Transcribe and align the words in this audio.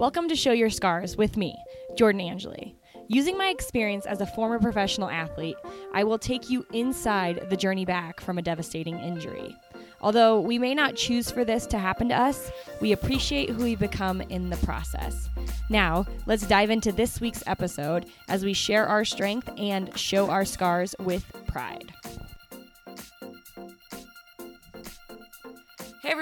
Welcome 0.00 0.28
to 0.28 0.34
Show 0.34 0.52
Your 0.52 0.70
Scars 0.70 1.18
with 1.18 1.36
me, 1.36 1.54
Jordan 1.94 2.22
Angeli. 2.22 2.74
Using 3.08 3.36
my 3.36 3.48
experience 3.48 4.06
as 4.06 4.22
a 4.22 4.26
former 4.26 4.58
professional 4.58 5.10
athlete, 5.10 5.56
I 5.92 6.04
will 6.04 6.18
take 6.18 6.48
you 6.48 6.64
inside 6.72 7.50
the 7.50 7.56
journey 7.56 7.84
back 7.84 8.18
from 8.18 8.38
a 8.38 8.42
devastating 8.42 8.98
injury. 8.98 9.54
Although 10.00 10.40
we 10.40 10.58
may 10.58 10.74
not 10.74 10.96
choose 10.96 11.30
for 11.30 11.44
this 11.44 11.66
to 11.66 11.78
happen 11.78 12.08
to 12.08 12.18
us, 12.18 12.50
we 12.80 12.92
appreciate 12.92 13.50
who 13.50 13.64
we 13.64 13.76
become 13.76 14.22
in 14.22 14.48
the 14.48 14.56
process. 14.56 15.28
Now, 15.68 16.06
let's 16.24 16.46
dive 16.46 16.70
into 16.70 16.92
this 16.92 17.20
week's 17.20 17.44
episode 17.46 18.06
as 18.26 18.42
we 18.42 18.54
share 18.54 18.86
our 18.86 19.04
strength 19.04 19.50
and 19.58 19.94
show 19.98 20.30
our 20.30 20.46
scars 20.46 20.94
with 20.98 21.30
pride. 21.46 21.92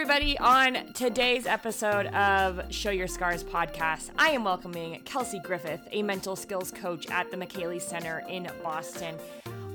Everybody, 0.01 0.39
on 0.39 0.93
today's 0.93 1.45
episode 1.45 2.07
of 2.15 2.63
Show 2.73 2.91
Your 2.91 3.09
Scars 3.09 3.43
podcast, 3.43 4.11
I 4.17 4.31
am 4.31 4.45
welcoming 4.45 5.01
Kelsey 5.05 5.41
Griffith, 5.41 5.81
a 5.91 6.05
mental 6.05 6.37
skills 6.37 6.71
coach 6.71 7.11
at 7.11 7.33
the 7.33 7.37
Micheli 7.37 7.83
Center 7.83 8.23
in 8.29 8.49
Boston. 8.63 9.17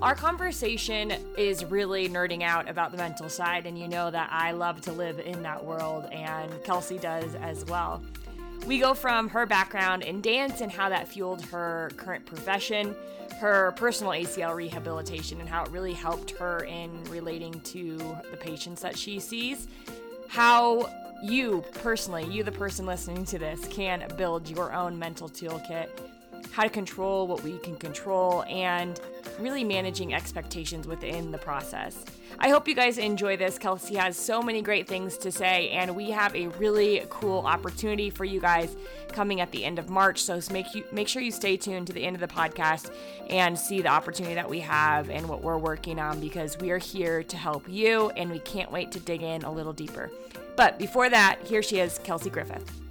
Our 0.02 0.16
conversation 0.16 1.12
is 1.38 1.66
really 1.66 2.08
nerding 2.08 2.42
out 2.42 2.70
about 2.70 2.92
the 2.92 2.98
mental 2.98 3.28
side, 3.28 3.66
and 3.66 3.78
you 3.78 3.90
know 3.90 4.10
that 4.12 4.30
I 4.32 4.54
love 4.54 4.80
to 4.84 4.94
live 4.94 5.20
in 5.20 5.44
that 5.44 5.62
world, 5.62 6.06
and 6.06 6.50
Kelsey 6.64 7.00
does 7.00 7.36
as 7.36 7.66
well. 7.66 8.02
We 8.66 8.80
go 8.80 8.94
from 8.94 9.28
her 9.28 9.46
background 9.46 10.04
in 10.04 10.22
dance 10.22 10.62
and 10.62 10.72
how 10.72 10.88
that 10.88 11.10
fueled 11.10 11.42
her 11.48 11.92
current 11.98 12.26
profession, 12.26 12.96
her 13.42 13.74
personal 13.74 14.14
ACL 14.14 14.56
rehabilitation, 14.56 15.42
and 15.42 15.50
how 15.50 15.66
it 15.66 15.72
really 15.72 15.92
helped 15.92 16.32
her 16.38 16.64
in 16.64 17.04
relating 17.10 17.60
to 17.60 17.98
the 18.32 18.38
patients 18.38 18.82
that 18.84 18.98
she 18.98 19.20
sees, 19.20 19.68
how 20.28 20.90
you 21.22 21.64
personally, 21.82 22.26
you 22.26 22.44
the 22.44 22.52
person 22.52 22.86
listening 22.86 23.26
to 23.26 23.40
this, 23.40 23.66
can 23.68 24.06
build 24.18 24.50
your 24.50 24.74
own 24.74 25.00
mental 25.00 25.30
toolkit, 25.30 25.90
how 26.52 26.64
to 26.64 26.70
control 26.70 27.28
what 27.28 27.42
we 27.44 27.58
can 27.60 27.76
control, 27.78 28.44
and 28.44 29.00
really 29.40 29.64
managing 29.64 30.14
expectations 30.14 30.88
within 30.88 31.32
the 31.32 31.38
process. 31.38 32.04
I 32.40 32.50
hope 32.50 32.68
you 32.68 32.76
guys 32.76 32.98
enjoy 32.98 33.38
this. 33.38 33.58
Kelsey 33.58 33.96
has 33.96 34.18
so 34.18 34.42
many 34.42 34.62
great 34.62 34.88
things 34.88 35.18
to 35.20 35.32
say, 35.32 35.70
and 35.70 35.96
we 35.96 36.12
have 36.12 36.36
a 36.36 36.48
really 36.48 37.04
cool 37.10 37.40
opportunity 37.46 38.10
for 38.10 38.26
you 38.26 38.40
guys 38.40 38.76
coming 39.10 39.42
at 39.42 39.52
the 39.52 39.64
end 39.64 39.80
of 39.80 39.90
March. 39.90 40.22
So 40.22 40.40
make 40.52 40.74
you 40.76 40.84
make 40.92 41.08
sure 41.08 41.22
you 41.22 41.32
stay 41.32 41.58
tuned 41.58 41.88
to 41.88 41.94
the 41.94 42.04
end 42.04 42.16
of 42.16 42.22
the 42.22 42.28
podcast 42.28 42.94
and 43.30 43.58
see 43.58 43.82
the 43.82 43.90
opportunity 43.90 44.36
that 44.36 44.50
we 44.50 44.60
have 44.60 45.10
and 45.10 45.28
what 45.30 45.42
we're 45.42 45.58
working 45.58 46.00
on 46.00 46.20
because 46.20 46.58
we 46.58 46.72
are 46.72 46.78
here 46.78 47.24
to 47.24 47.38
help 47.38 47.68
you, 47.70 48.10
and 48.12 48.30
we 48.30 48.40
can't 48.40 48.72
wait 48.72 48.92
to 48.92 49.00
dig 49.00 49.22
in 49.22 49.44
a 49.44 49.52
little 49.52 49.74
deeper. 49.74 50.12
But 50.56 50.78
before 50.78 51.10
that, 51.10 51.40
here 51.46 51.64
she 51.64 51.80
is, 51.80 52.00
Kelsey 52.00 52.30
Griffith. 52.30 52.83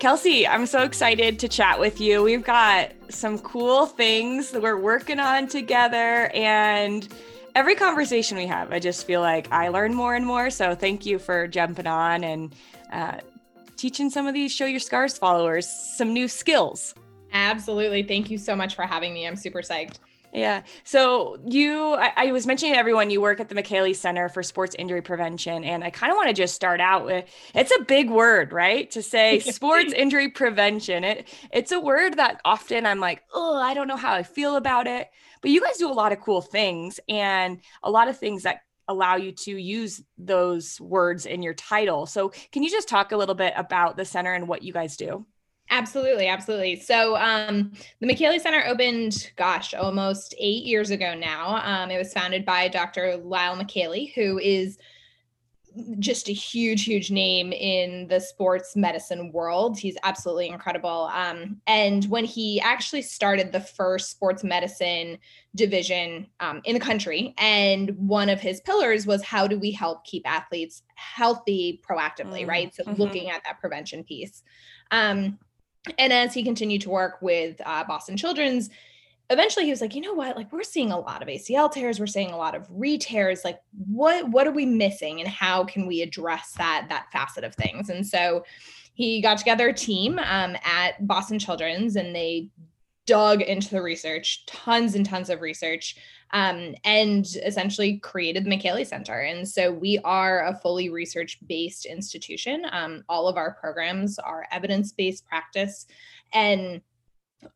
Kelsey, 0.00 0.46
I'm 0.46 0.64
so 0.64 0.82
excited 0.82 1.38
to 1.40 1.48
chat 1.48 1.78
with 1.78 2.00
you. 2.00 2.22
We've 2.22 2.42
got 2.42 2.90
some 3.10 3.38
cool 3.38 3.84
things 3.84 4.50
that 4.50 4.62
we're 4.62 4.80
working 4.80 5.20
on 5.20 5.46
together 5.46 6.30
and 6.34 7.06
every 7.54 7.74
conversation 7.74 8.38
we 8.38 8.46
have, 8.46 8.72
I 8.72 8.78
just 8.78 9.06
feel 9.06 9.20
like 9.20 9.52
I 9.52 9.68
learn 9.68 9.94
more 9.94 10.14
and 10.14 10.26
more. 10.26 10.50
So 10.50 10.74
thank 10.74 11.04
you 11.04 11.18
for 11.18 11.46
jumping 11.46 11.86
on 11.86 12.24
and 12.24 12.54
uh, 12.92 13.18
teaching 13.76 14.10
some 14.10 14.26
of 14.26 14.34
these 14.34 14.52
Show 14.52 14.66
Your 14.66 14.80
Scars 14.80 15.18
followers 15.18 15.68
some 15.68 16.12
new 16.12 16.28
skills. 16.28 16.94
Absolutely. 17.32 18.02
Thank 18.02 18.30
you 18.30 18.38
so 18.38 18.56
much 18.56 18.74
for 18.74 18.82
having 18.82 19.12
me. 19.14 19.26
I'm 19.26 19.36
super 19.36 19.60
psyched. 19.60 19.98
Yeah. 20.32 20.62
So 20.84 21.38
you, 21.44 21.94
I, 21.94 22.12
I, 22.16 22.32
was 22.32 22.46
mentioning 22.46 22.74
to 22.74 22.78
everyone 22.78 23.10
you 23.10 23.20
work 23.20 23.40
at 23.40 23.48
the 23.48 23.54
Micheli 23.54 23.96
Center 23.96 24.28
for 24.28 24.44
Sports 24.44 24.76
Injury 24.78 25.02
Prevention, 25.02 25.64
and 25.64 25.82
I 25.82 25.90
kind 25.90 26.12
of 26.12 26.16
want 26.16 26.28
to 26.28 26.34
just 26.34 26.54
start 26.54 26.80
out 26.80 27.04
with 27.04 27.24
it's 27.52 27.72
a 27.76 27.82
big 27.82 28.10
word, 28.10 28.52
right? 28.52 28.88
To 28.92 29.02
say 29.02 29.40
sports 29.40 29.92
injury 29.92 30.28
prevention. 30.28 31.02
It 31.02 31.28
it's 31.52 31.72
a 31.72 31.80
word 31.80 32.14
that 32.18 32.40
often 32.44 32.86
I'm 32.86 33.00
like, 33.00 33.22
oh, 33.34 33.56
I 33.56 33.74
don't 33.74 33.88
know 33.88 33.96
how 33.96 34.12
I 34.14 34.22
feel 34.22 34.54
about 34.54 34.86
it. 34.86 35.08
But 35.42 35.50
you 35.50 35.60
guys 35.60 35.78
do 35.78 35.90
a 35.90 35.92
lot 35.92 36.12
of 36.12 36.20
cool 36.20 36.42
things 36.42 37.00
and 37.08 37.60
a 37.82 37.90
lot 37.90 38.08
of 38.08 38.16
things 38.16 38.44
that 38.44 38.60
allow 38.86 39.16
you 39.16 39.32
to 39.32 39.56
use 39.56 40.02
those 40.18 40.80
words 40.80 41.26
in 41.26 41.42
your 41.42 41.54
title. 41.54 42.06
So 42.06 42.32
can 42.52 42.62
you 42.62 42.70
just 42.70 42.88
talk 42.88 43.12
a 43.12 43.16
little 43.16 43.34
bit 43.34 43.54
about 43.56 43.96
the 43.96 44.04
center 44.04 44.34
and 44.34 44.46
what 44.46 44.62
you 44.62 44.72
guys 44.72 44.96
do? 44.96 45.26
Absolutely, 45.70 46.26
absolutely. 46.26 46.76
So 46.76 47.16
um, 47.16 47.72
the 48.00 48.06
Micheli 48.06 48.40
Center 48.40 48.64
opened, 48.66 49.30
gosh, 49.36 49.72
almost 49.72 50.34
eight 50.36 50.64
years 50.64 50.90
ago 50.90 51.14
now. 51.14 51.60
Um, 51.64 51.92
it 51.92 51.98
was 51.98 52.12
founded 52.12 52.44
by 52.44 52.66
Dr. 52.66 53.16
Lyle 53.16 53.56
Micheli, 53.56 54.12
who 54.14 54.38
is 54.38 54.78
just 56.00 56.28
a 56.28 56.32
huge, 56.32 56.84
huge 56.84 57.12
name 57.12 57.52
in 57.52 58.08
the 58.08 58.18
sports 58.18 58.74
medicine 58.74 59.30
world. 59.30 59.78
He's 59.78 59.96
absolutely 60.02 60.48
incredible. 60.48 61.08
Um, 61.12 61.60
and 61.68 62.04
when 62.06 62.24
he 62.24 62.60
actually 62.60 63.02
started 63.02 63.52
the 63.52 63.60
first 63.60 64.10
sports 64.10 64.42
medicine 64.42 65.18
division 65.54 66.26
um, 66.40 66.60
in 66.64 66.74
the 66.74 66.80
country, 66.80 67.34
and 67.38 67.90
one 67.96 68.28
of 68.28 68.40
his 68.40 68.60
pillars 68.62 69.06
was 69.06 69.22
how 69.22 69.46
do 69.46 69.58
we 69.58 69.70
help 69.70 70.04
keep 70.04 70.28
athletes 70.28 70.82
healthy 70.96 71.80
proactively, 71.88 72.40
mm-hmm. 72.40 72.50
right? 72.50 72.74
So 72.74 72.82
mm-hmm. 72.82 73.00
looking 73.00 73.30
at 73.30 73.42
that 73.44 73.60
prevention 73.60 74.02
piece. 74.02 74.42
Um, 74.90 75.38
and 75.98 76.12
as 76.12 76.34
he 76.34 76.42
continued 76.42 76.82
to 76.82 76.90
work 76.90 77.20
with 77.22 77.60
uh, 77.64 77.84
Boston 77.84 78.16
Children's, 78.16 78.70
eventually 79.30 79.64
he 79.64 79.70
was 79.70 79.80
like, 79.80 79.94
you 79.94 80.00
know 80.00 80.12
what? 80.12 80.36
Like 80.36 80.52
we're 80.52 80.62
seeing 80.62 80.92
a 80.92 80.98
lot 80.98 81.22
of 81.22 81.28
ACL 81.28 81.72
tears, 81.72 81.98
we're 81.98 82.06
seeing 82.06 82.30
a 82.30 82.36
lot 82.36 82.54
of 82.54 82.66
re-tears. 82.68 83.44
Like 83.44 83.60
what 83.88 84.28
what 84.28 84.46
are 84.46 84.52
we 84.52 84.66
missing, 84.66 85.20
and 85.20 85.28
how 85.28 85.64
can 85.64 85.86
we 85.86 86.02
address 86.02 86.52
that 86.58 86.86
that 86.88 87.10
facet 87.12 87.44
of 87.44 87.54
things? 87.54 87.88
And 87.88 88.06
so 88.06 88.44
he 88.94 89.22
got 89.22 89.38
together 89.38 89.68
a 89.68 89.74
team 89.74 90.18
um, 90.18 90.56
at 90.64 91.06
Boston 91.06 91.38
Children's, 91.38 91.96
and 91.96 92.14
they 92.14 92.48
dug 93.10 93.42
into 93.42 93.70
the 93.70 93.82
research, 93.82 94.46
tons 94.46 94.94
and 94.94 95.04
tons 95.04 95.30
of 95.30 95.40
research, 95.40 95.96
um, 96.32 96.76
and 96.84 97.26
essentially 97.44 97.98
created 97.98 98.44
the 98.44 98.50
Micheli 98.50 98.86
Center. 98.86 99.18
And 99.22 99.48
so 99.48 99.72
we 99.72 99.98
are 100.04 100.46
a 100.46 100.54
fully 100.54 100.90
research 100.90 101.36
based 101.48 101.86
institution. 101.86 102.64
Um, 102.70 103.02
all 103.08 103.26
of 103.26 103.36
our 103.36 103.54
programs 103.54 104.20
are 104.20 104.46
evidence 104.52 104.92
based 104.92 105.26
practice. 105.26 105.86
And 106.32 106.82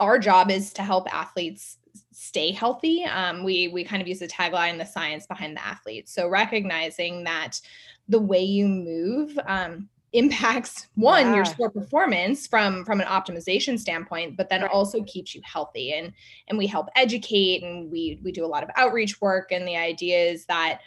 our 0.01 0.19
job 0.19 0.51
is 0.51 0.73
to 0.73 0.83
help 0.83 1.07
athletes 1.15 1.79
stay 2.11 2.51
healthy. 2.51 3.05
Um, 3.05 3.45
we 3.45 3.69
we 3.69 3.85
kind 3.85 4.03
of 4.03 4.09
use 4.09 4.19
the 4.19 4.27
tagline, 4.27 4.77
the 4.77 4.85
science 4.85 5.25
behind 5.29 5.57
the 5.57 5.65
athlete. 5.65 6.09
So 6.09 6.29
recognizing 6.29 7.23
that 7.25 7.61
the 8.09 8.19
way 8.19 8.43
you 8.43 8.67
move 8.67 9.39
um, 9.47 9.89
impacts 10.15 10.87
one 10.95 11.27
yeah. 11.27 11.35
your 11.35 11.45
sport 11.45 11.75
performance 11.75 12.47
from 12.47 12.85
from 12.85 13.01
an 13.01 13.07
optimization 13.07 13.79
standpoint 13.79 14.37
but 14.37 14.49
then 14.49 14.63
right. 14.63 14.71
also 14.71 15.03
keeps 15.03 15.35
you 15.35 15.41
healthy 15.45 15.93
and 15.93 16.13
and 16.49 16.57
we 16.57 16.69
help 16.69 16.87
educate 16.95 17.65
and 17.65 17.91
we 17.91 18.21
we 18.23 18.31
do 18.31 18.45
a 18.45 18.47
lot 18.47 18.63
of 18.63 18.71
outreach 18.77 19.21
work 19.21 19.51
and 19.51 19.67
the 19.67 19.77
idea 19.77 20.17
is 20.17 20.47
that 20.47 20.81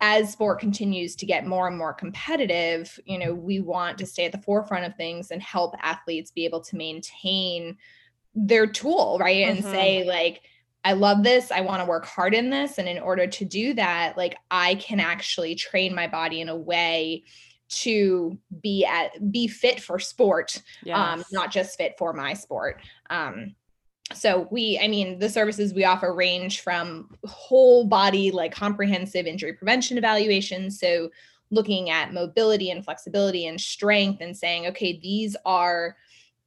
as 0.00 0.30
sport 0.30 0.60
continues 0.60 1.16
to 1.16 1.26
get 1.26 1.46
more 1.46 1.66
and 1.66 1.78
more 1.78 1.94
competitive 1.94 3.00
you 3.06 3.18
know 3.18 3.32
we 3.32 3.58
want 3.58 3.96
to 3.96 4.04
stay 4.04 4.26
at 4.26 4.32
the 4.32 4.42
forefront 4.42 4.84
of 4.84 4.94
things 4.96 5.30
and 5.30 5.42
help 5.42 5.74
athletes 5.80 6.30
be 6.30 6.44
able 6.44 6.60
to 6.60 6.76
maintain 6.76 7.74
their 8.34 8.66
tool 8.66 9.16
right 9.18 9.46
mm-hmm. 9.46 9.56
and 9.56 9.64
say 9.64 10.04
like 10.04 10.42
I 10.84 10.92
love 10.92 11.24
this. 11.24 11.50
I 11.50 11.60
want 11.62 11.82
to 11.82 11.88
work 11.88 12.06
hard 12.06 12.34
in 12.34 12.50
this. 12.50 12.78
And 12.78 12.88
in 12.88 13.00
order 13.00 13.26
to 13.26 13.44
do 13.44 13.74
that, 13.74 14.16
like 14.16 14.36
I 14.50 14.76
can 14.76 15.00
actually 15.00 15.56
train 15.56 15.94
my 15.94 16.06
body 16.06 16.40
in 16.40 16.48
a 16.48 16.56
way 16.56 17.24
to 17.68 18.38
be 18.62 18.84
at 18.84 19.30
be 19.30 19.46
fit 19.46 19.80
for 19.80 19.98
sport 19.98 20.56
um, 20.56 20.62
yes. 20.84 20.98
um 20.98 21.24
not 21.32 21.50
just 21.50 21.76
fit 21.76 21.94
for 21.98 22.12
my 22.12 22.32
sport 22.32 22.80
um 23.10 23.54
so 24.14 24.48
we 24.50 24.78
i 24.82 24.88
mean 24.88 25.18
the 25.18 25.28
services 25.28 25.74
we 25.74 25.84
offer 25.84 26.14
range 26.14 26.60
from 26.60 27.10
whole 27.26 27.84
body 27.84 28.30
like 28.30 28.54
comprehensive 28.54 29.26
injury 29.26 29.52
prevention 29.52 29.98
evaluations 29.98 30.80
so 30.80 31.10
looking 31.50 31.90
at 31.90 32.12
mobility 32.12 32.70
and 32.70 32.84
flexibility 32.84 33.46
and 33.46 33.60
strength 33.60 34.20
and 34.20 34.36
saying 34.36 34.66
okay 34.66 34.98
these 35.02 35.36
are 35.44 35.96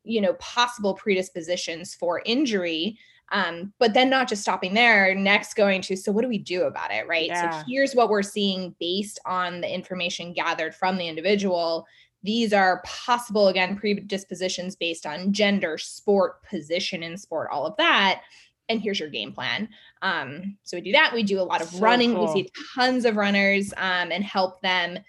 you 0.04 0.22
know 0.22 0.34
possible 0.34 0.96
predispositions 0.96 1.94
for 1.94 2.22
injury 2.26 2.98
um, 3.32 3.74
but 3.80 3.94
then 3.94 4.10
not 4.10 4.28
just 4.28 4.42
stopping 4.42 4.74
there, 4.74 5.16
next 5.16 5.56
going 5.56 5.82
to, 5.84 5.96
so 5.96 6.12
what 6.12 6.22
do 6.22 6.28
we 6.28 6.38
do 6.38 6.64
about 6.64 6.92
it? 6.92 7.08
Right. 7.08 7.28
Yeah. 7.28 7.60
So 7.60 7.66
here's 7.68 7.96
what 7.96 8.10
we're 8.10 8.22
seeing 8.22 8.76
based 8.80 9.20
on 9.26 9.62
the 9.62 9.74
information 9.74 10.34
gathered 10.34 10.76
from 10.76 10.98
the 10.98 11.08
individual. 11.08 11.88
These 12.24 12.54
are 12.54 12.84
possible, 12.86 13.48
again, 13.48 13.76
predispositions 13.78 14.76
based 14.76 15.06
on 15.06 15.34
gender, 15.34 15.78
sport, 15.78 16.44
position 16.44 17.04
in 17.04 17.18
sport, 17.18 17.50
all 17.52 17.66
of 17.66 17.76
that. 17.78 18.22
And 18.70 18.80
here's 18.82 19.00
your 19.00 19.10
game 19.10 19.32
plan. 19.34 19.68
Um, 20.02 20.58
so 20.64 20.78
we 20.78 20.82
do 20.82 20.92
that. 20.92 21.12
We 21.14 21.24
do 21.24 21.40
a 21.40 21.44
lot 21.44 21.62
of 21.62 21.70
so 21.70 21.80
running. 21.80 22.14
Cool. 22.14 22.34
We 22.34 22.44
see 22.44 22.50
tons 22.76 23.06
of 23.06 23.16
runners 23.16 23.74
um, 23.78 24.12
and 24.12 24.24
help 24.24 24.62
them 24.62 25.00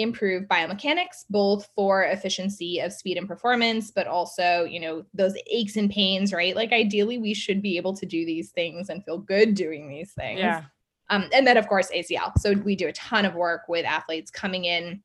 improve 0.00 0.44
biomechanics 0.44 1.24
both 1.28 1.68
for 1.74 2.04
efficiency 2.04 2.80
of 2.80 2.92
speed 2.92 3.18
and 3.18 3.28
performance 3.28 3.90
but 3.90 4.06
also 4.06 4.64
you 4.64 4.80
know 4.80 5.04
those 5.14 5.34
aches 5.48 5.76
and 5.76 5.90
pains 5.90 6.32
right 6.32 6.56
like 6.56 6.72
ideally 6.72 7.18
we 7.18 7.34
should 7.34 7.60
be 7.60 7.76
able 7.76 7.94
to 7.94 8.06
do 8.06 8.24
these 8.24 8.50
things 8.50 8.88
and 8.88 9.04
feel 9.04 9.18
good 9.18 9.54
doing 9.54 9.88
these 9.88 10.12
things 10.12 10.40
yeah 10.40 10.64
Um, 11.10 11.28
and 11.32 11.44
then, 11.44 11.56
of 11.56 11.66
course, 11.66 11.90
ACL. 11.90 12.38
So 12.38 12.52
we 12.52 12.76
do 12.76 12.86
a 12.86 12.92
ton 12.92 13.24
of 13.24 13.34
work 13.34 13.62
with 13.68 13.84
athletes 13.84 14.30
coming 14.30 14.64
in 14.64 15.02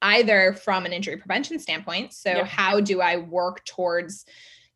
either 0.00 0.52
from 0.54 0.86
an 0.86 0.92
injury 0.92 1.16
prevention 1.16 1.58
standpoint. 1.58 2.12
So, 2.12 2.30
yeah. 2.30 2.44
how 2.44 2.80
do 2.80 3.00
I 3.00 3.16
work 3.16 3.64
towards 3.64 4.24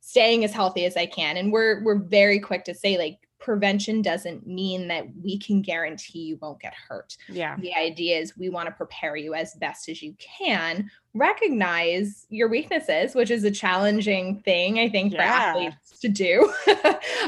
staying 0.00 0.44
as 0.44 0.52
healthy 0.52 0.84
as 0.84 0.96
I 0.96 1.06
can? 1.06 1.36
And 1.36 1.52
we're 1.52 1.84
we're 1.84 2.00
very 2.00 2.40
quick 2.40 2.64
to 2.64 2.74
say 2.74 2.98
like 2.98 3.18
prevention 3.38 4.02
doesn't 4.02 4.46
mean 4.46 4.88
that 4.88 5.06
we 5.22 5.38
can 5.38 5.62
guarantee 5.62 6.20
you 6.20 6.38
won't 6.40 6.60
get 6.60 6.74
hurt. 6.88 7.16
Yeah. 7.28 7.56
The 7.58 7.74
idea 7.74 8.18
is 8.18 8.36
we 8.36 8.48
want 8.48 8.66
to 8.68 8.74
prepare 8.74 9.16
you 9.16 9.34
as 9.34 9.54
best 9.54 9.88
as 9.88 10.02
you 10.02 10.14
can 10.18 10.90
recognize 11.16 12.26
your 12.28 12.48
weaknesses, 12.48 13.14
which 13.14 13.30
is 13.30 13.44
a 13.44 13.50
challenging 13.50 14.40
thing, 14.40 14.78
I 14.78 14.88
think, 14.88 15.12
yeah. 15.12 15.18
for 15.18 15.22
athletes 15.22 15.98
to 16.00 16.08
do. 16.08 16.52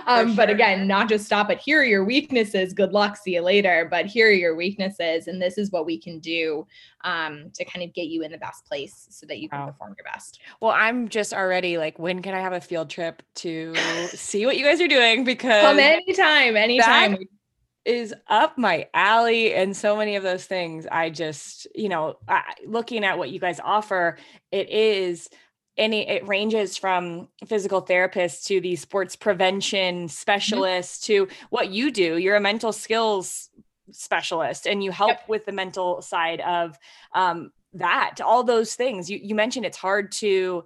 um, 0.06 0.28
sure. 0.28 0.36
But 0.36 0.50
again, 0.50 0.86
not 0.86 1.08
just 1.08 1.24
stop 1.24 1.50
at 1.50 1.58
here 1.58 1.80
are 1.80 1.84
your 1.84 2.04
weaknesses, 2.04 2.72
good 2.72 2.92
luck, 2.92 3.16
see 3.16 3.34
you 3.34 3.40
later, 3.40 3.88
but 3.90 4.06
here 4.06 4.28
are 4.28 4.32
your 4.32 4.54
weaknesses. 4.54 5.26
And 5.26 5.40
this 5.40 5.58
is 5.58 5.70
what 5.70 5.86
we 5.86 5.98
can 5.98 6.18
do 6.18 6.66
um, 7.04 7.50
to 7.54 7.64
kind 7.64 7.82
of 7.84 7.94
get 7.94 8.08
you 8.08 8.22
in 8.22 8.30
the 8.30 8.38
best 8.38 8.66
place 8.66 9.06
so 9.10 9.26
that 9.26 9.38
you 9.38 9.48
can 9.48 9.60
wow. 9.60 9.66
perform 9.66 9.94
your 9.96 10.04
best. 10.04 10.40
Well, 10.60 10.72
I'm 10.72 11.08
just 11.08 11.32
already 11.32 11.78
like, 11.78 11.98
when 11.98 12.22
can 12.22 12.34
I 12.34 12.40
have 12.40 12.52
a 12.52 12.60
field 12.60 12.90
trip 12.90 13.22
to 13.36 13.74
see 14.08 14.44
what 14.44 14.58
you 14.58 14.64
guys 14.64 14.80
are 14.80 14.88
doing? 14.88 15.24
Because 15.24 15.62
come 15.62 15.78
anytime, 15.78 16.56
anytime. 16.56 17.12
That- 17.12 17.37
is 17.88 18.14
up 18.28 18.58
my 18.58 18.86
alley 18.92 19.54
and 19.54 19.74
so 19.74 19.96
many 19.96 20.14
of 20.14 20.22
those 20.22 20.44
things 20.44 20.86
i 20.92 21.08
just 21.08 21.66
you 21.74 21.88
know 21.88 22.18
I, 22.28 22.42
looking 22.66 23.02
at 23.02 23.16
what 23.16 23.30
you 23.30 23.40
guys 23.40 23.58
offer 23.64 24.18
it 24.52 24.68
is 24.68 25.30
any 25.78 26.06
it 26.06 26.28
ranges 26.28 26.76
from 26.76 27.28
physical 27.46 27.82
therapists 27.82 28.44
to 28.44 28.60
the 28.60 28.76
sports 28.76 29.16
prevention 29.16 30.00
mm-hmm. 30.00 30.06
specialists 30.08 31.08
mm-hmm. 31.08 31.30
to 31.30 31.34
what 31.48 31.70
you 31.70 31.90
do 31.90 32.18
you're 32.18 32.36
a 32.36 32.40
mental 32.40 32.72
skills 32.72 33.48
specialist 33.90 34.66
and 34.66 34.84
you 34.84 34.90
help 34.90 35.08
yep. 35.08 35.28
with 35.28 35.46
the 35.46 35.52
mental 35.52 36.02
side 36.02 36.40
of 36.42 36.78
um, 37.14 37.50
that 37.72 38.20
all 38.22 38.44
those 38.44 38.74
things 38.74 39.08
you, 39.08 39.18
you 39.22 39.34
mentioned 39.34 39.64
it's 39.64 39.78
hard 39.78 40.12
to 40.12 40.62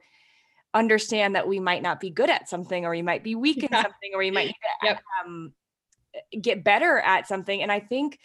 understand 0.74 1.36
that 1.36 1.46
we 1.46 1.60
might 1.60 1.82
not 1.82 2.00
be 2.00 2.10
good 2.10 2.30
at 2.30 2.48
something 2.48 2.84
or 2.84 2.90
we 2.90 3.02
might 3.02 3.22
be 3.22 3.36
weak 3.36 3.58
in 3.58 3.68
yeah. 3.70 3.82
something 3.82 4.10
or 4.12 4.18
we 4.18 4.32
might 4.32 4.46
need 4.46 4.56
to 4.82 4.86
yep. 4.86 5.02
um, 5.24 5.52
get 6.40 6.64
better 6.64 6.98
at 6.98 7.26
something. 7.26 7.62
And 7.62 7.70
I 7.70 7.80
think 7.80 8.18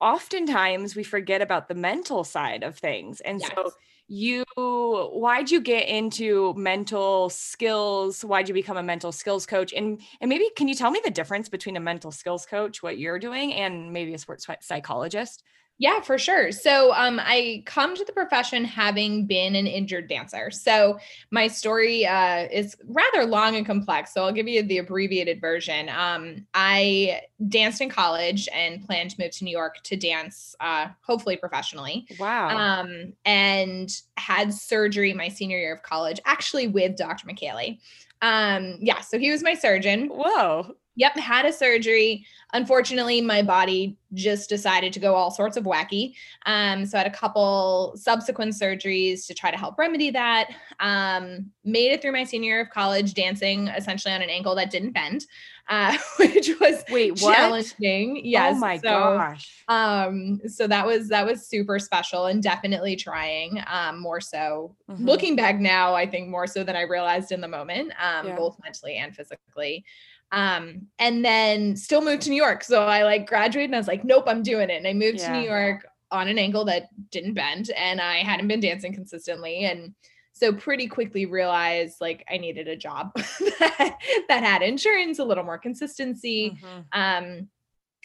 oftentimes 0.00 0.96
we 0.96 1.02
forget 1.02 1.42
about 1.42 1.68
the 1.68 1.74
mental 1.74 2.24
side 2.24 2.62
of 2.62 2.78
things. 2.78 3.20
And 3.20 3.40
yes. 3.40 3.50
so 3.54 3.72
you 4.08 4.44
why'd 4.56 5.50
you 5.50 5.60
get 5.60 5.88
into 5.88 6.52
mental 6.54 7.30
skills 7.30 8.22
why'd 8.22 8.46
you 8.46 8.52
become 8.52 8.76
a 8.76 8.82
mental 8.82 9.10
skills 9.10 9.46
coach 9.46 9.72
and 9.72 10.02
and 10.20 10.28
maybe 10.28 10.46
can 10.54 10.68
you 10.68 10.74
tell 10.74 10.90
me 10.90 11.00
the 11.02 11.10
difference 11.10 11.48
between 11.48 11.78
a 11.78 11.80
mental 11.80 12.10
skills 12.10 12.44
coach 12.44 12.82
what 12.82 12.98
you're 12.98 13.18
doing 13.18 13.54
and 13.54 13.90
maybe 13.90 14.12
a 14.12 14.18
sports 14.18 14.46
psychologist 14.60 15.44
yeah, 15.78 16.00
for 16.00 16.16
sure. 16.16 16.52
So 16.52 16.92
um, 16.94 17.20
I 17.20 17.64
come 17.66 17.96
to 17.96 18.04
the 18.04 18.12
profession 18.12 18.64
having 18.64 19.26
been 19.26 19.56
an 19.56 19.66
injured 19.66 20.08
dancer. 20.08 20.50
So 20.50 20.98
my 21.32 21.48
story 21.48 22.06
uh, 22.06 22.46
is 22.52 22.76
rather 22.86 23.24
long 23.24 23.56
and 23.56 23.66
complex. 23.66 24.14
So 24.14 24.24
I'll 24.24 24.32
give 24.32 24.46
you 24.46 24.62
the 24.62 24.78
abbreviated 24.78 25.40
version. 25.40 25.88
Um, 25.88 26.46
I 26.54 27.22
danced 27.48 27.80
in 27.80 27.88
college 27.88 28.48
and 28.54 28.86
planned 28.86 29.10
to 29.10 29.20
move 29.20 29.32
to 29.32 29.44
New 29.44 29.50
York 29.50 29.82
to 29.84 29.96
dance, 29.96 30.54
uh, 30.60 30.88
hopefully 31.00 31.36
professionally. 31.36 32.06
Wow. 32.16 32.56
Um, 32.56 33.14
and 33.24 33.90
had 34.16 34.54
surgery 34.54 35.12
my 35.14 35.28
senior 35.28 35.58
year 35.58 35.74
of 35.74 35.82
college, 35.82 36.20
actually 36.24 36.68
with 36.68 36.96
Dr. 36.96 37.26
Micheli. 37.26 37.80
Um, 38.20 38.76
yeah, 38.80 39.00
so 39.00 39.18
he 39.18 39.32
was 39.32 39.42
my 39.42 39.54
surgeon. 39.54 40.06
Whoa. 40.06 40.76
Yep, 40.96 41.16
had 41.16 41.46
a 41.46 41.52
surgery. 41.52 42.26
Unfortunately, 42.52 43.20
my 43.22 43.42
body 43.42 43.96
just 44.12 44.50
decided 44.50 44.92
to 44.92 45.00
go 45.00 45.14
all 45.14 45.30
sorts 45.30 45.56
of 45.56 45.64
wacky. 45.64 46.14
Um, 46.44 46.84
so 46.84 46.98
I 46.98 47.02
had 47.02 47.10
a 47.10 47.16
couple 47.16 47.94
subsequent 47.96 48.52
surgeries 48.52 49.26
to 49.26 49.34
try 49.34 49.50
to 49.50 49.56
help 49.56 49.78
remedy 49.78 50.10
that. 50.10 50.50
Um, 50.80 51.50
made 51.64 51.92
it 51.92 52.02
through 52.02 52.12
my 52.12 52.24
senior 52.24 52.54
year 52.54 52.60
of 52.60 52.70
college 52.70 53.14
dancing 53.14 53.68
essentially 53.68 54.12
on 54.12 54.20
an 54.20 54.28
ankle 54.28 54.54
that 54.56 54.70
didn't 54.70 54.92
bend, 54.92 55.24
uh, 55.68 55.96
which 56.18 56.50
was 56.60 56.84
wait 56.90 57.16
challenging. 57.16 58.14
What? 58.16 58.24
Yes. 58.24 58.56
Oh 58.56 58.58
my 58.58 58.76
so, 58.76 58.82
gosh. 58.82 59.64
Um, 59.68 60.40
so 60.46 60.66
that 60.66 60.86
was 60.86 61.08
that 61.08 61.24
was 61.24 61.46
super 61.46 61.78
special 61.78 62.26
and 62.26 62.42
definitely 62.42 62.96
trying. 62.96 63.62
Um, 63.66 64.00
more 64.00 64.20
so 64.20 64.76
mm-hmm. 64.90 65.06
looking 65.06 65.36
back 65.36 65.58
now, 65.58 65.94
I 65.94 66.06
think 66.06 66.28
more 66.28 66.46
so 66.46 66.64
than 66.64 66.76
I 66.76 66.82
realized 66.82 67.32
in 67.32 67.40
the 67.40 67.48
moment, 67.48 67.92
um, 68.02 68.26
yeah. 68.26 68.36
both 68.36 68.58
mentally 68.62 68.96
and 68.96 69.16
physically. 69.16 69.84
Um, 70.32 70.88
and 70.98 71.24
then 71.24 71.76
still 71.76 72.00
moved 72.00 72.22
to 72.22 72.30
New 72.30 72.42
York. 72.42 72.64
So 72.64 72.82
I 72.82 73.04
like 73.04 73.26
graduated 73.26 73.68
and 73.68 73.76
I 73.76 73.78
was 73.78 73.86
like, 73.86 74.02
nope, 74.02 74.24
I'm 74.26 74.42
doing 74.42 74.70
it. 74.70 74.78
And 74.78 74.88
I 74.88 74.94
moved 74.94 75.18
yeah. 75.18 75.30
to 75.30 75.38
New 75.38 75.46
York 75.46 75.86
on 76.10 76.26
an 76.26 76.38
angle 76.38 76.64
that 76.64 76.88
didn't 77.10 77.34
bend 77.34 77.70
and 77.70 78.00
I 78.00 78.18
hadn't 78.18 78.48
been 78.48 78.60
dancing 78.60 78.94
consistently. 78.94 79.64
And 79.64 79.94
so 80.32 80.52
pretty 80.52 80.88
quickly 80.88 81.26
realized 81.26 82.00
like 82.00 82.24
I 82.30 82.38
needed 82.38 82.66
a 82.66 82.76
job 82.76 83.12
that, 83.14 83.98
that 84.28 84.42
had 84.42 84.62
insurance, 84.62 85.18
a 85.18 85.24
little 85.24 85.44
more 85.44 85.58
consistency. 85.58 86.50
Mm-hmm. 86.50 86.80
Um, 86.92 87.48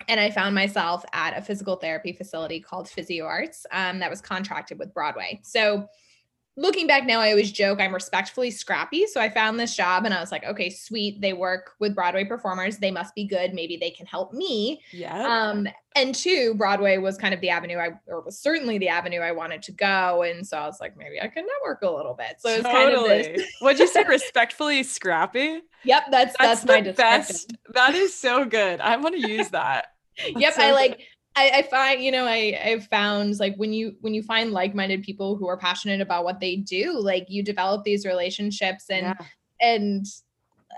and 0.07 0.19
I 0.19 0.29
found 0.29 0.53
myself 0.53 1.03
at 1.13 1.38
a 1.38 1.41
physical 1.41 1.77
therapy 1.77 2.12
facility 2.13 2.59
called 2.59 2.89
Physio 2.89 3.25
Arts 3.25 3.65
um, 3.71 4.00
that 4.00 4.09
was 4.09 4.21
contracted 4.21 4.77
with 4.77 4.94
Broadway. 4.94 5.39
So 5.44 5.88
looking 6.57 6.88
back 6.88 7.06
now, 7.06 7.21
I 7.21 7.30
always 7.30 7.51
joke 7.51 7.80
I'm 7.80 7.94
respectfully 7.94 8.50
scrappy. 8.50 9.06
So 9.06 9.21
I 9.21 9.30
found 9.30 9.59
this 9.59 9.75
job 9.75 10.06
and 10.06 10.13
I 10.13 10.19
was 10.19 10.31
like, 10.31 10.44
okay, 10.44 10.71
sweet. 10.71 11.21
They 11.21 11.33
work 11.33 11.74
with 11.80 11.94
Broadway 11.94 12.25
performers. 12.25 12.80
They 12.80 12.89
must 12.89 13.13
be 13.13 13.25
good. 13.25 13.54
Maybe 13.54 13.77
they 13.77 13.92
can 13.92 14.07
help 14.07 14.33
me. 14.33 14.81
Yeah. 14.92 15.24
Um, 15.24 15.68
and 15.95 16.13
two, 16.13 16.56
Broadway 16.56 16.98
was 16.98 17.15
kind 17.15 17.33
of 17.33 17.42
the 17.42 17.51
avenue 17.51 17.77
I, 17.77 17.92
or 18.07 18.21
was 18.21 18.39
certainly 18.39 18.80
the 18.80 18.89
avenue 18.89 19.19
I 19.19 19.31
wanted 19.31 19.62
to 19.63 19.71
go. 19.71 20.24
And 20.24 20.45
so 20.45 20.57
I 20.57 20.65
was 20.65 20.81
like, 20.81 20.98
maybe 20.98 21.21
I 21.21 21.27
can 21.27 21.45
network 21.45 21.83
a 21.83 21.92
little 21.92 22.15
bit. 22.15 22.38
So 22.39 22.50
it 22.50 22.63
was 22.63 22.74
totally. 22.74 23.24
kind 23.24 23.27
of 23.27 23.36
this. 23.36 23.48
What'd 23.60 23.80
you 23.80 23.88
say? 23.88 24.03
respectfully 24.03 24.81
scrappy? 24.81 25.62
Yep. 25.83 26.03
That's, 26.10 26.36
that's, 26.39 26.63
that's 26.63 26.65
my 26.65 26.92
best. 26.92 27.53
That 27.74 27.94
is 27.94 28.15
so 28.15 28.45
good. 28.45 28.81
I 28.81 28.98
want 28.98 29.15
to 29.15 29.30
use 29.30 29.50
that. 29.50 29.88
That's 30.18 30.39
yep. 30.39 30.53
So 30.56 30.63
I 30.63 30.71
like, 30.71 31.01
I, 31.38 31.51
I 31.60 31.62
find 31.62 32.04
you 32.04 32.12
know 32.12 32.25
I 32.25 32.60
I've 32.63 32.88
found 32.88 33.39
like 33.39 33.56
when 33.57 33.72
you 33.72 33.95
when 34.01 34.13
you 34.13 34.24
find 34.24 34.51
like-minded 34.51 35.04
people 35.04 35.36
who 35.36 35.48
are 35.48 35.57
passionate 35.57 36.01
about 36.01 36.24
what 36.24 36.39
they 36.39 36.56
do, 36.56 37.00
like 37.00 37.28
you 37.30 37.44
develop 37.44 37.84
these 37.84 38.06
relationships 38.06 38.89
and 38.89 39.06
yeah. 39.06 39.25
and 39.62 40.06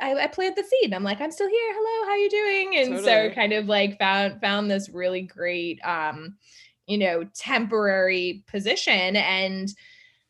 I, 0.01 0.13
I 0.15 0.27
plant 0.27 0.55
the 0.55 0.63
seed. 0.63 0.93
I'm 0.93 1.03
like, 1.03 1.19
I'm 1.19 1.31
still 1.31 1.49
here. 1.49 1.73
Hello, 1.75 2.07
how 2.07 2.15
you 2.15 2.29
doing? 2.29 2.77
And 2.77 2.89
totally. 2.97 3.29
so 3.29 3.35
kind 3.35 3.53
of 3.53 3.65
like 3.67 3.97
found 3.97 4.41
found 4.41 4.69
this 4.69 4.89
really 4.89 5.21
great 5.21 5.79
um, 5.83 6.35
you 6.89 6.97
know, 6.97 7.23
temporary 7.35 8.43
position. 8.47 9.15
And 9.15 9.69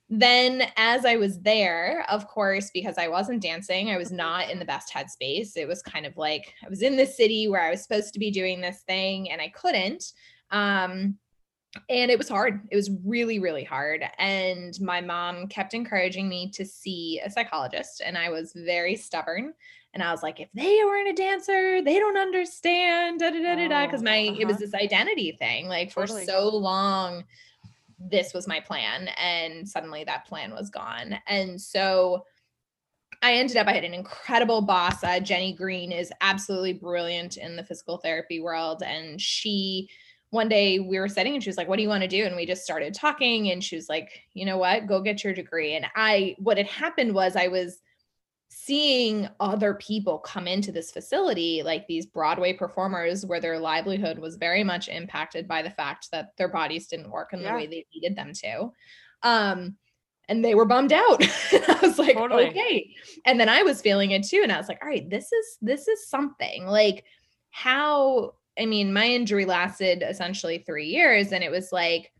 then 0.09 0.63
as 0.75 1.05
I 1.05 1.17
was 1.17 1.39
there, 1.39 2.05
of 2.09 2.27
course, 2.27 2.71
because 2.73 2.97
I 2.97 3.07
wasn't 3.07 3.43
dancing, 3.43 3.91
I 3.91 3.97
was 3.97 4.11
not 4.11 4.49
in 4.49 4.57
the 4.57 4.65
best 4.65 4.91
headspace. 4.91 5.55
It 5.55 5.67
was 5.67 5.83
kind 5.83 6.05
of 6.05 6.17
like 6.17 6.53
I 6.65 6.69
was 6.69 6.81
in 6.81 6.97
the 6.97 7.05
city 7.05 7.47
where 7.47 7.61
I 7.61 7.69
was 7.69 7.83
supposed 7.83 8.13
to 8.13 8.19
be 8.19 8.31
doing 8.31 8.59
this 8.59 8.81
thing 8.81 9.29
and 9.29 9.39
I 9.39 9.49
couldn't. 9.49 10.13
Um, 10.49 11.17
and 11.89 12.09
it 12.09 12.17
was 12.17 12.29
hard. 12.29 12.67
It 12.71 12.75
was 12.75 12.89
really, 13.05 13.37
really 13.37 13.63
hard. 13.63 14.03
And 14.17 14.79
my 14.81 15.01
mom 15.01 15.47
kept 15.47 15.75
encouraging 15.75 16.27
me 16.27 16.49
to 16.51 16.65
see 16.65 17.21
a 17.23 17.29
psychologist, 17.29 18.01
and 18.03 18.17
I 18.17 18.29
was 18.29 18.53
very 18.55 18.95
stubborn. 18.95 19.53
And 19.93 20.03
I 20.03 20.11
was 20.11 20.21
like, 20.21 20.39
if 20.39 20.49
they 20.53 20.79
weren't 20.83 21.09
a 21.09 21.13
dancer, 21.13 21.81
they 21.83 21.97
don't 21.97 22.17
understand. 22.17 23.19
Da 23.19 23.31
da 23.31 23.41
da 23.41 23.55
da 23.55 23.67
da. 23.67 23.85
Because 23.85 24.03
my 24.03 24.27
uh-huh. 24.27 24.37
it 24.39 24.45
was 24.45 24.55
uh-huh. 24.55 24.65
this 24.65 24.73
identity 24.73 25.35
thing. 25.39 25.67
Like 25.67 25.91
for 25.91 26.05
totally. 26.05 26.25
so 26.25 26.55
long, 26.55 27.23
this 27.99 28.33
was 28.33 28.47
my 28.47 28.59
plan 28.59 29.09
and 29.17 29.67
suddenly 29.67 30.03
that 30.03 30.25
plan 30.25 30.51
was 30.51 30.69
gone. 30.69 31.15
And 31.27 31.59
so 31.59 32.25
i 33.21 33.33
ended 33.33 33.57
up 33.57 33.67
i 33.67 33.73
had 33.73 33.83
an 33.83 33.93
incredible 33.93 34.61
boss 34.61 35.03
uh, 35.03 35.19
jenny 35.19 35.51
green 35.51 35.91
is 35.91 36.13
absolutely 36.21 36.71
brilliant 36.71 37.35
in 37.35 37.57
the 37.57 37.63
physical 37.63 37.97
therapy 37.97 38.39
world 38.39 38.81
and 38.85 39.19
she 39.19 39.89
one 40.31 40.47
day 40.47 40.79
we 40.79 40.99
were 40.99 41.07
sitting 41.07 41.33
and 41.33 41.43
she 41.43 41.49
was 41.49 41.57
like 41.57 41.67
what 41.67 41.77
do 41.77 41.83
you 41.83 41.89
want 41.89 42.03
to 42.03 42.07
do? 42.07 42.25
And 42.25 42.35
we 42.35 42.45
just 42.45 42.63
started 42.63 42.93
talking 42.93 43.51
and 43.51 43.63
she 43.63 43.75
was 43.75 43.89
like 43.89 44.23
you 44.33 44.45
know 44.45 44.57
what? 44.57 44.87
Go 44.87 45.01
get 45.01 45.23
your 45.23 45.33
degree. 45.33 45.75
And 45.75 45.85
i 45.95 46.35
what 46.39 46.57
had 46.57 46.67
happened 46.67 47.13
was 47.13 47.35
i 47.35 47.47
was 47.47 47.81
seeing 48.69 49.27
other 49.39 49.73
people 49.73 50.19
come 50.19 50.47
into 50.47 50.71
this 50.71 50.91
facility, 50.91 51.63
like 51.63 51.87
these 51.87 52.05
Broadway 52.05 52.53
performers, 52.53 53.25
where 53.25 53.41
their 53.41 53.57
livelihood 53.57 54.19
was 54.19 54.35
very 54.35 54.63
much 54.63 54.89
impacted 54.89 55.47
by 55.47 55.63
the 55.63 55.71
fact 55.71 56.09
that 56.11 56.37
their 56.37 56.49
bodies 56.49 56.85
didn't 56.85 57.09
work 57.09 57.33
in 57.33 57.39
yeah. 57.39 57.49
the 57.49 57.55
way 57.55 57.65
they 57.65 57.87
needed 57.95 58.15
them 58.15 58.31
to. 58.31 58.71
Um, 59.23 59.75
and 60.27 60.45
they 60.45 60.53
were 60.53 60.65
bummed 60.65 60.93
out. 60.93 61.19
I 61.51 61.79
was 61.81 61.97
like, 61.97 62.15
totally. 62.15 62.49
okay. 62.49 62.93
And 63.25 63.39
then 63.39 63.49
I 63.49 63.63
was 63.63 63.81
feeling 63.81 64.11
it 64.11 64.23
too. 64.23 64.41
And 64.43 64.51
I 64.51 64.57
was 64.57 64.67
like, 64.67 64.77
all 64.83 64.87
right, 64.87 65.09
this 65.09 65.33
is 65.33 65.57
this 65.63 65.87
is 65.87 66.07
something. 66.07 66.67
Like 66.67 67.05
how 67.49 68.35
I 68.59 68.67
mean, 68.67 68.93
my 68.93 69.07
injury 69.07 69.45
lasted 69.45 70.03
essentially 70.07 70.59
three 70.59 70.85
years, 70.85 71.31
and 71.31 71.43
it 71.43 71.49
was 71.49 71.71
like 71.71 72.11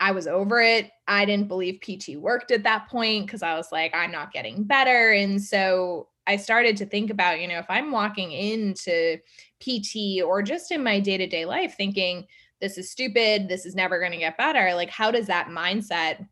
I 0.00 0.10
was 0.10 0.26
over 0.26 0.60
it. 0.60 0.90
I 1.06 1.24
didn't 1.24 1.48
believe 1.48 1.80
PT 1.80 2.16
worked 2.16 2.50
at 2.50 2.64
that 2.64 2.88
point 2.88 3.26
because 3.26 3.42
I 3.42 3.54
was 3.54 3.70
like, 3.70 3.94
I'm 3.94 4.10
not 4.10 4.32
getting 4.32 4.64
better. 4.64 5.12
And 5.12 5.42
so 5.42 6.08
I 6.26 6.36
started 6.36 6.76
to 6.78 6.86
think 6.86 7.10
about, 7.10 7.40
you 7.40 7.48
know, 7.48 7.58
if 7.58 7.66
I'm 7.68 7.90
walking 7.90 8.32
into 8.32 9.18
PT 9.60 10.22
or 10.24 10.42
just 10.42 10.70
in 10.72 10.82
my 10.82 11.00
day 11.00 11.16
to 11.16 11.26
day 11.26 11.44
life 11.44 11.74
thinking, 11.76 12.26
this 12.60 12.78
is 12.78 12.90
stupid, 12.90 13.48
this 13.48 13.66
is 13.66 13.74
never 13.74 13.98
going 13.98 14.12
to 14.12 14.18
get 14.18 14.38
better, 14.38 14.74
like, 14.74 14.90
how 14.90 15.10
does 15.10 15.26
that 15.26 15.48
mindset 15.48 16.26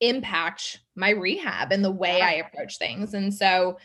impact 0.00 0.80
my 0.96 1.10
rehab 1.10 1.72
and 1.72 1.84
the 1.84 1.90
way 1.90 2.20
I 2.20 2.34
approach 2.34 2.78
things? 2.78 3.14
And 3.14 3.32
so, 3.32 3.78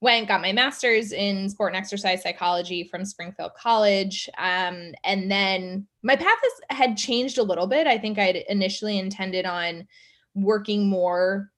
went 0.00 0.28
got 0.28 0.40
my 0.40 0.52
master's 0.52 1.12
in 1.12 1.48
sport 1.48 1.72
and 1.72 1.80
exercise 1.80 2.22
psychology 2.22 2.84
from 2.84 3.04
springfield 3.04 3.52
college 3.54 4.28
um, 4.38 4.92
and 5.04 5.30
then 5.30 5.86
my 6.02 6.16
path 6.16 6.38
has, 6.42 6.78
had 6.78 6.96
changed 6.96 7.38
a 7.38 7.42
little 7.42 7.66
bit 7.66 7.86
i 7.86 7.98
think 7.98 8.18
i'd 8.18 8.36
initially 8.48 8.98
intended 8.98 9.44
on 9.44 9.86
working 10.34 10.88
more 10.88 11.50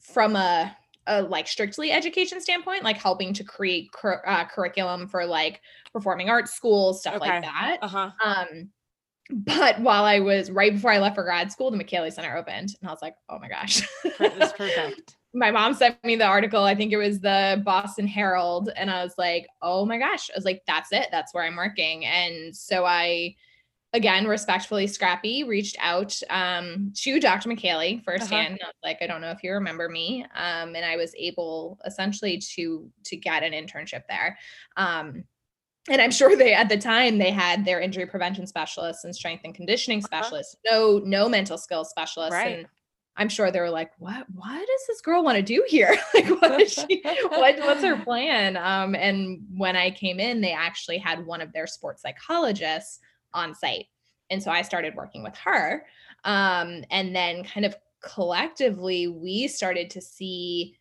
from 0.00 0.36
a, 0.36 0.76
a 1.06 1.22
like 1.22 1.46
strictly 1.46 1.90
education 1.92 2.40
standpoint 2.40 2.82
like 2.82 2.96
helping 2.96 3.32
to 3.32 3.44
create 3.44 3.90
cur- 3.92 4.22
uh, 4.26 4.44
curriculum 4.46 5.06
for 5.06 5.24
like 5.24 5.60
performing 5.92 6.28
arts 6.28 6.52
schools 6.52 7.00
stuff 7.00 7.14
okay. 7.14 7.30
like 7.30 7.42
that 7.42 7.78
uh-huh. 7.82 8.10
um, 8.24 8.70
but 9.30 9.80
while 9.80 10.04
I 10.04 10.20
was 10.20 10.50
right 10.50 10.72
before 10.72 10.92
I 10.92 10.98
left 10.98 11.14
for 11.14 11.24
grad 11.24 11.50
school, 11.50 11.70
the 11.70 11.82
Micheli 11.82 12.12
Center 12.12 12.36
opened, 12.36 12.74
and 12.78 12.88
I 12.88 12.92
was 12.92 13.00
like, 13.00 13.14
"Oh 13.28 13.38
my 13.38 13.48
gosh, 13.48 13.80
that's 14.18 14.52
perfect." 14.58 15.16
My 15.34 15.50
mom 15.50 15.74
sent 15.74 16.02
me 16.04 16.16
the 16.16 16.26
article. 16.26 16.62
I 16.62 16.74
think 16.74 16.92
it 16.92 16.96
was 16.96 17.20
the 17.20 17.60
Boston 17.64 18.06
Herald. 18.06 18.70
And 18.76 18.90
I 18.90 19.02
was 19.02 19.14
like, 19.18 19.46
oh 19.60 19.84
my 19.84 19.98
gosh. 19.98 20.30
I 20.30 20.36
was 20.36 20.44
like, 20.44 20.62
that's 20.66 20.92
it. 20.92 21.08
That's 21.10 21.34
where 21.34 21.44
I'm 21.44 21.56
working. 21.56 22.04
And 22.04 22.54
so 22.54 22.84
I, 22.84 23.34
again, 23.92 24.26
respectfully 24.26 24.86
scrappy, 24.86 25.44
reached 25.44 25.76
out 25.80 26.18
um, 26.30 26.92
to 26.96 27.20
Dr. 27.20 27.48
Micheli 27.48 28.04
firsthand. 28.04 28.58
Uh-huh. 28.62 28.72
like, 28.82 28.98
I 29.00 29.06
don't 29.06 29.20
know 29.20 29.30
if 29.30 29.42
you 29.42 29.52
remember 29.52 29.88
me. 29.88 30.24
Um, 30.36 30.74
and 30.76 30.84
I 30.84 30.96
was 30.96 31.14
able 31.16 31.78
essentially 31.84 32.38
to 32.54 32.90
to 33.04 33.16
get 33.16 33.42
an 33.42 33.52
internship 33.52 34.02
there. 34.08 34.38
Um, 34.76 35.24
and 35.88 36.00
I'm 36.00 36.10
sure 36.10 36.34
they 36.36 36.54
at 36.54 36.68
the 36.68 36.78
time 36.78 37.18
they 37.18 37.30
had 37.30 37.64
their 37.64 37.80
injury 37.80 38.06
prevention 38.06 38.46
specialists 38.46 39.04
and 39.04 39.14
strength 39.14 39.42
and 39.44 39.54
conditioning 39.54 39.98
uh-huh. 39.98 40.22
specialists, 40.22 40.56
uh-huh. 40.66 40.76
no 40.76 40.98
no 41.04 41.28
mental 41.28 41.58
skills 41.58 41.90
specialists. 41.90 42.32
Right. 42.32 42.58
And 42.58 42.66
I'm 43.16 43.28
sure 43.28 43.50
they 43.50 43.60
were 43.60 43.70
like, 43.70 43.92
what, 43.98 44.26
what 44.34 44.58
does 44.58 44.86
this 44.88 45.00
girl 45.00 45.22
want 45.22 45.36
to 45.36 45.42
do 45.42 45.64
here? 45.68 45.96
like, 46.14 46.28
what 46.40 46.60
is 46.60 46.72
she, 46.72 47.00
what, 47.28 47.58
what's 47.60 47.84
her 47.84 47.96
plan? 48.04 48.56
Um, 48.56 48.94
and 48.94 49.44
when 49.54 49.76
I 49.76 49.90
came 49.90 50.18
in, 50.18 50.40
they 50.40 50.52
actually 50.52 50.98
had 50.98 51.24
one 51.24 51.40
of 51.40 51.52
their 51.52 51.66
sports 51.66 52.02
psychologists 52.02 52.98
on 53.32 53.54
site. 53.54 53.86
And 54.30 54.42
so 54.42 54.50
I 54.50 54.62
started 54.62 54.96
working 54.96 55.22
with 55.22 55.36
her. 55.36 55.86
Um, 56.24 56.84
and 56.90 57.14
then 57.14 57.44
kind 57.44 57.64
of 57.64 57.76
collectively, 58.02 59.06
we 59.06 59.46
started 59.46 59.90
to 59.90 60.00
see, 60.00 60.76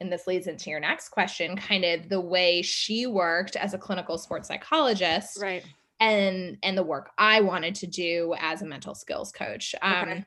and 0.00 0.10
this 0.10 0.26
leads 0.26 0.46
into 0.46 0.70
your 0.70 0.80
next 0.80 1.10
question, 1.10 1.56
kind 1.56 1.84
of 1.84 2.08
the 2.08 2.20
way 2.20 2.62
she 2.62 3.06
worked 3.06 3.56
as 3.56 3.74
a 3.74 3.78
clinical 3.78 4.16
sports 4.16 4.48
psychologist. 4.48 5.38
Right. 5.42 5.64
And 5.98 6.58
and 6.62 6.76
the 6.76 6.82
work 6.82 7.10
I 7.16 7.40
wanted 7.40 7.74
to 7.76 7.86
do 7.86 8.34
as 8.38 8.60
a 8.60 8.66
mental 8.66 8.94
skills 8.94 9.32
coach. 9.32 9.74
Um, 9.80 10.08
okay 10.08 10.26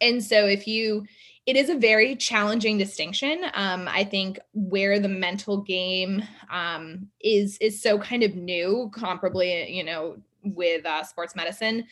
and 0.00 0.22
so 0.22 0.46
if 0.46 0.66
you 0.66 1.06
it 1.48 1.56
is 1.56 1.70
a 1.70 1.78
very 1.78 2.14
challenging 2.14 2.76
distinction. 2.76 3.44
Um, 3.54 3.88
i 3.88 4.04
think 4.04 4.38
where 4.52 5.00
the 5.00 5.08
mental 5.08 5.62
game 5.62 6.22
um, 6.50 7.08
is 7.20 7.56
is 7.58 7.80
so 7.82 7.98
kind 7.98 8.22
of 8.22 8.34
new 8.34 8.90
comparably 8.94 9.74
you 9.74 9.82
know 9.82 10.18
with 10.42 10.84
uh, 10.86 11.02
sports 11.04 11.34
medicine 11.34 11.86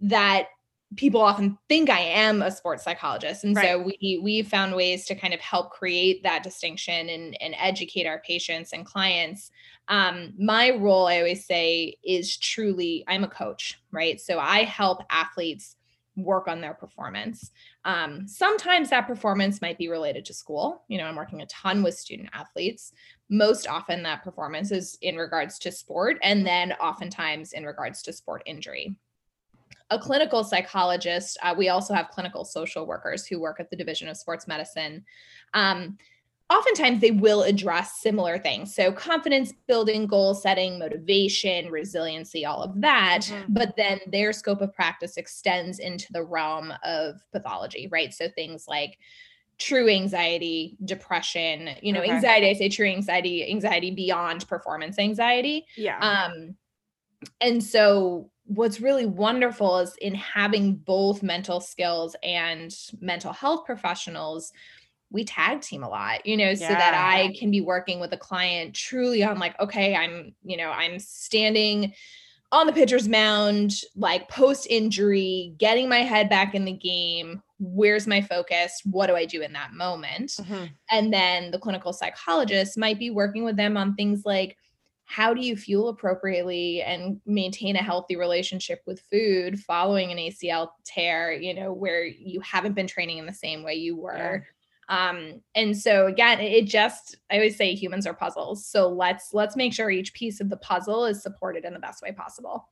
that 0.00 0.48
people 0.94 1.20
often 1.20 1.58
think 1.68 1.90
i 1.90 1.98
am 1.98 2.42
a 2.42 2.50
sports 2.50 2.84
psychologist. 2.84 3.42
And 3.42 3.56
right. 3.56 3.66
so 3.66 3.82
we 3.82 4.20
we 4.22 4.42
found 4.42 4.74
ways 4.76 5.04
to 5.06 5.16
kind 5.16 5.34
of 5.34 5.40
help 5.40 5.70
create 5.70 6.22
that 6.22 6.44
distinction 6.44 7.08
and, 7.08 7.36
and 7.40 7.56
educate 7.58 8.06
our 8.06 8.20
patients 8.20 8.72
and 8.72 8.86
clients. 8.86 9.50
Um, 9.88 10.32
my 10.38 10.70
role 10.70 11.06
i 11.06 11.18
always 11.18 11.44
say 11.44 11.96
is 12.04 12.36
truly 12.36 13.04
i'm 13.08 13.24
a 13.24 13.28
coach 13.28 13.80
right? 13.90 14.20
So 14.20 14.38
i 14.38 14.62
help 14.62 15.02
athletes 15.10 15.75
work 16.16 16.48
on 16.48 16.60
their 16.60 16.74
performance. 16.74 17.52
Um, 17.84 18.26
sometimes 18.26 18.90
that 18.90 19.06
performance 19.06 19.60
might 19.60 19.78
be 19.78 19.88
related 19.88 20.24
to 20.26 20.34
school. 20.34 20.82
You 20.88 20.98
know, 20.98 21.04
I'm 21.04 21.16
working 21.16 21.42
a 21.42 21.46
ton 21.46 21.82
with 21.82 21.96
student 21.96 22.30
athletes. 22.32 22.92
Most 23.28 23.68
often, 23.68 24.02
that 24.02 24.24
performance 24.24 24.70
is 24.70 24.98
in 25.02 25.16
regards 25.16 25.58
to 25.60 25.72
sport, 25.72 26.18
and 26.22 26.46
then 26.46 26.72
oftentimes 26.72 27.52
in 27.52 27.64
regards 27.64 28.02
to 28.02 28.12
sport 28.12 28.42
injury. 28.46 28.96
A 29.90 29.98
clinical 29.98 30.42
psychologist, 30.42 31.38
uh, 31.42 31.54
we 31.56 31.68
also 31.68 31.94
have 31.94 32.08
clinical 32.08 32.44
social 32.44 32.86
workers 32.86 33.26
who 33.26 33.40
work 33.40 33.60
at 33.60 33.70
the 33.70 33.76
Division 33.76 34.08
of 34.08 34.16
Sports 34.16 34.48
Medicine. 34.48 35.04
Um, 35.54 35.98
oftentimes 36.48 37.00
they 37.00 37.10
will 37.10 37.42
address 37.42 38.00
similar 38.00 38.38
things. 38.38 38.74
So, 38.74 38.92
confidence 38.92 39.52
building, 39.66 40.06
goal 40.06 40.34
setting, 40.34 40.78
motivation, 40.78 41.70
resiliency, 41.70 42.44
all 42.44 42.62
of 42.62 42.80
that. 42.80 43.22
Mm-hmm. 43.22 43.52
But 43.52 43.74
then 43.76 44.00
their 44.06 44.32
scope 44.32 44.60
of 44.60 44.72
practice 44.74 45.16
extends 45.16 45.78
into 45.78 46.12
the 46.12 46.24
realm 46.24 46.72
of 46.84 47.16
pathology, 47.32 47.88
right? 47.90 48.12
So, 48.12 48.28
things 48.28 48.66
like 48.68 48.98
true 49.58 49.88
anxiety, 49.88 50.76
depression, 50.84 51.70
you 51.82 51.92
know, 51.92 52.02
okay. 52.02 52.12
anxiety, 52.12 52.50
I 52.50 52.52
say 52.52 52.68
true 52.68 52.88
anxiety, 52.88 53.48
anxiety 53.50 53.90
beyond 53.90 54.46
performance 54.46 54.98
anxiety. 54.98 55.66
Yeah. 55.76 55.98
Um, 55.98 56.56
and 57.40 57.62
so 57.64 58.30
what's 58.44 58.80
really 58.80 59.06
wonderful 59.06 59.78
is 59.78 59.96
in 60.00 60.14
having 60.14 60.76
both 60.76 61.22
mental 61.22 61.60
skills 61.60 62.14
and 62.22 62.74
mental 63.00 63.32
health 63.32 63.64
professionals 63.64 64.52
we 65.10 65.24
tag 65.24 65.60
team 65.60 65.82
a 65.82 65.88
lot, 65.88 66.26
you 66.26 66.36
know, 66.36 66.50
yeah. 66.50 66.54
so 66.54 66.68
that 66.68 66.94
I 66.94 67.34
can 67.38 67.50
be 67.50 67.60
working 67.60 68.00
with 68.00 68.12
a 68.12 68.16
client 68.16 68.74
truly 68.74 69.22
on 69.22 69.38
like, 69.38 69.58
okay, 69.60 69.94
I'm, 69.94 70.34
you 70.44 70.56
know, 70.56 70.70
I'm 70.70 70.98
standing 70.98 71.92
on 72.52 72.66
the 72.66 72.72
pitcher's 72.72 73.08
mound, 73.08 73.80
like 73.94 74.28
post 74.28 74.66
injury, 74.68 75.54
getting 75.58 75.88
my 75.88 75.98
head 75.98 76.28
back 76.28 76.54
in 76.54 76.64
the 76.64 76.72
game. 76.72 77.42
Where's 77.58 78.06
my 78.06 78.20
focus? 78.20 78.80
What 78.84 79.06
do 79.06 79.16
I 79.16 79.24
do 79.24 79.42
in 79.42 79.52
that 79.52 79.72
moment? 79.72 80.32
Mm-hmm. 80.32 80.64
And 80.90 81.12
then 81.12 81.50
the 81.50 81.58
clinical 81.58 81.92
psychologist 81.92 82.78
might 82.78 82.98
be 82.98 83.10
working 83.10 83.44
with 83.44 83.56
them 83.56 83.76
on 83.76 83.94
things 83.94 84.22
like, 84.24 84.56
how 85.08 85.32
do 85.32 85.40
you 85.40 85.56
fuel 85.56 85.88
appropriately 85.88 86.82
and 86.82 87.20
maintain 87.26 87.76
a 87.76 87.82
healthy 87.82 88.16
relationship 88.16 88.82
with 88.86 89.00
food 89.10 89.60
following 89.60 90.10
an 90.10 90.18
ACL 90.18 90.70
tear, 90.84 91.32
you 91.32 91.54
know, 91.54 91.72
where 91.72 92.04
you 92.04 92.40
haven't 92.40 92.74
been 92.74 92.88
training 92.88 93.18
in 93.18 93.26
the 93.26 93.32
same 93.32 93.62
way 93.62 93.74
you 93.74 93.96
were? 93.96 94.16
Yeah 94.16 94.38
um 94.88 95.40
and 95.54 95.76
so 95.76 96.06
again 96.06 96.40
it 96.40 96.66
just 96.66 97.16
i 97.30 97.34
always 97.34 97.56
say 97.56 97.74
humans 97.74 98.06
are 98.06 98.14
puzzles. 98.14 98.66
So 98.66 98.88
let's 98.88 99.32
let's 99.32 99.56
make 99.56 99.72
sure 99.72 99.90
each 99.90 100.14
piece 100.14 100.40
of 100.40 100.48
the 100.48 100.56
puzzle 100.56 101.04
is 101.06 101.22
supported 101.22 101.64
in 101.64 101.72
the 101.72 101.78
best 101.78 102.02
way 102.02 102.12
possible. 102.12 102.68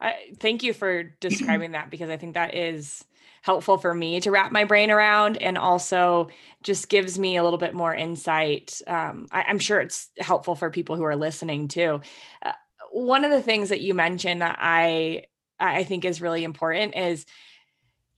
I, 0.00 0.14
thank 0.38 0.62
you 0.62 0.72
for 0.72 1.02
describing 1.20 1.72
that 1.72 1.90
because 1.90 2.10
i 2.10 2.16
think 2.16 2.34
that 2.34 2.54
is 2.54 3.04
helpful 3.42 3.78
for 3.78 3.94
me 3.94 4.20
to 4.20 4.30
wrap 4.30 4.52
my 4.52 4.64
brain 4.64 4.90
around 4.90 5.36
and 5.38 5.56
also 5.56 6.28
just 6.62 6.88
gives 6.88 7.18
me 7.18 7.36
a 7.36 7.44
little 7.44 7.58
bit 7.58 7.72
more 7.72 7.94
insight. 7.94 8.82
Um, 8.86 9.28
I, 9.30 9.44
am 9.48 9.60
sure 9.60 9.80
it's 9.80 10.10
helpful 10.18 10.56
for 10.56 10.70
people 10.70 10.96
who 10.96 11.04
are 11.04 11.14
listening 11.14 11.68
too. 11.68 12.00
Uh, 12.42 12.52
one 12.90 13.24
of 13.24 13.30
the 13.30 13.40
things 13.40 13.68
that 13.68 13.80
you 13.80 13.94
mentioned 13.94 14.42
that 14.42 14.58
i 14.60 15.22
i 15.60 15.84
think 15.84 16.04
is 16.04 16.20
really 16.20 16.44
important 16.44 16.96
is 16.96 17.26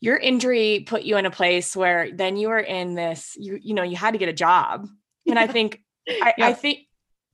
your 0.00 0.16
injury 0.16 0.84
put 0.86 1.02
you 1.02 1.16
in 1.16 1.26
a 1.26 1.30
place 1.30 1.76
where 1.76 2.10
then 2.10 2.36
you 2.36 2.48
were 2.48 2.58
in 2.58 2.94
this 2.94 3.36
you 3.38 3.58
you 3.62 3.74
know 3.74 3.82
you 3.82 3.96
had 3.96 4.12
to 4.12 4.18
get 4.18 4.28
a 4.28 4.34
job. 4.34 4.88
And 5.26 5.38
i 5.38 5.46
think 5.46 5.80
I, 6.08 6.34
I 6.38 6.52
think 6.54 6.80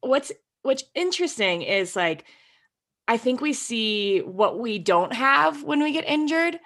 what's 0.00 0.30
what's 0.62 0.84
interesting 0.94 1.62
is 1.62 1.96
like 1.96 2.24
i 3.08 3.16
think 3.16 3.40
we 3.40 3.54
see 3.54 4.18
what 4.20 4.58
we 4.58 4.78
don't 4.78 5.14
have 5.14 5.62
when 5.62 5.82
we 5.82 5.92
get 5.92 6.04
injured 6.04 6.60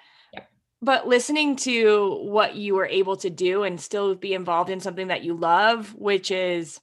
but 0.81 1.07
listening 1.07 1.55
to 1.57 2.19
what 2.23 2.55
you 2.55 2.75
were 2.75 2.87
able 2.87 3.15
to 3.17 3.29
do 3.29 3.63
and 3.63 3.79
still 3.79 4.13
be 4.15 4.33
involved 4.33 4.69
in 4.69 4.81
something 4.81 5.07
that 5.07 5.23
you 5.23 5.35
love 5.35 5.95
which 5.95 6.31
is 6.31 6.81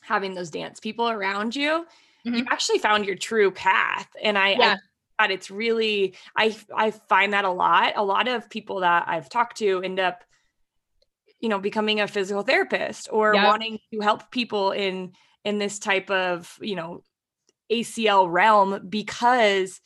having 0.00 0.34
those 0.34 0.50
dance 0.50 0.80
people 0.80 1.08
around 1.08 1.54
you 1.54 1.86
mm-hmm. 2.26 2.34
you 2.34 2.46
actually 2.50 2.78
found 2.78 3.04
your 3.04 3.16
true 3.16 3.50
path. 3.50 4.08
And 4.22 4.36
I, 4.38 4.50
yeah. 4.50 4.72
I 4.74 4.76
that 5.20 5.30
it's 5.30 5.50
really 5.50 6.14
I 6.36 6.56
I 6.74 6.90
find 6.90 7.32
that 7.32 7.44
a 7.44 7.50
lot. 7.50 7.92
A 7.96 8.04
lot 8.04 8.28
of 8.28 8.50
people 8.50 8.80
that 8.80 9.04
I've 9.06 9.28
talked 9.28 9.58
to 9.58 9.82
end 9.82 10.00
up 10.00 10.24
you 11.40 11.48
know 11.48 11.58
becoming 11.58 12.00
a 12.00 12.08
physical 12.08 12.42
therapist 12.42 13.08
or 13.10 13.34
yep. 13.34 13.46
wanting 13.46 13.78
to 13.92 14.00
help 14.00 14.30
people 14.30 14.72
in 14.72 15.12
in 15.44 15.58
this 15.58 15.78
type 15.78 16.10
of, 16.10 16.56
you 16.60 16.76
know, 16.76 17.02
ACL 17.72 18.30
realm 18.30 18.86
because 18.88 19.80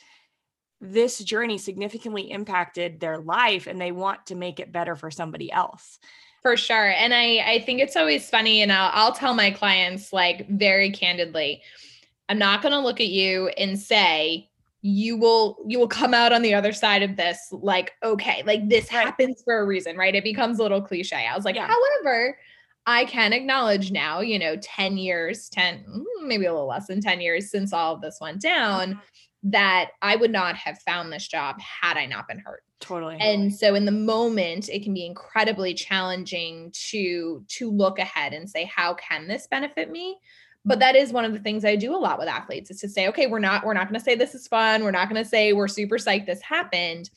this 0.81 1.19
journey 1.19 1.59
significantly 1.59 2.31
impacted 2.31 3.00
their 3.00 3.19
life 3.19 3.67
and 3.67 3.81
they 3.81 3.93
want 3.93 4.26
to 4.26 4.35
make 4.35 4.61
it 4.61 4.73
better 4.73 4.97
for 4.97 5.11
somebody 5.11 5.50
else 5.50 5.99
for 6.43 6.59
sure 6.59 6.91
and 6.91 7.14
i 7.14 7.38
i 7.47 7.62
think 7.64 7.81
it's 7.81 7.97
always 7.97 8.29
funny 8.29 8.61
and 8.61 8.71
i'll, 8.71 8.91
I'll 8.93 9.12
tell 9.12 9.33
my 9.33 9.50
clients 9.50 10.12
like 10.12 10.47
very 10.50 10.91
candidly 10.91 11.62
i'm 12.29 12.37
not 12.37 12.61
going 12.61 12.73
to 12.73 12.81
look 12.81 13.00
at 13.00 13.07
you 13.07 13.49
and 13.49 13.79
say 13.79 14.50
you 14.87 15.17
will 15.17 15.57
you 15.67 15.79
will 15.79 15.88
come 15.88 16.12
out 16.12 16.31
on 16.31 16.43
the 16.43 16.53
other 16.53 16.71
side 16.71 17.03
of 17.03 17.17
this 17.17 17.38
like 17.53 17.93
okay 18.03 18.43
like 18.45 18.69
this 18.69 18.93
right. 18.93 19.07
happens 19.07 19.43
for 19.43 19.59
a 19.59 19.64
reason 19.64 19.97
right 19.97 20.14
it 20.14 20.23
becomes 20.23 20.59
a 20.59 20.62
little 20.62 20.83
cliche 20.83 21.26
i 21.26 21.35
was 21.35 21.47
like 21.47 21.57
yeah. 21.57 21.67
however 21.67 22.37
I 22.87 23.07
can 23.07 23.33
acknowledge 23.33 23.93
now, 23.93 24.21
you 24.21 24.38
know, 24.38 24.57
10 24.57 24.99
years, 24.99 25.49
10, 25.49 25.85
mm, 25.88 26.26
maybe 26.26 26.45
a 26.45 26.53
little 26.53 26.69
less 26.69 26.87
than 26.87 27.00
10 27.00 27.23
years 27.23 27.50
since 27.50 27.73
all 27.73 27.95
of 27.95 28.03
this 28.03 28.19
went 28.21 28.43
down, 28.43 28.91
mm-hmm. 28.91 29.50
that 29.50 29.93
I 30.03 30.17
would 30.17 30.31
not 30.31 30.57
have 30.57 30.79
found 30.81 31.11
this 31.11 31.26
job 31.26 31.59
had 31.61 31.97
I 31.97 32.05
not 32.05 32.29
been 32.29 32.41
hurt. 32.41 32.62
Totally. 32.81 33.17
And 33.19 33.55
so 33.55 33.75
in 33.75 33.87
the 33.87 33.91
moment, 33.91 34.69
it 34.69 34.83
can 34.83 34.93
be 34.93 35.07
incredibly 35.07 35.73
challenging 35.73 36.71
to 36.91 37.43
to 37.49 37.71
look 37.71 37.99
ahead 37.99 38.35
and 38.35 38.50
say, 38.50 38.64
how 38.64 38.93
can 38.93 39.26
this 39.26 39.47
benefit 39.47 39.91
me? 39.91 40.19
But 40.64 40.78
that 40.78 40.97
is 40.97 41.12
one 41.12 41.25
of 41.25 41.33
the 41.33 41.38
things 41.38 41.64
I 41.64 41.76
do 41.76 41.94
a 41.94 41.99
lot 41.99 42.18
with 42.18 42.28
athletes 42.28 42.71
is 42.71 42.80
to 42.80 42.88
say, 42.88 43.09
okay, 43.09 43.26
we're 43.26 43.38
not, 43.38 43.66
we're 43.66 43.75
not 43.75 43.88
going 43.88 43.99
to 43.99 44.04
say 44.04 44.14
this 44.14 44.35
is 44.35 44.49
fun. 44.49 44.83
We're 44.83 44.90
not 44.90 45.11
going 45.11 45.23
to 45.23 45.28
say 45.28 45.52
we're 45.52 45.68
super 45.68 45.97
psyched 45.97 46.26
this 46.26 46.40
happened, 46.40 47.11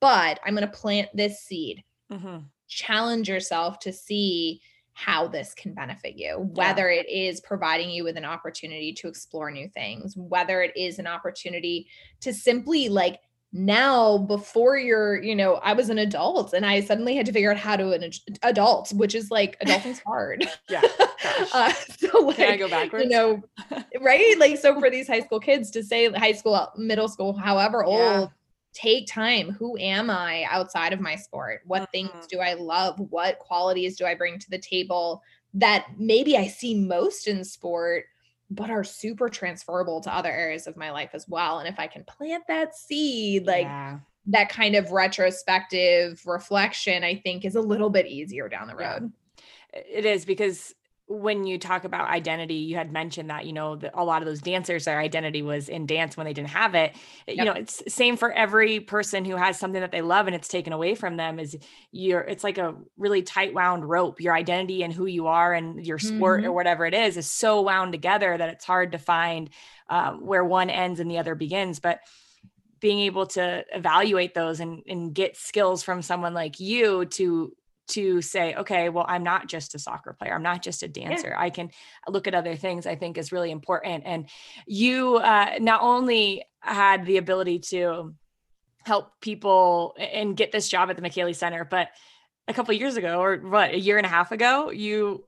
but 0.00 0.38
I'm 0.44 0.54
going 0.54 0.68
to 0.68 0.72
plant 0.72 1.08
this 1.14 1.40
seed. 1.40 1.82
Mm-hmm. 2.12 2.38
Challenge 2.68 3.28
yourself 3.28 3.80
to 3.80 3.92
see 3.92 4.60
how 4.92 5.26
this 5.26 5.54
can 5.54 5.74
benefit 5.74 6.16
you, 6.16 6.48
whether 6.54 6.90
yeah. 6.90 7.00
it 7.00 7.08
is 7.08 7.40
providing 7.40 7.90
you 7.90 8.04
with 8.04 8.16
an 8.16 8.24
opportunity 8.24 8.92
to 8.92 9.08
explore 9.08 9.50
new 9.50 9.68
things, 9.68 10.16
whether 10.16 10.62
it 10.62 10.72
is 10.76 11.00
an 11.00 11.06
opportunity 11.08 11.88
to 12.20 12.32
simply 12.32 12.88
like 12.88 13.18
now 13.56 14.18
before 14.18 14.76
you're 14.76 15.22
you 15.22 15.34
know 15.34 15.54
i 15.62 15.72
was 15.72 15.88
an 15.88 15.98
adult 15.98 16.52
and 16.52 16.66
i 16.66 16.80
suddenly 16.80 17.14
had 17.14 17.24
to 17.24 17.32
figure 17.32 17.52
out 17.52 17.56
how 17.56 17.76
to 17.76 17.92
an 17.92 18.10
adult 18.42 18.92
which 18.94 19.14
is 19.14 19.30
like 19.30 19.56
adulting's 19.60 20.00
hard. 20.06 20.46
Yeah. 20.68 20.82
Uh, 21.52 21.72
so 21.72 22.18
like 22.20 22.36
Can 22.36 22.52
I 22.52 22.56
go 22.56 22.68
backwards? 22.68 23.02
you 23.02 23.10
know 23.10 23.42
right? 24.00 24.38
Like 24.38 24.58
so 24.58 24.78
for 24.78 24.88
these 24.90 25.08
high 25.08 25.20
school 25.20 25.40
kids 25.40 25.70
to 25.72 25.82
say 25.82 26.08
high 26.12 26.32
school 26.32 26.68
middle 26.76 27.08
school 27.08 27.32
however 27.32 27.82
old 27.82 27.98
yeah. 27.98 28.26
take 28.72 29.08
time. 29.08 29.50
Who 29.50 29.76
am 29.78 30.10
i 30.10 30.44
outside 30.50 30.92
of 30.92 31.00
my 31.00 31.16
sport? 31.16 31.62
What 31.64 31.82
mm-hmm. 31.82 31.90
things 31.92 32.26
do 32.28 32.40
i 32.40 32.54
love? 32.54 33.00
What 33.10 33.38
qualities 33.38 33.96
do 33.96 34.04
i 34.04 34.14
bring 34.14 34.38
to 34.38 34.50
the 34.50 34.58
table 34.58 35.22
that 35.54 35.86
maybe 35.96 36.36
i 36.36 36.46
see 36.46 36.74
most 36.74 37.26
in 37.26 37.42
sport 37.42 38.04
but 38.50 38.70
are 38.70 38.84
super 38.84 39.28
transferable 39.28 40.00
to 40.02 40.14
other 40.14 40.30
areas 40.30 40.66
of 40.66 40.76
my 40.76 40.90
life 40.90 41.10
as 41.12 41.26
well. 41.28 41.58
And 41.58 41.68
if 41.68 41.78
I 41.78 41.86
can 41.86 42.04
plant 42.04 42.44
that 42.48 42.76
seed, 42.76 43.46
like 43.46 43.64
yeah. 43.64 43.98
that 44.26 44.48
kind 44.48 44.76
of 44.76 44.92
retrospective 44.92 46.20
reflection, 46.26 47.04
I 47.04 47.16
think 47.16 47.44
is 47.44 47.56
a 47.56 47.60
little 47.60 47.90
bit 47.90 48.06
easier 48.06 48.48
down 48.48 48.68
the 48.68 48.76
road. 48.76 49.12
Yeah. 49.74 49.80
It 49.92 50.04
is 50.04 50.24
because 50.24 50.72
when 51.06 51.44
you 51.44 51.58
talk 51.58 51.84
about 51.84 52.08
identity, 52.08 52.54
you 52.54 52.76
had 52.76 52.90
mentioned 52.90 53.28
that, 53.28 53.44
you 53.44 53.52
know, 53.52 53.76
that 53.76 53.92
a 53.94 54.02
lot 54.02 54.22
of 54.22 54.26
those 54.26 54.40
dancers, 54.40 54.86
their 54.86 54.98
identity 54.98 55.42
was 55.42 55.68
in 55.68 55.84
dance 55.84 56.16
when 56.16 56.24
they 56.24 56.32
didn't 56.32 56.48
have 56.48 56.74
it. 56.74 56.94
Yep. 57.26 57.36
You 57.36 57.44
know, 57.44 57.52
it's 57.52 57.82
same 57.92 58.16
for 58.16 58.32
every 58.32 58.80
person 58.80 59.26
who 59.26 59.36
has 59.36 59.58
something 59.58 59.82
that 59.82 59.92
they 59.92 60.00
love 60.00 60.26
and 60.26 60.34
it's 60.34 60.48
taken 60.48 60.72
away 60.72 60.94
from 60.94 61.16
them 61.16 61.38
is 61.38 61.58
you're, 61.92 62.22
it's 62.22 62.42
like 62.42 62.56
a 62.56 62.74
really 62.96 63.22
tight 63.22 63.52
wound 63.52 63.86
rope. 63.86 64.18
Your 64.18 64.34
identity 64.34 64.82
and 64.82 64.94
who 64.94 65.04
you 65.04 65.26
are 65.26 65.52
and 65.52 65.84
your 65.84 65.98
sport 65.98 66.40
mm-hmm. 66.40 66.48
or 66.48 66.52
whatever 66.52 66.86
it 66.86 66.94
is, 66.94 67.18
is 67.18 67.30
so 67.30 67.60
wound 67.60 67.92
together 67.92 68.36
that 68.36 68.48
it's 68.48 68.64
hard 68.64 68.92
to 68.92 68.98
find 68.98 69.50
um, 69.90 70.24
where 70.24 70.44
one 70.44 70.70
ends 70.70 71.00
and 71.00 71.10
the 71.10 71.18
other 71.18 71.34
begins. 71.34 71.80
But 71.80 72.00
being 72.80 73.00
able 73.00 73.26
to 73.26 73.64
evaluate 73.74 74.32
those 74.32 74.60
and, 74.60 74.82
and 74.86 75.14
get 75.14 75.36
skills 75.36 75.82
from 75.82 76.00
someone 76.00 76.32
like 76.32 76.60
you 76.60 77.04
to 77.06 77.54
to 77.88 78.22
say, 78.22 78.54
okay, 78.54 78.88
well, 78.88 79.04
I'm 79.08 79.22
not 79.22 79.46
just 79.46 79.74
a 79.74 79.78
soccer 79.78 80.12
player. 80.12 80.34
I'm 80.34 80.42
not 80.42 80.62
just 80.62 80.82
a 80.82 80.88
dancer. 80.88 81.28
Yeah. 81.28 81.40
I 81.40 81.50
can 81.50 81.70
look 82.08 82.26
at 82.26 82.34
other 82.34 82.56
things 82.56 82.86
I 82.86 82.96
think 82.96 83.18
is 83.18 83.32
really 83.32 83.50
important. 83.50 84.04
And 84.06 84.28
you 84.66 85.16
uh, 85.16 85.58
not 85.60 85.82
only 85.82 86.44
had 86.60 87.04
the 87.04 87.18
ability 87.18 87.58
to 87.60 88.14
help 88.84 89.12
people 89.20 89.94
and 89.98 90.36
get 90.36 90.52
this 90.52 90.68
job 90.68 90.90
at 90.90 90.96
the 90.96 91.02
Micheli 91.02 91.34
Center, 91.34 91.64
but 91.64 91.88
a 92.48 92.54
couple 92.54 92.74
years 92.74 92.96
ago, 92.96 93.20
or 93.20 93.36
what, 93.38 93.70
a 93.70 93.78
year 93.78 93.96
and 93.96 94.06
a 94.06 94.10
half 94.10 94.32
ago, 94.32 94.70
you 94.70 95.24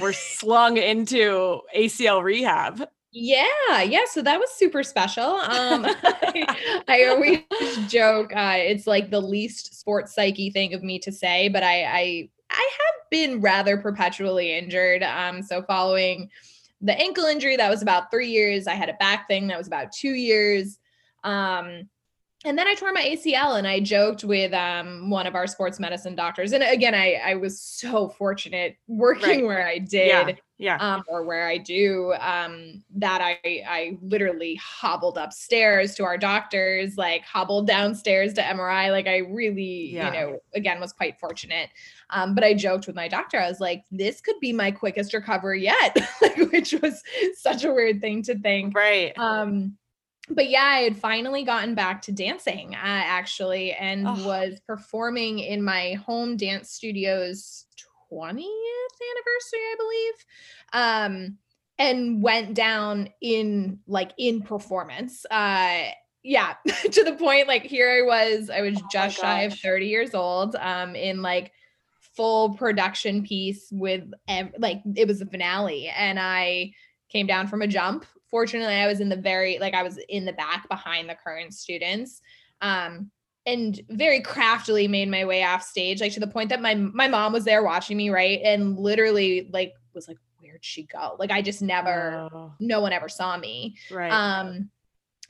were 0.00 0.12
slung 0.14 0.76
into 0.76 1.60
ACL 1.74 2.22
rehab. 2.22 2.88
Yeah, 3.12 3.82
yeah. 3.82 4.04
So 4.10 4.20
that 4.22 4.38
was 4.38 4.50
super 4.52 4.82
special. 4.82 5.24
Um, 5.24 5.86
I, 6.02 6.82
I, 6.86 7.04
always 7.06 7.40
joke 7.88 8.32
uh, 8.34 8.56
it's 8.56 8.86
like 8.86 9.10
the 9.10 9.20
least 9.20 9.78
sports 9.78 10.14
psyche 10.14 10.50
thing 10.50 10.74
of 10.74 10.82
me 10.82 10.98
to 10.98 11.12
say, 11.12 11.48
but 11.48 11.62
I, 11.62 11.84
I, 11.84 12.28
I 12.50 12.70
have 12.72 13.10
been 13.10 13.40
rather 13.40 13.78
perpetually 13.78 14.56
injured. 14.56 15.02
Um, 15.02 15.42
so 15.42 15.62
following 15.62 16.28
the 16.82 16.98
ankle 17.00 17.24
injury, 17.24 17.56
that 17.56 17.70
was 17.70 17.80
about 17.80 18.10
three 18.10 18.28
years. 18.28 18.66
I 18.66 18.74
had 18.74 18.90
a 18.90 18.94
back 18.94 19.28
thing 19.28 19.46
that 19.46 19.56
was 19.58 19.66
about 19.66 19.92
two 19.92 20.12
years. 20.12 20.78
Um, 21.24 21.88
and 22.46 22.56
then 22.56 22.68
I 22.68 22.74
tore 22.74 22.92
my 22.92 23.02
ACL 23.02 23.58
and 23.58 23.66
I 23.66 23.80
joked 23.80 24.22
with 24.22 24.54
um, 24.54 25.10
one 25.10 25.26
of 25.26 25.34
our 25.34 25.48
sports 25.48 25.80
medicine 25.80 26.14
doctors. 26.14 26.52
And 26.52 26.62
again, 26.62 26.94
I, 26.94 27.14
I 27.14 27.34
was 27.34 27.60
so 27.60 28.08
fortunate 28.08 28.76
working 28.86 29.28
right. 29.28 29.44
where 29.44 29.66
I 29.66 29.78
did. 29.78 30.38
Yeah. 30.58 30.76
yeah. 30.78 30.94
Um, 30.94 31.02
or 31.08 31.24
where 31.24 31.48
I 31.48 31.58
do 31.58 32.14
um, 32.20 32.84
that 32.94 33.20
I, 33.20 33.64
I 33.68 33.98
literally 34.00 34.60
hobbled 34.62 35.18
upstairs 35.18 35.96
to 35.96 36.04
our 36.04 36.16
doctors, 36.16 36.96
like 36.96 37.24
hobbled 37.24 37.66
downstairs 37.66 38.32
to 38.34 38.42
MRI. 38.42 38.92
Like 38.92 39.08
I 39.08 39.18
really, 39.18 39.90
yeah. 39.92 40.06
you 40.06 40.12
know, 40.12 40.38
again, 40.54 40.78
was 40.78 40.92
quite 40.92 41.18
fortunate. 41.18 41.70
Um, 42.10 42.36
but 42.36 42.44
I 42.44 42.54
joked 42.54 42.86
with 42.86 42.94
my 42.94 43.08
doctor. 43.08 43.40
I 43.40 43.48
was 43.48 43.58
like, 43.58 43.82
this 43.90 44.20
could 44.20 44.38
be 44.40 44.52
my 44.52 44.70
quickest 44.70 45.12
recovery 45.12 45.64
yet, 45.64 45.98
which 46.52 46.74
was 46.80 47.02
such 47.34 47.64
a 47.64 47.72
weird 47.72 48.00
thing 48.00 48.22
to 48.22 48.38
think. 48.38 48.76
Right. 48.76 49.12
But 50.28 50.50
yeah, 50.50 50.64
I 50.64 50.80
had 50.80 50.96
finally 50.96 51.44
gotten 51.44 51.74
back 51.74 52.02
to 52.02 52.12
dancing 52.12 52.74
uh, 52.74 52.78
actually 52.82 53.72
and 53.72 54.06
oh. 54.06 54.26
was 54.26 54.60
performing 54.66 55.38
in 55.38 55.62
my 55.62 55.92
home 55.94 56.36
dance 56.36 56.70
studio's 56.70 57.66
20th 58.12 58.32
anniversary, 58.32 59.60
I 59.60 59.74
believe. 59.78 60.24
Um, 60.72 61.38
and 61.78 62.22
went 62.22 62.54
down 62.54 63.10
in 63.20 63.80
like 63.86 64.12
in 64.18 64.42
performance. 64.42 65.24
Uh, 65.30 65.90
yeah, 66.22 66.54
to 66.90 67.04
the 67.04 67.12
point 67.12 67.46
like 67.46 67.62
here 67.62 67.90
I 67.90 68.06
was, 68.06 68.50
I 68.50 68.62
was 68.62 68.78
oh 68.82 68.88
just 68.90 69.18
shy 69.18 69.42
of 69.42 69.54
30 69.54 69.86
years 69.86 70.14
old, 70.14 70.56
um, 70.56 70.96
in 70.96 71.22
like 71.22 71.52
full 72.16 72.54
production 72.54 73.22
piece 73.22 73.68
with 73.70 74.10
ev- 74.26 74.54
like 74.58 74.80
it 74.96 75.06
was 75.06 75.20
a 75.20 75.26
finale 75.26 75.88
and 75.88 76.18
I 76.18 76.72
came 77.10 77.26
down 77.26 77.46
from 77.46 77.62
a 77.62 77.66
jump 77.66 78.06
fortunately 78.30 78.74
i 78.74 78.86
was 78.86 79.00
in 79.00 79.08
the 79.08 79.16
very 79.16 79.58
like 79.58 79.74
i 79.74 79.82
was 79.82 79.98
in 80.08 80.24
the 80.24 80.32
back 80.32 80.68
behind 80.68 81.08
the 81.08 81.16
current 81.22 81.54
students 81.54 82.20
um 82.60 83.10
and 83.44 83.80
very 83.90 84.20
craftily 84.20 84.88
made 84.88 85.08
my 85.08 85.24
way 85.24 85.44
off 85.44 85.62
stage 85.62 86.00
like 86.00 86.12
to 86.12 86.20
the 86.20 86.26
point 86.26 86.48
that 86.48 86.60
my 86.60 86.74
my 86.74 87.08
mom 87.08 87.32
was 87.32 87.44
there 87.44 87.62
watching 87.62 87.96
me 87.96 88.10
right 88.10 88.40
and 88.44 88.78
literally 88.78 89.48
like 89.52 89.72
was 89.94 90.08
like 90.08 90.18
where'd 90.40 90.64
she 90.64 90.84
go 90.84 91.16
like 91.18 91.30
i 91.30 91.40
just 91.40 91.62
never 91.62 92.28
oh. 92.32 92.52
no 92.60 92.80
one 92.80 92.92
ever 92.92 93.08
saw 93.08 93.36
me 93.36 93.76
right 93.90 94.10
um 94.10 94.68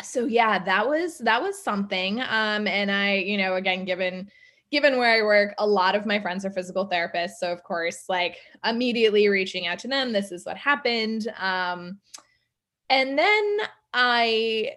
so 0.02 0.26
yeah 0.26 0.62
that 0.62 0.86
was 0.86 1.18
that 1.18 1.40
was 1.40 1.62
something 1.62 2.20
um 2.20 2.66
and 2.66 2.90
i 2.90 3.14
you 3.14 3.36
know 3.36 3.54
again 3.54 3.84
given 3.84 4.28
given 4.70 4.98
where 4.98 5.16
I 5.16 5.22
work, 5.22 5.54
a 5.58 5.66
lot 5.66 5.94
of 5.94 6.06
my 6.06 6.20
friends 6.20 6.44
are 6.44 6.50
physical 6.50 6.88
therapists. 6.88 7.36
So 7.38 7.52
of 7.52 7.62
course, 7.62 8.04
like 8.08 8.36
immediately 8.64 9.28
reaching 9.28 9.66
out 9.66 9.78
to 9.80 9.88
them, 9.88 10.12
this 10.12 10.32
is 10.32 10.44
what 10.44 10.56
happened. 10.56 11.32
Um, 11.38 11.98
and 12.90 13.18
then 13.18 13.58
I 13.92 14.72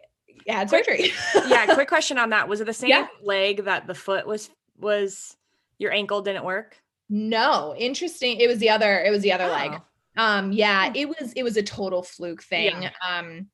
had 0.48 0.70
surgery. 0.70 1.12
yeah, 1.48 1.74
quick 1.74 1.88
question 1.88 2.18
on 2.18 2.30
that. 2.32 2.48
Was 2.48 2.62
it 2.62 2.66
the 2.66 2.74
same 2.74 2.90
yeah. 2.90 3.08
leg 3.24 3.66
that 3.66 3.88
the 3.88 3.96
foot 3.96 4.26
was 4.26 4.50
was 4.78 5.36
your 5.78 5.92
ankle 5.92 6.22
didn't 6.22 6.44
work? 6.44 6.78
No, 7.10 7.76
interesting. 7.78 8.40
It 8.40 8.48
was 8.48 8.60
the 8.60 8.70
other, 8.70 9.00
it 9.04 9.10
was 9.10 9.24
the 9.24 9.34
other 9.34 9.46
oh. 9.46 9.52
leg. 9.52 9.82
Um, 10.18 10.52
yeah, 10.52 10.92
it 10.94 11.08
was 11.08 11.34
it 11.34 11.44
was 11.44 11.58
a 11.58 11.64
total 11.64 12.04
fluke 12.04 12.44
thing. 12.44 12.84
Yeah. 12.84 12.92
Um, 13.08 13.48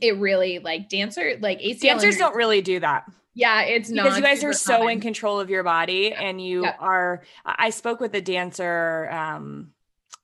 it 0.00 0.16
really 0.18 0.58
like 0.58 0.88
dancer 0.88 1.36
like 1.40 1.60
ACL 1.60 1.80
dancers 1.80 2.16
don't 2.16 2.34
really 2.34 2.60
do 2.62 2.80
that. 2.80 3.04
Yeah, 3.34 3.62
it's 3.62 3.90
not 3.90 4.04
because 4.04 4.18
you 4.18 4.24
guys 4.24 4.42
are 4.42 4.52
so 4.52 4.78
common. 4.78 4.94
in 4.94 5.00
control 5.00 5.38
of 5.38 5.50
your 5.50 5.62
body 5.62 6.10
yeah. 6.10 6.20
and 6.20 6.40
you 6.40 6.64
yeah. 6.64 6.74
are. 6.80 7.22
I 7.44 7.70
spoke 7.70 8.00
with 8.00 8.14
a 8.14 8.20
dancer 8.20 9.08
um 9.10 9.72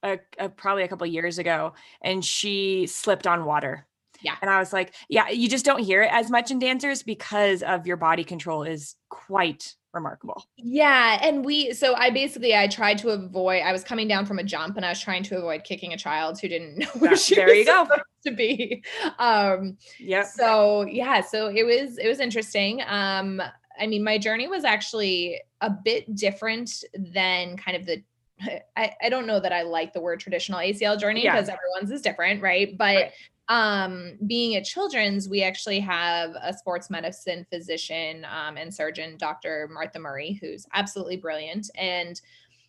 a, 0.03 0.19
a, 0.39 0.49
probably 0.49 0.83
a 0.85 0.89
couple 0.89 1.07
years 1.07 1.39
ago 1.39 1.75
and 2.03 2.25
she 2.25 2.87
slipped 2.87 3.27
on 3.27 3.45
water. 3.45 3.87
Yeah. 4.23 4.37
And 4.41 4.51
I 4.51 4.59
was 4.59 4.73
like, 4.73 4.95
yeah, 5.09 5.29
you 5.29 5.49
just 5.49 5.65
don't 5.65 5.83
hear 5.83 6.03
it 6.03 6.11
as 6.13 6.31
much 6.31 6.51
in 6.51 6.59
dancers 6.59 7.03
because 7.03 7.63
of 7.63 7.87
your 7.87 7.97
body 7.97 8.25
control 8.25 8.63
is 8.63 8.95
quite 9.09 9.75
remarkable. 9.97 10.45
Yeah, 10.57 11.19
and 11.23 11.45
we 11.45 11.73
so 11.73 11.95
I 11.95 12.11
basically 12.11 12.55
I 12.55 12.69
tried 12.69 12.99
to 12.99 13.11
avoid 13.11 13.63
I 13.63 13.73
was 13.73 13.83
coming 13.83 14.07
down 14.07 14.27
from 14.27 14.39
a 14.39 14.45
jump 14.45 14.77
and 14.77 14.85
I 14.85 14.91
was 14.91 15.01
trying 15.01 15.23
to 15.25 15.39
avoid 15.39 15.65
kicking 15.65 15.93
a 15.93 15.97
child 15.97 16.39
who 16.41 16.49
didn't 16.49 16.79
know 16.79 16.87
where 16.99 17.17
she 17.17 17.35
there 17.35 17.47
was 17.47 17.57
you 17.57 17.65
go. 17.65 17.87
to 18.25 18.31
be. 18.31 18.85
Um 19.19 19.77
yeah. 19.99 20.23
So 20.23 20.83
yeah, 20.87 21.21
so 21.23 21.49
it 21.49 21.65
was 21.65 21.99
it 21.99 22.07
was 22.07 22.21
interesting. 22.21 22.83
Um 22.87 23.43
I 23.81 23.87
mean 23.87 24.05
my 24.05 24.19
journey 24.19 24.47
was 24.49 24.65
actually 24.65 25.41
a 25.61 25.71
bit 25.71 26.15
different 26.15 26.85
than 26.95 27.57
kind 27.57 27.77
of 27.77 27.87
the 27.87 28.03
I, 28.77 28.93
I 29.03 29.09
don't 29.09 29.27
know 29.27 29.41
that 29.41 29.53
I 29.53 29.63
like 29.63 29.93
the 29.93 30.01
word 30.01 30.21
traditional 30.21 30.59
ACL 30.61 30.99
journey 30.99 31.23
because 31.23 31.49
yeah. 31.49 31.55
everyone's 31.55 31.91
is 31.91 32.03
different, 32.03 32.43
right? 32.43 32.77
But 32.77 33.11
right. 33.49 33.85
um 33.85 34.19
being 34.27 34.57
at 34.57 34.65
children's, 34.65 35.29
we 35.29 35.43
actually 35.43 35.81
have 35.81 36.35
a 36.43 36.53
sports 36.53 36.91
medicine 36.91 37.47
physician 37.51 38.27
um, 38.27 38.57
and 38.57 38.73
surgeon, 38.73 39.17
Dr. 39.17 39.69
Martha 39.73 39.99
Murray, 39.99 40.39
who's 40.41 40.67
absolutely 40.75 41.17
brilliant. 41.17 41.71
And 41.77 42.21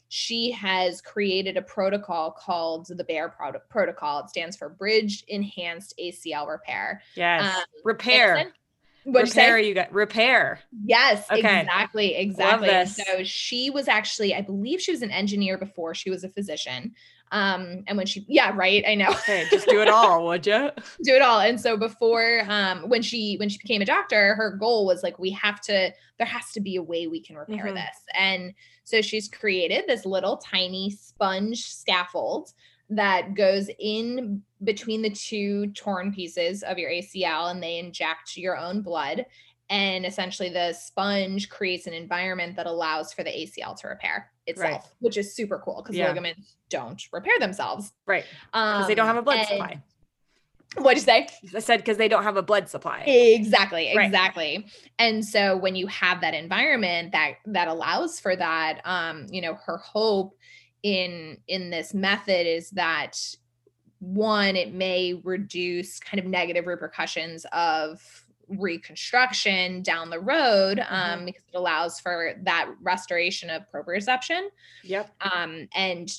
she 0.09 0.51
has 0.51 1.01
created 1.01 1.57
a 1.57 1.61
protocol 1.61 2.31
called 2.31 2.87
the 2.87 3.03
BEAR 3.03 3.29
Pro- 3.29 3.59
protocol 3.69 4.19
it 4.19 4.29
stands 4.29 4.55
for 4.55 4.69
bridged 4.69 5.25
enhanced 5.27 5.93
acl 5.99 6.47
repair 6.47 7.01
Yes. 7.15 7.57
Um, 7.57 7.63
repair. 7.83 8.53
You 9.07 9.25
say? 9.25 9.41
repair. 9.45 9.59
You 9.59 9.73
got 9.73 9.91
repair. 9.93 10.59
Yes, 10.85 11.25
Okay. 11.31 11.61
exactly, 11.61 12.15
exactly. 12.15 12.85
So 12.85 13.23
she 13.23 13.69
was 13.69 13.87
actually, 13.87 14.35
I 14.35 14.41
believe 14.41 14.81
she 14.81 14.91
was 14.91 15.01
an 15.01 15.11
engineer 15.11 15.57
before 15.57 15.95
she 15.95 16.09
was 16.09 16.23
a 16.23 16.29
physician. 16.29 16.93
Um, 17.31 17.83
and 17.87 17.97
when 17.97 18.05
she, 18.05 18.25
yeah, 18.27 18.51
right, 18.55 18.83
I 18.87 18.95
know, 18.95 19.09
Okay, 19.09 19.45
just 19.51 19.67
do 19.67 19.81
it 19.81 19.89
all, 19.89 20.25
would 20.27 20.45
you? 20.45 20.71
do 21.03 21.13
it 21.15 21.21
all. 21.21 21.39
And 21.39 21.59
so 21.59 21.77
before, 21.77 22.43
um, 22.47 22.89
when 22.89 23.01
she 23.01 23.35
when 23.37 23.49
she 23.49 23.57
became 23.57 23.81
a 23.81 23.85
doctor, 23.85 24.35
her 24.35 24.51
goal 24.57 24.85
was 24.85 25.03
like, 25.03 25.19
we 25.19 25.31
have 25.31 25.59
to, 25.61 25.91
there 26.17 26.27
has 26.27 26.51
to 26.53 26.61
be 26.61 26.75
a 26.77 26.83
way 26.83 27.07
we 27.07 27.21
can 27.21 27.35
repair 27.37 27.65
Mhm. 27.65 27.75
this. 27.75 27.97
And 28.17 28.53
so 28.83 29.01
she's 29.01 29.27
created 29.27 29.85
this 29.87 30.05
little 30.05 30.37
tiny 30.37 30.89
sponge 30.89 31.65
scaffold 31.65 32.53
that 32.89 33.33
goes 33.33 33.69
in 33.79 34.41
between 34.63 35.01
the 35.01 35.09
two 35.09 35.67
torn 35.67 36.13
pieces 36.13 36.63
of 36.63 36.77
your 36.77 36.89
ACL 36.89 37.51
and 37.51 37.61
they 37.61 37.77
inject 37.79 38.37
your 38.37 38.57
own 38.57 38.81
blood. 38.81 39.25
And 39.69 40.05
essentially, 40.05 40.47
the 40.49 40.71
sponge 40.71 41.49
creates 41.49 41.87
an 41.87 41.93
environment 41.93 42.55
that 42.55 42.67
allows 42.67 43.11
for 43.11 43.23
the 43.23 43.29
ACL 43.31 43.75
to 43.81 43.87
repair 43.89 44.31
itself, 44.45 44.93
which 44.99 45.17
is 45.17 45.35
super 45.35 45.59
cool 45.59 45.81
because 45.83 45.97
Yeah. 45.97 46.07
ligaments 46.07 46.55
don't 46.69 47.01
repair 47.11 47.37
themselves. 47.39 47.91
Right. 48.05 48.23
Um, 48.53 48.77
Because 48.77 48.87
they 48.87 48.95
don't 48.95 49.07
have 49.07 49.17
a 49.17 49.21
blood 49.21 49.39
and- 49.39 49.47
supply. 49.47 49.81
What'd 50.77 50.97
you 50.97 51.03
say? 51.03 51.27
I 51.55 51.59
said 51.59 51.77
because 51.77 51.97
they 51.97 52.07
don't 52.07 52.23
have 52.23 52.37
a 52.37 52.43
blood 52.43 52.69
supply. 52.69 52.99
Exactly, 53.01 53.93
Right. 53.95 54.05
exactly. 54.05 54.67
And 54.99 55.25
so 55.25 55.57
when 55.57 55.75
you 55.75 55.87
have 55.87 56.21
that 56.21 56.33
environment 56.33 57.13
that 57.13 57.35
that 57.47 57.67
allows 57.67 58.19
for 58.19 58.35
that, 58.35 58.81
um, 58.85 59.25
you 59.31 59.41
know, 59.41 59.55
her 59.65 59.77
hope 59.77 60.37
in 60.87 61.37
in 61.47 61.69
this 61.69 61.93
method 61.93 62.47
is 62.47 62.69
that 62.71 63.17
one, 63.99 64.55
it 64.55 64.73
may 64.73 65.19
reduce 65.23 65.99
kind 65.99 66.19
of 66.19 66.25
negative 66.25 66.67
repercussions 66.67 67.45
of 67.51 68.01
reconstruction 68.47 69.81
down 69.81 70.09
the 70.09 70.19
road 70.19 70.81
um, 70.87 71.25
because 71.25 71.41
it 71.51 71.57
allows 71.57 71.99
for 71.99 72.33
that 72.43 72.69
restoration 72.81 73.49
of 73.49 73.63
proprioception 73.73 74.47
Yep. 74.83 75.09
um, 75.19 75.67
and 75.75 76.09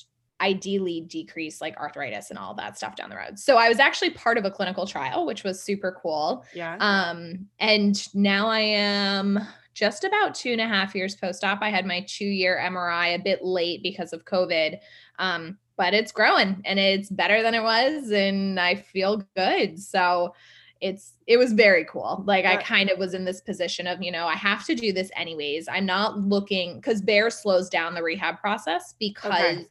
ideally 0.41 1.01
decrease 1.01 1.61
like 1.61 1.77
arthritis 1.79 2.29
and 2.31 2.39
all 2.39 2.53
that 2.55 2.77
stuff 2.77 2.95
down 2.97 3.09
the 3.11 3.17
road. 3.17 3.39
So 3.39 3.57
I 3.57 3.69
was 3.69 3.79
actually 3.79 4.11
part 4.11 4.37
of 4.37 4.45
a 4.45 4.51
clinical 4.51 4.87
trial, 4.87 5.25
which 5.25 5.43
was 5.43 5.63
super 5.63 5.97
cool. 6.03 6.45
Yeah. 6.55 6.77
Um, 6.81 7.49
and 7.59 7.97
now 8.15 8.49
I 8.49 8.61
am 8.61 9.41
just 9.79 10.03
about 10.03 10.35
two 10.35 10.51
and 10.51 10.61
a 10.61 10.67
half 10.67 10.95
years 10.95 11.14
post-op. 11.14 11.62
I 11.62 11.71
had 11.71 11.87
my 11.87 12.05
two-year 12.09 12.59
MRI 12.61 13.14
a 13.14 13.23
bit 13.23 13.45
late 13.45 13.83
because 13.83 14.12
of 14.12 14.25
COVID. 14.25 14.79
Um, 15.19 15.59
but 15.77 15.95
it's 15.95 16.11
growing 16.11 16.61
and 16.64 16.81
it's 16.81 17.09
better 17.09 17.43
than 17.43 17.55
it 17.55 17.62
was, 17.62 18.11
and 18.11 18.59
I 18.59 18.75
feel 18.75 19.23
good. 19.37 19.79
So 19.79 20.35
it's 20.81 21.14
it 21.27 21.37
was 21.37 21.53
very 21.53 21.85
cool. 21.85 22.25
Like 22.27 22.45
I 22.45 22.57
kind 22.57 22.91
of 22.91 22.99
was 22.99 23.14
in 23.14 23.25
this 23.25 23.41
position 23.41 23.87
of, 23.87 24.03
you 24.03 24.11
know, 24.11 24.27
I 24.27 24.35
have 24.35 24.64
to 24.67 24.75
do 24.75 24.93
this 24.93 25.11
anyways. 25.14 25.69
I'm 25.69 25.87
not 25.87 26.19
looking 26.19 26.77
because 26.77 27.01
BEAR 27.01 27.31
slows 27.31 27.69
down 27.69 27.95
the 27.95 28.03
rehab 28.03 28.41
process 28.41 28.95
because 28.99 29.67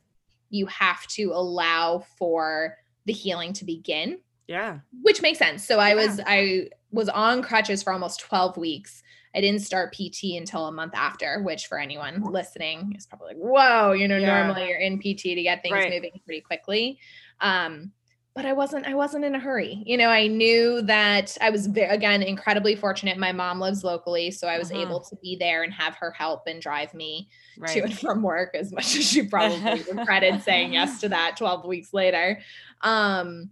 you 0.50 0.66
have 0.68 1.06
to 1.08 1.32
allow 1.34 2.00
for 2.18 2.78
the 3.06 3.14
healing 3.14 3.52
to 3.54 3.66
begin 3.66 4.20
yeah. 4.48 4.80
which 5.02 5.22
makes 5.22 5.40
sense. 5.40 5.64
So 5.66 5.80
I 5.80 5.94
was 5.94 6.20
I 6.26 6.70
was 6.92 7.10
on 7.10 7.44
crutches 7.44 7.84
for 7.84 7.94
almost 7.94 8.22
12 8.22 8.58
weeks. 8.58 9.04
I 9.38 9.42
didn't 9.42 9.62
start 9.62 9.94
PT 9.94 10.36
until 10.36 10.66
a 10.66 10.72
month 10.72 10.94
after, 10.96 11.44
which 11.44 11.68
for 11.68 11.78
anyone 11.80 12.24
listening 12.24 12.96
is 12.98 13.06
probably 13.06 13.36
like, 13.36 13.38
whoa, 13.38 13.92
you 13.92 14.08
know, 14.08 14.18
Yeah. 14.18 14.26
normally 14.48 14.68
you're 14.68 14.80
in 14.80 14.98
PT 14.98 15.36
to 15.36 15.44
get 15.44 15.62
things 15.62 15.74
Right. 15.76 15.90
moving 15.94 16.20
pretty 16.26 16.42
quickly. 16.42 16.98
Um, 17.40 17.92
but 18.34 18.46
I 18.46 18.54
wasn't 18.54 18.86
I 18.88 18.94
wasn't 18.96 19.26
in 19.26 19.34
a 19.36 19.40
hurry. 19.40 19.82
You 19.86 19.98
know, 19.98 20.10
I 20.10 20.28
knew 20.28 20.82
that 20.84 21.38
I 21.42 21.50
was 21.52 21.68
again 21.68 22.22
incredibly 22.24 22.76
fortunate. 22.76 23.18
My 23.18 23.32
mom 23.32 23.60
lives 23.60 23.84
locally, 23.84 24.30
so 24.32 24.48
I 24.48 24.58
was 24.60 24.72
Mhm. 24.72 24.82
able 24.82 25.02
to 25.02 25.16
be 25.24 25.36
there 25.40 25.62
and 25.64 25.74
have 25.74 25.96
her 25.98 26.12
help 26.12 26.44
and 26.48 26.62
drive 26.62 26.94
me 26.96 27.30
to 27.74 27.80
and 27.84 27.98
from 28.00 28.22
work 28.24 28.54
as 28.56 28.72
much 28.72 28.96
as 28.96 29.06
she 29.10 29.24
probably 29.30 29.84
regretted 29.92 30.42
saying 30.44 30.74
yes 30.74 31.00
to 31.02 31.10
that 31.10 31.36
12 31.38 31.66
weeks 31.66 31.94
later. 31.94 32.40
Um, 32.82 33.52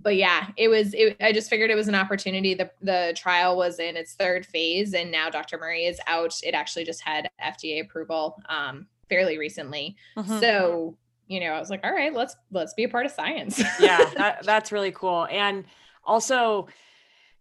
but 0.00 0.16
yeah, 0.16 0.48
it 0.56 0.68
was, 0.68 0.94
it, 0.94 1.16
I 1.20 1.32
just 1.32 1.50
figured 1.50 1.70
it 1.70 1.74
was 1.74 1.88
an 1.88 1.94
opportunity. 1.94 2.54
The, 2.54 2.70
the 2.80 3.14
trial 3.16 3.56
was 3.56 3.78
in 3.78 3.96
its 3.96 4.14
third 4.14 4.46
phase 4.46 4.94
and 4.94 5.10
now 5.10 5.28
Dr. 5.28 5.58
Murray 5.58 5.86
is 5.86 6.00
out. 6.06 6.34
It 6.42 6.54
actually 6.54 6.84
just 6.84 7.02
had 7.02 7.28
FDA 7.44 7.82
approval, 7.82 8.40
um, 8.48 8.86
fairly 9.08 9.38
recently. 9.38 9.96
Mhm. 10.16 10.40
So, 10.40 10.96
you 11.26 11.40
know, 11.40 11.52
I 11.52 11.58
was 11.58 11.70
like, 11.70 11.84
all 11.84 11.92
right, 11.92 12.14
let's, 12.14 12.36
let's 12.50 12.74
be 12.74 12.84
a 12.84 12.88
part 12.88 13.06
of 13.06 13.12
science. 13.12 13.58
yeah, 13.80 14.10
that, 14.16 14.44
that's 14.44 14.72
really 14.72 14.92
cool. 14.92 15.26
And 15.30 15.64
also, 16.04 16.68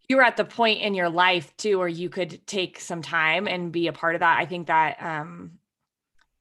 you 0.09 0.15
were 0.15 0.23
at 0.23 0.37
the 0.37 0.45
point 0.45 0.81
in 0.81 0.93
your 0.93 1.09
life 1.09 1.55
too 1.57 1.77
where 1.77 1.87
you 1.87 2.09
could 2.09 2.45
take 2.47 2.79
some 2.79 3.01
time 3.01 3.47
and 3.47 3.71
be 3.71 3.87
a 3.87 3.93
part 3.93 4.15
of 4.15 4.21
that. 4.21 4.39
I 4.39 4.45
think 4.45 4.67
that, 4.67 5.01
um, 5.01 5.59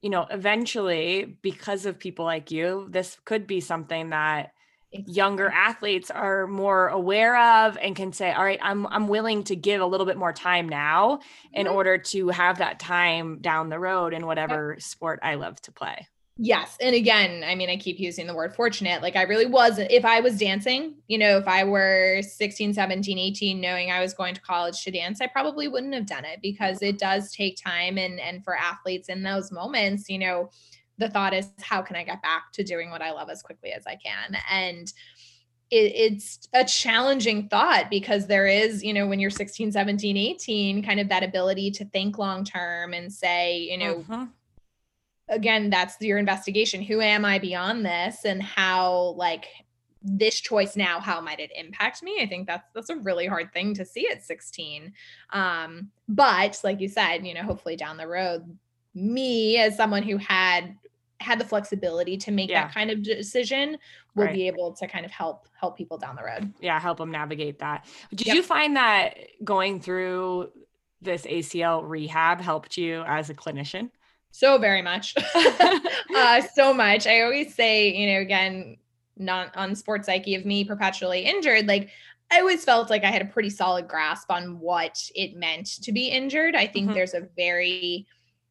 you 0.00 0.09
know, 0.11 0.26
eventually, 0.31 1.37
because 1.42 1.85
of 1.85 1.98
people 1.98 2.24
like 2.24 2.50
you, 2.50 2.87
this 2.90 3.18
could 3.24 3.46
be 3.46 3.61
something 3.61 4.11
that 4.11 4.52
younger 5.06 5.48
athletes 5.50 6.11
are 6.11 6.46
more 6.46 6.88
aware 6.88 7.37
of 7.37 7.76
and 7.78 7.94
can 7.96 8.12
say, 8.12 8.32
all 8.32 8.44
right, 8.44 8.59
I'm 8.62 8.87
I'm 8.87 9.09
willing 9.09 9.44
to 9.44 9.56
give 9.56 9.80
a 9.80 9.87
little 9.87 10.06
bit 10.06 10.16
more 10.16 10.32
time 10.32 10.68
now 10.68 11.20
in 11.52 11.66
Mhm. 11.66 11.72
order 11.74 11.98
to 11.98 12.28
have 12.28 12.59
that 12.59 12.78
time 12.80 13.38
down 13.40 13.68
the 13.68 13.78
road 13.78 14.12
in 14.12 14.26
whatever 14.26 14.76
sport 14.78 15.20
I 15.22 15.35
love 15.37 15.61
to 15.62 15.72
play. 15.72 16.09
Yes. 16.38 16.76
And 16.82 16.94
again, 16.94 17.42
I 17.46 17.54
mean, 17.54 17.70
I 17.70 17.78
keep 17.78 17.98
using 17.98 18.26
the 18.26 18.35
word 18.35 18.54
fortunate. 18.54 19.00
Like 19.00 19.16
I 19.16 19.22
really 19.22 19.46
was, 19.46 19.78
if 19.78 20.04
I 20.04 20.20
was 20.20 20.37
dancing, 20.38 20.96
you 21.09 21.16
know, 21.16 21.38
if 21.38 21.48
I 21.48 21.64
were 21.64 22.20
16, 22.20 22.74
17, 22.74 23.18
18, 23.18 23.59
knowing 23.59 23.90
I 23.90 24.00
was 24.00 24.12
going 24.12 24.35
to 24.35 24.40
college 24.42 24.85
to 24.85 24.90
dance, 24.90 25.22
I 25.22 25.28
probably 25.28 25.66
wouldn't 25.66 25.94
have 25.94 26.04
done 26.04 26.26
it 26.26 26.40
because 26.42 26.82
it 26.82 26.98
does 26.98 27.32
take 27.32 27.56
time. 27.56 27.96
And, 27.96 28.20
and 28.20 28.44
for 28.44 28.54
athletes 28.54 29.09
in 29.09 29.22
those 29.22 29.50
moments, 29.50 30.11
you 30.11 30.18
know, 30.18 30.50
the 30.98 31.11
thought 31.11 31.35
is, 31.35 31.50
how 31.61 31.82
can 31.82 31.96
I 31.96 32.04
get 32.04 32.22
back 32.22 32.52
to 32.54 32.64
doing 32.64 32.90
what 32.90 33.02
I 33.02 33.12
love 33.12 33.28
as 33.30 33.42
quickly 33.42 33.72
as 33.72 33.87
I 33.87 33.96
can? 33.96 34.37
And 34.50 34.92
it, 35.70 35.92
it's 35.94 36.48
a 36.54 36.64
challenging 36.64 37.48
thought 37.48 37.90
because 37.90 38.26
there 38.26 38.46
is, 38.46 38.85
you 38.85 38.94
know, 38.94 39.06
when 39.06 39.18
you're 39.18 39.30
16, 39.30 39.72
17, 39.72 40.16
18, 40.16 40.82
kind 40.82 41.00
of 41.00 41.09
that 41.09 41.22
ability 41.22 41.70
to 41.72 41.85
think 41.87 42.18
long 42.18 42.44
term 42.44 42.94
and 42.94 43.12
say, 43.12 43.59
you 43.59 43.78
know, 43.78 44.04
Mhm. 44.09 44.30
again 45.28 45.70
that's 45.70 46.00
your 46.00 46.18
investigation 46.18 46.80
who 46.80 47.00
am 47.00 47.24
i 47.24 47.37
beyond 47.38 47.85
this 47.85 48.24
and 48.24 48.40
how 48.40 49.12
like 49.16 49.46
this 50.00 50.38
choice 50.38 50.76
now 50.76 51.00
how 51.00 51.20
might 51.20 51.40
it 51.40 51.50
impact 51.56 52.00
me 52.00 52.20
i 52.22 52.26
think 52.26 52.46
that's 52.46 52.68
that's 52.74 52.90
a 52.90 52.96
really 52.96 53.26
hard 53.26 53.52
thing 53.52 53.74
to 53.74 53.85
see 53.85 54.06
at 54.09 54.22
16 54.24 54.92
um 55.32 55.90
but 56.09 56.61
like 56.62 56.80
you 56.80 56.88
said 56.88 57.26
you 57.26 57.35
know 57.35 57.42
hopefully 57.42 57.74
down 57.74 57.96
the 57.96 58.06
road 58.06 58.56
me 58.94 59.59
as 59.59 59.76
someone 59.76 60.04
who 60.04 60.16
had 60.16 60.76
had 61.20 61.38
the 61.38 61.44
flexibility 61.44 62.16
to 62.18 62.31
make 62.31 62.50
Yeah. 62.50 62.64
that 62.64 62.74
kind 62.74 62.90
of 62.90 63.02
decision 63.02 63.79
will 64.14 64.24
Right. 64.26 64.35
be 64.35 64.46
able 64.46 64.72
to 64.74 64.87
kind 64.87 65.05
of 65.05 65.11
help 65.11 65.48
help 65.59 65.76
people 65.76 65.98
down 65.98 66.16
the 66.16 66.22
road 66.22 66.52
yeah, 66.61 66.79
help 66.81 66.98
them 66.98 67.11
navigate 67.11 67.59
that. 67.61 67.87
Did 68.14 68.26
Yep. 68.29 68.37
you 68.37 68.42
find 68.42 68.76
that 68.76 69.16
going 69.44 69.81
through 69.81 70.50
this 71.00 71.24
ACL 71.26 71.83
rehab 71.85 72.40
helped 72.40 72.76
you 72.76 73.02
as 73.07 73.31
a 73.31 73.35
clinician? 73.35 73.90
so 74.33 74.59
very 74.59 74.83
much 74.83 75.14
uh 76.14 76.42
so 76.55 76.74
much 76.74 77.07
i 77.07 77.22
always 77.22 77.55
say 77.55 77.88
you 77.94 78.12
know 78.12 78.20
again 78.20 78.76
not 79.16 79.57
on 79.57 79.74
sports 79.74 80.07
psyche 80.07 80.35
of 80.35 80.44
me 80.44 80.62
perpetually 80.64 81.20
injured 81.20 81.66
like 81.66 81.88
i 82.31 82.40
always 82.40 82.62
felt 82.64 82.90
like 82.90 83.02
i 83.05 83.11
had 83.11 83.22
a 83.22 83.26
pretty 83.26 83.48
solid 83.48 83.88
grasp 83.88 84.31
on 84.31 84.59
what 84.61 85.09
it 85.14 85.37
meant 85.37 85.66
to 85.83 85.90
be 85.92 86.09
injured 86.09 86.55
i 86.55 86.66
think 86.66 86.90
Mhm. 86.90 86.94
there's 86.94 87.14
a 87.14 87.26
very 87.37 88.07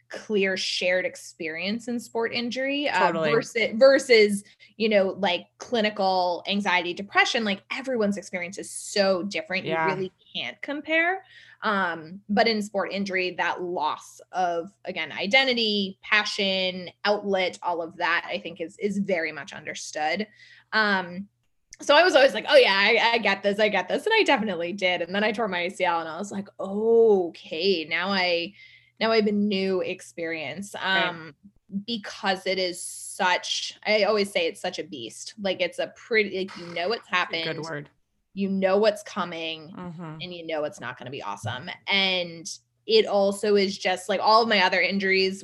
clear 0.10 0.56
shared 0.56 1.06
experience 1.06 1.88
in 1.88 2.00
sport 2.00 2.34
injury 2.34 2.88
uh, 2.88 3.08
Totally. 3.08 3.32
versus 3.32 3.70
versus 3.76 4.44
you 4.78 4.90
know 4.90 5.16
like 5.20 5.48
clinical 5.58 6.44
anxiety 6.48 6.94
depression 6.94 7.44
like 7.44 7.64
everyone's 7.72 8.18
experience 8.18 8.58
is 8.58 8.70
so 8.70 9.24
different 9.24 9.66
Yeah. 9.66 9.88
you 9.88 9.96
really 9.96 10.12
can't 10.36 10.62
compare 10.62 11.24
um 11.64 12.22
but 12.30 12.48
in 12.48 12.62
sport 12.62 12.92
injury 12.92 13.32
that 13.38 13.62
loss 13.62 14.22
of 14.32 14.72
again 14.86 15.12
identity 15.12 15.98
passion 16.04 16.90
outlet 17.04 17.58
all 17.64 17.82
of 17.82 17.98
that 17.98 18.26
i 18.30 18.38
think 18.38 18.62
is 18.62 18.78
is 18.78 19.00
very 19.00 19.32
much 19.32 19.54
understood 19.54 20.28
um 20.74 21.28
so 21.82 21.96
i 21.96 22.04
was 22.04 22.16
always 22.16 22.34
like 22.34 22.46
oh 22.48 22.56
yeah 22.56 22.74
I, 22.74 23.14
I 23.14 23.18
get 23.18 23.42
this 23.42 23.60
i 23.60 23.70
get 23.70 23.88
this 23.88 24.06
and 24.06 24.14
i 24.18 24.24
definitely 24.24 24.74
did 24.74 25.02
and 25.02 25.14
then 25.14 25.24
i 25.24 25.32
tore 25.32 25.48
my 25.48 25.68
acl 25.68 26.00
and 26.00 26.10
i 26.10 26.18
was 26.18 26.32
like 26.32 26.48
okay 26.60 27.86
now 27.90 28.10
i 28.10 28.54
now 29.00 29.12
i 29.12 29.16
have 29.18 29.28
a 29.28 29.32
new 29.32 29.82
experience 29.82 30.74
Right. 30.76 31.08
um 31.10 31.36
because 31.88 32.46
it 32.46 32.60
is 32.60 32.82
such 32.82 33.78
i 33.86 34.04
always 34.04 34.32
say 34.32 34.48
it's 34.48 34.62
such 34.62 34.78
a 34.80 34.84
beast 34.84 35.34
like 35.42 35.62
it's 35.62 35.80
a 35.80 35.88
pretty 35.96 36.38
like 36.40 36.58
you 36.58 36.74
know 36.74 36.90
what's 36.90 37.08
happened 37.08 37.56
Good 37.58 37.64
word. 37.64 37.90
you 38.34 38.50
know 38.50 38.78
what's 38.78 39.04
coming 39.04 39.74
Mhm. 39.76 40.22
and 40.22 40.34
you 40.34 40.46
know 40.46 40.64
it's 40.64 40.80
not 40.80 40.98
going 40.98 41.06
to 41.06 41.12
be 41.12 41.24
awesome. 41.24 41.70
And 41.88 42.48
it 42.86 43.06
also 43.08 43.56
is 43.56 43.78
just 43.78 44.08
like 44.10 44.20
all 44.22 44.44
of 44.44 44.48
my 44.48 44.62
other 44.62 44.80
injuries, 44.80 45.44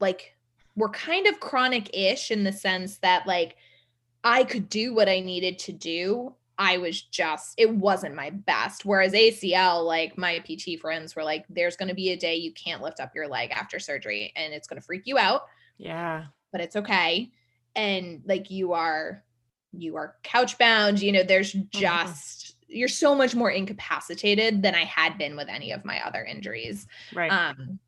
like 0.00 0.34
were 0.74 0.88
kind 0.90 1.26
of 1.28 1.38
chronic-ish 1.40 2.30
in 2.30 2.42
the 2.44 2.52
sense 2.52 2.98
that 2.98 3.26
like 3.26 3.56
I 4.24 4.44
could 4.44 4.68
do 4.68 4.92
what 4.94 5.08
I 5.08 5.20
needed 5.20 5.58
to 5.60 5.72
do. 5.72 6.34
I 6.64 6.78
was 6.78 7.02
just, 7.02 7.54
it 7.58 7.68
wasn't 7.68 8.14
my 8.14 8.30
best. 8.30 8.84
Whereas 8.84 9.14
ACL, 9.14 9.84
like 9.84 10.16
my 10.16 10.38
PT 10.38 10.80
friends 10.80 11.16
were 11.16 11.24
like, 11.24 11.44
there's 11.50 11.76
going 11.76 11.88
to 11.88 11.94
be 11.94 12.10
a 12.10 12.16
day 12.16 12.36
you 12.36 12.52
can't 12.52 12.80
lift 12.82 13.00
up 13.00 13.16
your 13.16 13.26
leg 13.26 13.50
after 13.50 13.80
surgery 13.80 14.32
and 14.36 14.54
it's 14.54 14.68
going 14.68 14.80
to 14.80 14.86
freak 14.86 15.02
you 15.06 15.18
out. 15.18 15.42
Yeah. 15.76 16.26
But 16.52 16.60
it's 16.60 16.76
okay. 16.76 17.32
And 17.74 18.22
like 18.24 18.48
you 18.50 18.74
are, 18.74 19.24
you 19.72 19.96
are 19.96 20.14
couch 20.22 20.56
bound, 20.56 21.02
you 21.02 21.10
know, 21.10 21.24
there's 21.24 21.52
Mm-hmm. 21.52 21.80
just, 21.80 22.54
you're 22.68 22.86
so 22.86 23.14
much 23.16 23.34
more 23.34 23.50
incapacitated 23.50 24.62
than 24.62 24.76
I 24.76 24.84
had 24.84 25.18
been 25.18 25.34
with 25.34 25.48
any 25.48 25.72
of 25.72 25.84
my 25.84 26.00
other 26.06 26.22
injuries. 26.24 26.86
Right. 27.12 27.32
Um, 27.32 27.80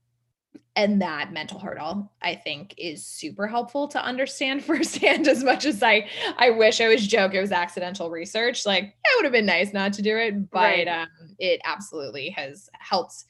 and 0.76 1.00
that 1.02 1.32
mental 1.32 1.60
hurdle, 1.60 2.10
I 2.20 2.34
think, 2.34 2.74
is 2.76 3.04
super 3.06 3.46
helpful 3.46 3.86
to 3.88 4.04
understand 4.04 4.64
firsthand. 4.64 5.28
As 5.28 5.44
much 5.44 5.64
as 5.64 5.82
I, 5.82 6.08
I 6.36 6.50
wish 6.50 6.80
I 6.80 6.88
was 6.88 7.06
joke 7.06 7.34
it 7.34 7.40
was 7.40 7.52
accidental 7.52 8.10
research. 8.10 8.66
Like, 8.66 8.84
yeah, 8.84 8.88
it 8.90 9.16
would 9.16 9.24
have 9.24 9.32
been 9.32 9.46
nice 9.46 9.72
not 9.72 9.92
to 9.94 10.02
do 10.02 10.16
it, 10.16 10.50
but 10.50 10.58
Right. 10.58 10.88
um, 10.88 11.08
it 11.38 11.60
absolutely 11.64 12.30
has 12.30 12.68
helped 12.78 13.24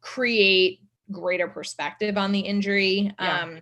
create 0.00 0.80
greater 1.10 1.48
perspective 1.48 2.18
on 2.18 2.32
the 2.32 2.40
injury. 2.40 3.12
Yeah. 3.20 3.42
Um, 3.42 3.60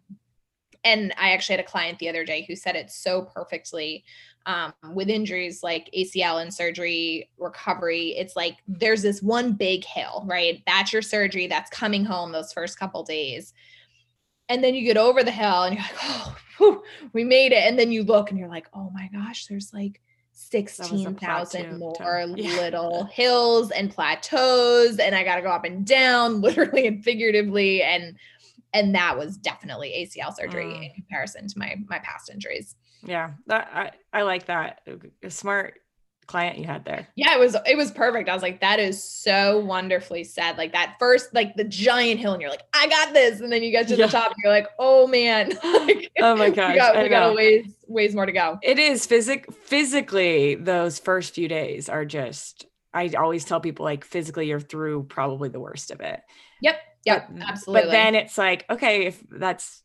and 0.84 1.12
I 1.18 1.32
actually 1.32 1.54
had 1.56 1.64
a 1.64 1.68
client 1.68 1.98
the 1.98 2.08
other 2.08 2.24
day 2.24 2.44
who 2.46 2.56
said 2.56 2.76
it 2.76 2.90
so 2.90 3.22
perfectly 3.22 4.04
um, 4.46 4.72
with 4.94 5.08
injuries 5.08 5.62
like 5.62 5.90
ACL 5.96 6.40
and 6.40 6.54
surgery 6.54 7.28
recovery. 7.36 8.14
It's 8.16 8.36
like 8.36 8.56
there's 8.68 9.02
this 9.02 9.20
one 9.20 9.52
big 9.54 9.84
hill, 9.84 10.22
right? 10.26 10.62
That's 10.66 10.92
your 10.92 11.02
surgery. 11.02 11.48
That's 11.48 11.68
coming 11.70 12.04
home 12.04 12.32
those 12.32 12.52
first 12.52 12.78
couple 12.78 13.02
days. 13.02 13.52
And 14.48 14.62
then 14.62 14.76
you 14.76 14.84
get 14.84 14.96
over 14.96 15.24
the 15.24 15.32
hill 15.32 15.64
and 15.64 15.74
you're 15.74 15.82
like, 15.82 15.96
oh, 16.04 16.36
whew, 16.58 16.82
we 17.12 17.24
made 17.24 17.50
it. 17.52 17.64
And 17.64 17.76
then 17.76 17.90
you 17.90 18.04
look 18.04 18.30
and 18.30 18.38
you're 18.38 18.48
like, 18.48 18.68
oh 18.72 18.90
my 18.94 19.10
gosh, 19.12 19.46
there's 19.46 19.72
like 19.74 20.00
a 20.32 20.38
16,000 20.38 21.78
more. 21.78 21.96
Yeah. 22.36 22.56
little 22.60 23.04
hills 23.06 23.72
and 23.72 23.90
plateaus. 23.90 25.00
And 25.00 25.14
I 25.16 25.24
got 25.24 25.36
to 25.36 25.42
go 25.42 25.50
up 25.50 25.64
and 25.64 25.84
down, 25.84 26.40
literally 26.40 26.86
and 26.86 27.02
figuratively. 27.02 27.82
And 27.82 28.16
and 28.72 28.94
that 28.94 29.16
was 29.18 29.38
definitely 29.38 29.90
ACL 30.06 30.34
surgery 30.34 30.64
Mm. 30.66 30.84
in 30.88 30.94
comparison 30.94 31.48
to 31.48 31.58
my 31.58 31.76
my 31.88 31.98
past 32.00 32.30
injuries. 32.30 32.76
Yeah. 33.06 33.30
That 33.46 33.68
I, 33.72 34.18
I 34.20 34.22
like 34.22 34.46
that. 34.46 34.80
A 35.22 35.30
smart 35.30 35.74
client 36.26 36.58
you 36.58 36.64
had 36.64 36.84
there. 36.84 37.06
Yeah, 37.14 37.34
it 37.36 37.38
was 37.40 37.56
it 37.66 37.76
was 37.76 37.90
perfect. 37.92 38.28
I 38.28 38.34
was 38.34 38.42
like, 38.42 38.60
that 38.60 38.80
is 38.80 39.02
so 39.02 39.60
wonderfully 39.60 40.24
said. 40.24 40.58
Like 40.58 40.72
that 40.72 40.96
first, 40.98 41.32
like 41.32 41.54
the 41.54 41.64
giant 41.64 42.18
hill, 42.20 42.32
and 42.32 42.40
you're 42.42 42.50
like, 42.50 42.64
I 42.74 42.88
got 42.88 43.14
this. 43.14 43.40
And 43.40 43.52
then 43.52 43.62
you 43.62 43.70
get 43.70 43.86
to 43.88 43.96
Yeah. 43.96 44.06
the 44.06 44.12
top, 44.12 44.26
and 44.32 44.36
you're 44.42 44.52
like, 44.52 44.68
oh 44.78 45.06
man. 45.06 45.50
like, 45.64 46.10
Oh 46.20 46.34
my 46.36 46.48
we 46.50 46.56
gosh. 46.56 46.76
got, 46.76 47.02
we 47.02 47.08
got 47.08 47.30
a 47.30 47.34
ways 47.34 47.66
ways 47.86 48.14
more 48.14 48.26
to 48.26 48.32
go. 48.32 48.58
It 48.62 48.78
is 48.78 49.06
physic 49.06 49.52
physically 49.52 50.56
those 50.56 50.98
first 50.98 51.34
few 51.34 51.46
days 51.48 51.88
are 51.88 52.04
just 52.04 52.66
I 52.92 53.08
always 53.18 53.44
tell 53.44 53.60
people 53.60 53.84
like 53.84 54.04
physically 54.04 54.48
you're 54.48 54.58
through 54.60 55.04
probably 55.04 55.48
the 55.50 55.60
worst 55.60 55.90
of 55.90 56.00
it. 56.00 56.20
Yep, 56.60 56.76
But- 57.06 57.46
absolutely. 57.48 57.82
But 57.86 57.90
then 57.92 58.14
it's 58.16 58.36
like, 58.36 58.64
okay, 58.68 59.06
if 59.06 59.22
that's 59.30 59.80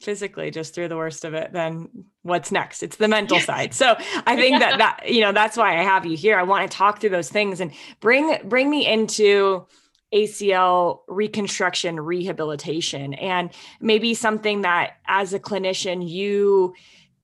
physically 0.00 0.50
just 0.50 0.74
through 0.74 0.88
the 0.88 0.96
worst 0.96 1.24
of 1.24 1.34
it, 1.34 1.52
then 1.52 1.88
what's 2.22 2.52
next? 2.52 2.82
It's 2.82 2.96
the 2.96 3.08
mental 3.08 3.38
Yes. 3.38 3.46
side. 3.46 3.74
So 3.74 3.96
I 4.26 4.36
think 4.36 4.60
that 4.60 4.78
that 4.78 5.08
you 5.08 5.20
know 5.20 5.32
that's 5.32 5.56
why 5.56 5.78
I 5.78 5.82
have 5.82 6.06
you 6.06 6.16
here. 6.16 6.38
I 6.38 6.42
want 6.42 6.70
to 6.70 6.76
talk 6.76 7.00
through 7.00 7.10
those 7.10 7.30
things 7.30 7.60
and 7.60 7.72
bring 8.00 8.36
bring 8.44 8.70
me 8.70 8.86
into 8.86 9.66
ACL 10.14 11.00
reconstruction 11.08 12.00
rehabilitation 12.00 13.12
and 13.14 13.50
maybe 13.80 14.14
something 14.14 14.62
that 14.62 14.96
as 15.06 15.34
a 15.34 15.38
clinician 15.40 16.08
you 16.08 16.74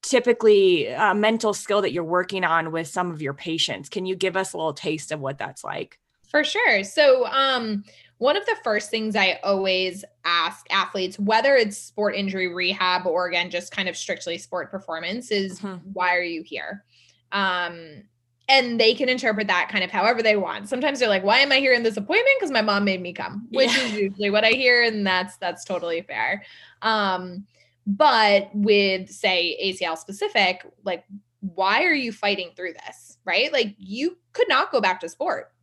typically 0.03 0.89
a 0.89 1.15
mental 1.15 1.55
skill 1.55 1.81
that 1.81 1.93
you're 1.93 2.05
working 2.05 2.45
on 2.45 2.73
with 2.73 2.87
some 2.87 3.11
of 3.11 3.23
your 3.23 3.33
patients. 3.33 3.89
Can 3.89 4.05
you 4.05 4.15
give 4.15 4.37
us 4.37 4.53
a 4.53 4.59
little 4.59 4.75
taste 4.75 5.13
of 5.13 5.21
what 5.21 5.39
that's 5.39 5.65
like? 5.65 5.99
For 6.29 6.45
sure. 6.45 6.85
So, 6.85 7.27
um, 7.27 7.85
one 8.25 8.39
of 8.39 8.47
the 8.47 8.57
first 8.65 8.91
things 8.91 9.15
I 9.15 9.39
always 9.45 10.03
ask 10.25 10.65
athletes, 10.71 11.19
whether 11.19 11.57
it's 11.57 11.77
sport 11.77 12.15
injury 12.15 12.49
rehab 12.49 13.07
or 13.07 13.27
again, 13.27 13.51
just 13.51 13.71
kind 13.71 13.87
of 13.87 13.99
strictly 13.99 14.39
sport 14.39 14.71
performance, 14.71 15.31
is 15.31 15.61
Mhm. 15.61 15.83
why 15.93 16.17
are 16.17 16.23
you 16.23 16.43
here? 16.43 16.87
Um, 17.33 18.05
and 18.49 18.81
they 18.81 18.95
can 18.95 19.11
interpret 19.11 19.47
that 19.49 19.69
kind 19.69 19.85
of 19.85 19.91
however 19.91 20.23
they 20.23 20.37
want. 20.37 20.71
Sometimes 20.71 21.01
they're 21.01 21.09
like, 21.11 21.23
why 21.23 21.41
am 21.41 21.53
I 21.53 21.59
here 21.59 21.75
in 21.75 21.83
this 21.83 21.99
appointment? 21.99 22.37
Because 22.39 22.51
my 22.51 22.63
mom 22.63 22.87
made 22.87 23.03
me 23.03 23.13
come, 23.13 23.47
which 23.51 23.77
Yeah. 23.77 23.85
is 23.85 23.93
usually 23.93 24.31
what 24.31 24.43
I 24.43 24.53
hear, 24.53 24.83
and 24.83 25.07
that's 25.07 25.37
that's 25.37 25.63
totally 25.63 26.01
fair. 26.01 26.45
Um, 26.81 27.47
but 27.87 28.49
with 28.55 29.11
say 29.11 29.55
ACL 29.63 29.97
specific, 29.99 30.65
like, 30.83 31.05
why 31.41 31.85
are 31.85 31.93
you 31.93 32.11
fighting 32.11 32.53
through 32.57 32.73
this? 32.73 33.19
Right? 33.27 33.53
Like 33.53 33.75
you 33.77 34.17
could 34.33 34.49
not 34.49 34.73
go 34.73 34.81
back 34.81 35.01
to 35.01 35.11
sport 35.11 35.54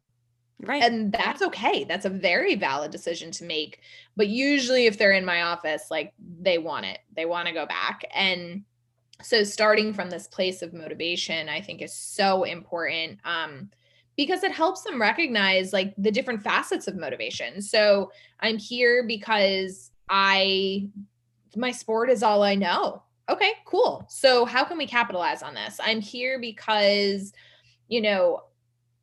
Right. 0.63 0.83
and 0.83 1.11
that's 1.11 1.41
okay 1.41 1.85
that's 1.85 2.05
a 2.05 2.09
very 2.09 2.55
valid 2.55 2.91
decision 2.91 3.31
to 3.31 3.45
make 3.45 3.79
but 4.15 4.27
usually 4.27 4.85
if 4.85 4.97
they're 4.97 5.11
in 5.11 5.25
my 5.25 5.41
office 5.41 5.85
like 5.89 6.13
they 6.39 6.59
want 6.59 6.85
it 6.85 6.99
they 7.15 7.25
want 7.25 7.47
to 7.47 7.53
go 7.53 7.65
back 7.65 8.03
and 8.13 8.63
so 9.23 9.43
starting 9.43 9.93
from 9.93 10.09
this 10.09 10.27
place 10.27 10.61
of 10.61 10.73
motivation 10.73 11.49
i 11.49 11.61
think 11.61 11.81
is 11.81 11.93
so 11.93 12.43
important 12.43 13.19
um 13.25 13.69
because 14.17 14.43
it 14.43 14.51
helps 14.51 14.83
them 14.83 15.01
recognize 15.01 15.73
like 15.73 15.93
the 15.97 16.11
different 16.11 16.43
facets 16.43 16.87
of 16.87 16.95
motivation 16.95 17.61
so 17.61 18.11
i'm 18.41 18.57
here 18.57 19.03
because 19.07 19.91
i 20.09 20.87
my 21.55 21.71
sport 21.71 22.09
is 22.09 22.21
all 22.21 22.43
i 22.43 22.53
know 22.53 23.01
okay 23.29 23.53
cool 23.65 24.05
so 24.09 24.45
how 24.45 24.63
can 24.63 24.77
we 24.77 24.85
capitalize 24.85 25.41
on 25.41 25.53
this 25.53 25.79
i'm 25.83 26.01
here 26.01 26.39
because 26.39 27.33
you 27.87 28.01
know 28.01 28.41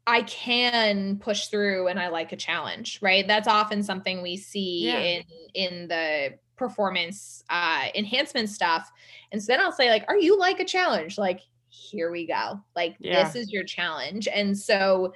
I 0.09 0.23
can 0.23 1.19
push 1.19 1.49
through 1.49 1.89
and 1.89 2.01
I 2.01 2.09
like 2.09 2.33
a 2.33 2.37
challenge, 2.37 2.99
right? 3.03 3.27
That's 3.29 3.47
often 3.47 3.83
something 3.83 4.23
we 4.23 4.37
see 4.39 4.89
Yeah. 4.89 5.01
in 5.03 5.23
in 5.55 5.89
the 5.89 6.39
performance 6.57 7.43
uh 7.51 7.89
enhancement 7.95 8.49
stuff. 8.49 8.91
And 9.33 9.43
so 9.43 9.53
then 9.53 9.61
I'll 9.61 9.73
say 9.73 9.91
like, 9.91 10.05
"Are 10.09 10.17
you 10.17 10.39
like 10.39 10.61
a 10.61 10.65
challenge?" 10.65 11.19
Like, 11.19 11.41
"Here 11.69 12.11
we 12.11 12.27
go." 12.27 12.61
Like, 12.75 12.97
Yeah. 13.01 13.23
this 13.23 13.37
is 13.37 13.53
your 13.53 13.65
challenge. 13.65 14.29
And 14.29 14.57
so 14.59 15.13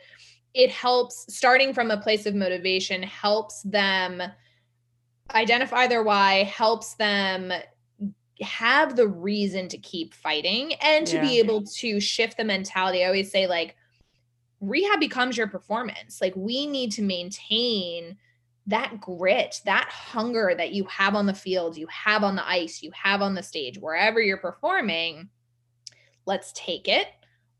it 0.54 0.70
helps 0.70 1.34
starting 1.34 1.72
from 1.74 1.90
a 1.90 2.00
place 2.00 2.26
of 2.26 2.34
motivation 2.34 3.02
helps 3.02 3.62
them 3.62 4.22
identify 5.34 5.86
their 5.86 6.02
why, 6.02 6.44
helps 6.44 6.94
them 6.94 7.52
have 8.40 8.96
the 8.96 9.08
reason 9.08 9.68
to 9.68 9.78
keep 9.78 10.14
fighting 10.14 10.74
and 10.74 11.06
to 11.06 11.18
be 11.18 11.38
able 11.38 11.64
to 11.64 12.00
shift 12.00 12.36
the 12.36 12.44
mentality. 12.44 13.04
I 13.04 13.06
always 13.06 13.30
say 13.30 13.46
like 13.46 13.76
rehab 14.62 15.00
becomes 15.00 15.36
your 15.36 15.48
performance. 15.48 16.20
Like 16.20 16.34
we 16.36 16.66
need 16.66 16.92
to 16.92 17.02
maintain 17.02 18.16
that 18.66 19.00
grit, 19.00 19.60
that 19.64 19.88
hunger 19.90 20.54
that 20.56 20.72
you 20.72 20.84
have 20.84 21.14
on 21.14 21.26
the 21.26 21.34
field, 21.34 21.76
you 21.76 21.86
have 21.88 22.22
on 22.22 22.36
the 22.36 22.48
ice, 22.48 22.82
you 22.82 22.92
have 22.92 23.20
on 23.20 23.34
the 23.34 23.42
stage, 23.42 23.76
wherever 23.78 24.20
you're 24.20 24.36
performing. 24.36 25.28
Let's 26.26 26.52
take 26.52 26.86
it. 26.86 27.08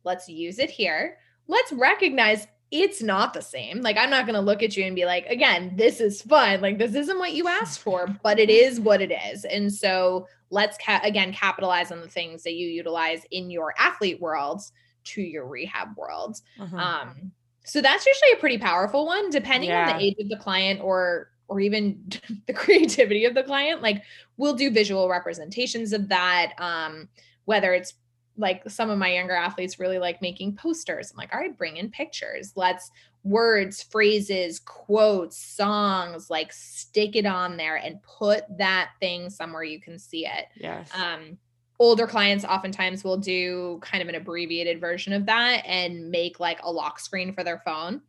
Let's 0.05 0.29
use 0.29 0.61
it 0.61 0.71
here. 0.71 1.19
Let's 1.49 1.73
recognize 1.73 2.47
it's 2.71 3.03
not 3.03 3.35
the 3.35 3.43
same. 3.43 3.83
Like, 3.83 3.99
I'm 3.99 4.09
not 4.09 4.25
going 4.25 4.35
to 4.35 4.41
look 4.41 4.63
at 4.63 4.77
you 4.77 4.85
and 4.85 4.97
be 4.97 5.05
like, 5.05 5.27
again, 5.27 5.75
this 5.77 6.01
is 6.01 6.23
fun. 6.23 6.61
Like, 6.61 6.79
this 6.79 6.95
isn't 6.95 7.19
what 7.19 7.35
you 7.35 7.47
asked 7.47 7.81
for, 7.81 8.07
but 8.23 8.39
it 8.39 8.49
is 8.49 8.81
what 8.81 9.03
it 9.03 9.13
is. 9.13 9.45
And 9.45 9.71
so 9.73 10.27
let's, 10.51 10.79
ca- 10.79 11.03
again, 11.03 11.33
capitalize 11.35 11.93
on 11.93 12.01
the 12.01 12.09
things 12.09 12.45
that 12.45 12.55
you 12.55 12.69
utilize 12.69 13.27
in 13.31 13.51
your 13.51 13.75
athlete 13.77 14.21
world 14.21 14.63
to 15.05 15.23
your 15.23 15.47
rehab 15.47 15.97
world. 15.97 16.41
Mhm. 16.59 16.79
Um, 16.79 17.33
so 17.65 17.81
that's 17.81 18.07
usually 18.07 18.33
a 18.33 18.37
pretty 18.37 18.59
powerful 18.59 19.07
one, 19.07 19.31
depending 19.31 19.71
on 19.71 19.87
the 19.87 20.03
age 20.03 20.17
of 20.19 20.29
the 20.29 20.37
client 20.37 20.81
or 20.83 21.31
or 21.49 21.61
even 21.61 22.03
the 22.47 22.53
creativity 22.53 23.25
of 23.25 23.35
the 23.35 23.43
client. 23.43 23.83
Like 23.83 24.03
we'll 24.37 24.55
do 24.55 24.71
visual 24.71 25.09
representations 25.09 25.93
of 25.93 26.09
that. 26.09 26.55
Um, 26.59 27.09
whether 27.45 27.73
it's 27.73 27.95
like 28.39 28.63
some 28.69 28.89
of 28.89 28.99
my 28.99 29.13
younger 29.13 29.35
athletes 29.35 29.79
really 29.79 29.99
like 29.99 30.23
making 30.23 30.57
posters. 30.57 31.11
I'm 31.11 31.19
like, 31.19 31.35
all 31.35 31.41
right, 31.41 31.57
bring 31.57 31.77
in 31.77 31.91
pictures. 31.91 32.53
Let's 32.57 32.91
words, 33.25 33.83
phrases, 33.83 34.59
quotes, 34.59 35.37
songs, 35.37 36.31
like 36.31 36.53
stick 36.53 37.15
it 37.15 37.27
on 37.27 37.57
there 37.57 37.77
and 37.77 38.03
put 38.03 38.45
that 38.59 38.91
thing 39.01 39.31
somewhere 39.31 39.63
you 39.63 39.81
can 39.81 39.99
see 39.99 40.27
it 40.27 40.47
yes. 40.57 40.91
um 40.95 41.39
older 41.83 42.07
clients 42.07 42.45
oftentimes 42.45 43.03
will 43.05 43.17
do 43.17 43.79
kind 43.83 44.03
of 44.03 44.09
an 44.09 44.15
abbreviated 44.15 44.81
version 44.81 45.13
of 45.13 45.27
that 45.27 45.65
and 45.67 46.11
make 46.11 46.39
like 46.39 46.61
a 46.63 46.71
lock 46.71 47.01
screen 47.01 47.33
for 47.33 47.43
their 47.43 47.61
phone 47.65 48.01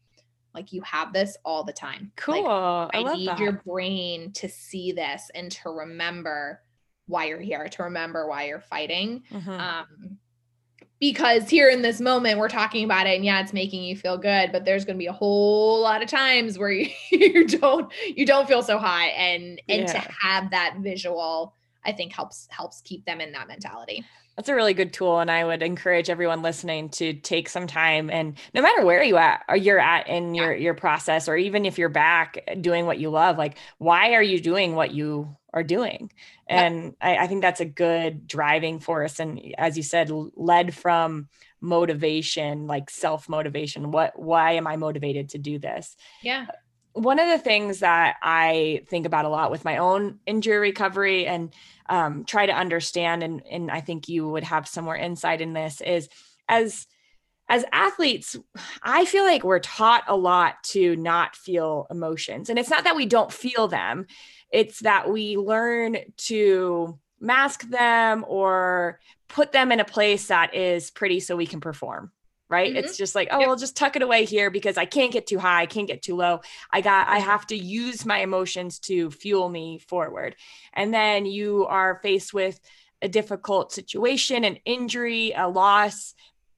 like 0.53 0.71
you 0.71 0.81
have 0.83 1.11
this 1.11 1.35
all 1.43 1.63
the 1.63 1.73
time 1.73 2.11
Like, 2.27 2.43
cool. 2.43 2.47
I, 2.47 2.89
i, 2.93 2.99
love 2.99 3.17
need 3.17 3.29
that. 3.29 3.39
your 3.39 3.53
brain 3.65 4.31
to 4.33 4.47
see 4.47 4.91
this 4.91 5.31
and 5.33 5.51
to 5.53 5.69
remember 5.71 6.61
why 7.07 7.25
you're 7.25 7.39
here 7.39 7.67
to 7.67 7.83
remember 7.83 8.27
why 8.27 8.45
you're 8.45 8.61
fighting 8.61 9.23
Mhm. 9.31 9.59
um 9.59 10.17
because 10.99 11.49
here 11.49 11.69
in 11.69 11.81
this 11.81 11.99
moment 11.99 12.39
we're 12.39 12.47
talking 12.47 12.85
about 12.85 13.07
it 13.07 13.15
and 13.15 13.25
yeah 13.25 13.41
it's 13.41 13.51
making 13.53 13.83
you 13.83 13.95
feel 13.95 14.17
good 14.17 14.51
but 14.51 14.63
there's 14.63 14.85
going 14.85 14.95
to 14.95 14.99
be 14.99 15.07
a 15.07 15.11
whole 15.13 15.81
lot 15.81 16.01
of 16.01 16.07
times 16.07 16.57
where 16.57 16.69
you, 16.71 16.89
you 17.11 17.47
don't 17.47 17.91
you 18.15 18.25
don't 18.25 18.47
feel 18.47 18.61
so 18.61 18.77
high 18.77 19.07
and 19.07 19.59
and 19.67 19.87
to 19.87 19.97
have 20.21 20.51
that 20.51 20.75
visual 20.79 21.55
I 21.85 21.91
think 21.91 22.13
helps 22.13 22.47
helps 22.49 22.81
keep 22.81 23.05
them 23.05 23.21
in 23.21 23.31
that 23.33 23.47
mentality. 23.47 24.03
That's 24.35 24.49
a 24.49 24.55
really 24.55 24.73
good 24.73 24.93
tool. 24.93 25.19
And 25.19 25.29
I 25.29 25.43
would 25.43 25.61
encourage 25.61 26.09
everyone 26.09 26.41
listening 26.41 26.89
to 26.91 27.13
take 27.13 27.47
some 27.47 27.67
time 27.67 28.09
and 28.09 28.35
no 28.53 28.63
matter 28.63 28.83
where 28.83 29.03
you 29.03 29.17
at 29.17 29.43
or 29.47 29.55
you're 29.55 29.79
at 29.79 30.07
in 30.07 30.33
your, 30.33 30.55
your 30.55 30.73
process, 30.73 31.29
or 31.29 31.37
even 31.37 31.65
if 31.65 31.77
you're 31.77 31.89
back 31.89 32.43
eh, 32.47 32.55
doing 32.55 32.87
what 32.87 32.97
you 32.97 33.11
love, 33.11 33.37
like 33.37 33.57
why 33.77 34.13
are 34.13 34.23
you 34.23 34.39
doing 34.39 34.73
what 34.73 34.91
you 34.91 35.37
are 35.53 35.63
doing? 35.63 36.11
And 36.47 36.95
I, 36.99 37.17
I 37.17 37.27
think 37.27 37.41
that's 37.41 37.61
a 37.61 37.65
good 37.65 38.27
driving 38.27 38.79
force. 38.79 39.19
And 39.19 39.39
as 39.57 39.77
you 39.77 39.83
said, 39.83 40.09
led 40.09 40.73
from 40.73 41.27
motivation, 41.61 42.65
like 42.65 42.89
self 42.89 43.29
motivation. 43.29 43.91
What, 43.91 44.17
why 44.17 44.53
am 44.53 44.65
I 44.65 44.77
motivated 44.77 45.29
to 45.29 45.37
do 45.37 45.59
this? 45.59 45.95
Yeah 46.23 46.47
one 46.93 47.19
of 47.19 47.27
the 47.27 47.39
things 47.39 47.79
that 47.79 48.17
I 48.21 48.83
think 48.87 49.05
about 49.05 49.25
a 49.25 49.29
lot 49.29 49.51
with 49.51 49.65
my 49.65 49.77
own 49.77 50.19
injury 50.25 50.59
recovery 50.59 51.25
and 51.25 51.51
um, 51.89 52.25
try 52.25 52.45
to 52.45 52.53
understand, 52.53 53.23
and, 53.23 53.41
and 53.49 53.71
I 53.71 53.81
think 53.81 54.07
you 54.07 54.27
would 54.29 54.43
have 54.43 54.67
some 54.67 54.85
more 54.85 54.95
insight 54.95 55.41
in 55.41 55.53
this, 55.53 55.81
is 55.81 56.09
as 56.47 56.87
as 57.49 57.65
athletes, 57.73 58.37
I 58.81 59.03
feel 59.03 59.25
like 59.25 59.43
we're 59.43 59.59
taught 59.59 60.05
a 60.07 60.15
lot 60.15 60.63
to 60.63 60.95
not 60.95 61.35
feel 61.35 61.87
emotions. 61.91 62.49
And 62.49 62.57
it's 62.57 62.69
not 62.69 62.85
that 62.85 62.95
we 62.95 63.05
don't 63.05 63.33
feel 63.33 63.67
them, 63.67 64.07
it's 64.49 64.79
that 64.79 65.11
we 65.11 65.35
learn 65.35 65.97
to 66.17 66.97
mask 67.19 67.69
them 67.69 68.23
or 68.27 68.99
put 69.27 69.51
them 69.51 69.71
in 69.71 69.79
a 69.79 69.85
place 69.85 70.27
that 70.27 70.55
is 70.55 70.89
pretty 70.89 71.19
so 71.19 71.35
we 71.35 71.47
can 71.47 71.59
perform 71.59 72.11
right? 72.53 72.69
Mm-hmm. 72.69 72.85
it's 72.85 72.97
just 72.97 73.15
like 73.15 73.29
oh 73.31 73.39
yep. 73.39 73.49
i'll 73.49 73.55
just 73.55 73.75
tuck 73.75 73.95
it 73.95 74.03
away 74.03 74.25
here 74.25 74.51
because 74.51 74.77
i 74.77 74.85
can't 74.85 75.11
get 75.11 75.25
too 75.25 75.39
high 75.39 75.61
i 75.61 75.65
can't 75.65 75.87
get 75.87 76.03
too 76.03 76.15
low. 76.15 76.41
I 76.71 76.81
got 76.81 77.07
i 77.07 77.17
have 77.17 77.47
to 77.47 77.57
use 77.57 78.05
my 78.05 78.19
emotions 78.19 78.79
to 78.87 79.09
fuel 79.09 79.49
me 79.49 79.79
forward. 79.79 80.35
And 80.73 80.93
then 80.93 81.25
you 81.25 81.65
are 81.65 81.99
faced 82.03 82.33
with 82.33 82.59
a 83.01 83.09
difficult 83.09 83.73
situation 83.73 84.43
an 84.43 84.57
injury 84.65 85.33
a 85.35 85.47
loss 85.47 86.13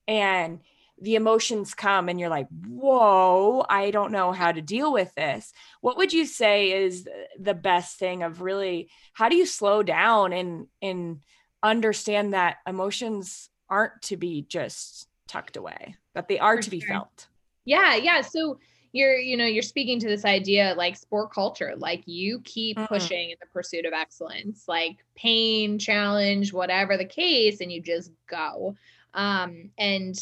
and 0.07 0.59
the 1.01 1.15
emotions 1.15 1.73
come 1.73 2.07
and 2.09 2.19
you're 2.19 2.29
like 2.29 2.47
whoa 2.67 3.65
i 3.69 3.91
don't 3.91 4.11
know 4.11 4.31
how 4.31 4.51
to 4.51 4.61
deal 4.61 4.91
with 4.91 5.13
this. 5.15 5.53
What 5.81 5.97
would 5.97 6.13
you 6.13 6.25
say 6.25 6.71
is 6.83 7.07
the 7.39 7.53
best 7.53 7.97
thing 7.97 8.23
of 8.23 8.41
really 8.41 8.89
how 9.13 9.29
do 9.29 9.35
you 9.35 9.45
slow 9.45 9.83
down 9.83 10.33
and 10.33 10.67
and 10.81 11.21
understand 11.63 12.33
that 12.33 12.57
emotions 12.67 13.49
aren't 13.69 14.01
to 14.03 14.17
be 14.17 14.43
just 14.43 15.07
tucked 15.27 15.57
away, 15.57 15.95
that 16.13 16.27
they 16.27 16.39
are 16.39 16.57
For 16.57 16.63
to 16.63 16.69
be 16.69 16.79
felt. 16.81 17.27
Yeah, 17.65 17.95
yeah. 17.95 18.21
So 18.21 18.59
you're, 18.93 19.17
you 19.17 19.35
know, 19.35 19.45
you're 19.45 19.63
speaking 19.63 19.99
to 19.99 20.07
this 20.07 20.23
idea 20.23 20.73
like 20.77 20.95
sport 20.95 21.33
culture, 21.33 21.73
like 21.77 22.03
you 22.05 22.39
keep 22.45 22.77
mm-hmm. 22.77 22.85
pushing 22.85 23.31
in 23.31 23.37
the 23.41 23.47
pursuit 23.47 23.85
of 23.85 23.93
excellence, 23.93 24.65
like 24.67 24.97
pain, 25.15 25.77
challenge, 25.77 26.53
whatever 26.53 26.95
the 26.95 27.05
case, 27.05 27.59
and 27.59 27.71
you 27.71 27.81
just 27.81 28.11
go. 28.27 28.75
Um, 29.13 29.71
and 29.77 30.15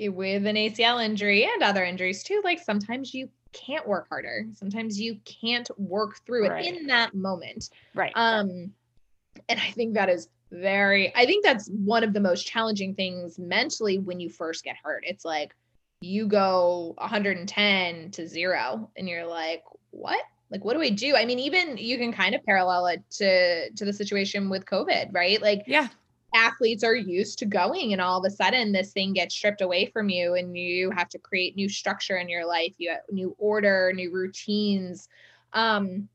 with 0.00 0.46
an 0.46 0.56
ACL 0.56 1.04
injury 1.04 1.44
and 1.44 1.62
other 1.62 1.84
injuries 1.84 2.22
too, 2.24 2.40
like 2.42 2.60
sometimes 2.60 3.14
you 3.14 3.28
can't 3.52 3.86
work 3.86 4.08
harder. 4.08 4.46
Sometimes 4.54 5.00
you 5.00 5.18
can't 5.24 5.70
work 5.78 6.24
through 6.24 6.46
it 6.46 6.50
right. 6.50 6.64
in 6.64 6.86
that 6.86 7.14
moment. 7.14 7.70
Right. 7.94 8.12
Um, 8.14 8.72
and 9.48 9.60
I 9.60 9.70
think 9.70 9.94
that 9.94 10.08
is 10.08 10.28
very 10.52 11.14
i 11.14 11.24
think 11.24 11.44
that's 11.44 11.68
one 11.68 12.02
of 12.02 12.12
the 12.12 12.20
most 12.20 12.46
challenging 12.46 12.94
things 12.94 13.38
mentally 13.38 13.98
when 13.98 14.20
you 14.20 14.28
first 14.28 14.64
get 14.64 14.76
hurt. 14.82 15.04
It's 15.06 15.24
like 15.24 15.54
you 16.00 16.26
go 16.26 16.94
110 16.98 18.10
to 18.12 18.26
0 18.26 18.90
and 18.96 19.08
you're 19.08 19.26
like 19.26 19.62
what? 19.90 20.22
Like 20.50 20.64
what 20.64 20.72
do 20.72 20.80
we 20.80 20.90
do? 20.90 21.14
I 21.16 21.24
mean 21.24 21.38
even 21.38 21.76
you 21.76 21.98
can 21.98 22.12
kind 22.12 22.34
of 22.34 22.44
parallel 22.44 22.86
it 22.86 23.02
to 23.12 23.70
to 23.70 23.84
the 23.84 23.92
situation 23.92 24.48
with 24.48 24.64
covid 24.64 25.10
right? 25.12 25.40
Like 25.40 25.62
yeah. 25.66 25.88
athletes 26.34 26.84
are 26.84 26.94
used 26.94 27.38
to 27.40 27.46
going 27.46 27.92
and 27.92 28.00
all 28.00 28.18
of 28.18 28.24
a 28.24 28.34
sudden 28.34 28.72
this 28.72 28.92
thing 28.92 29.12
gets 29.12 29.34
stripped 29.34 29.60
away 29.60 29.86
from 29.86 30.08
you 30.08 30.34
and 30.34 30.56
you 30.56 30.90
have 30.90 31.08
to 31.10 31.18
create 31.18 31.56
new 31.56 31.68
structure 31.68 32.16
in 32.16 32.28
your 32.28 32.46
life. 32.46 32.74
You 32.78 32.90
have 32.90 33.00
new 33.10 33.36
order 33.38 33.92
new 33.94 34.10
routines. 34.12 35.08
Um 35.52 36.08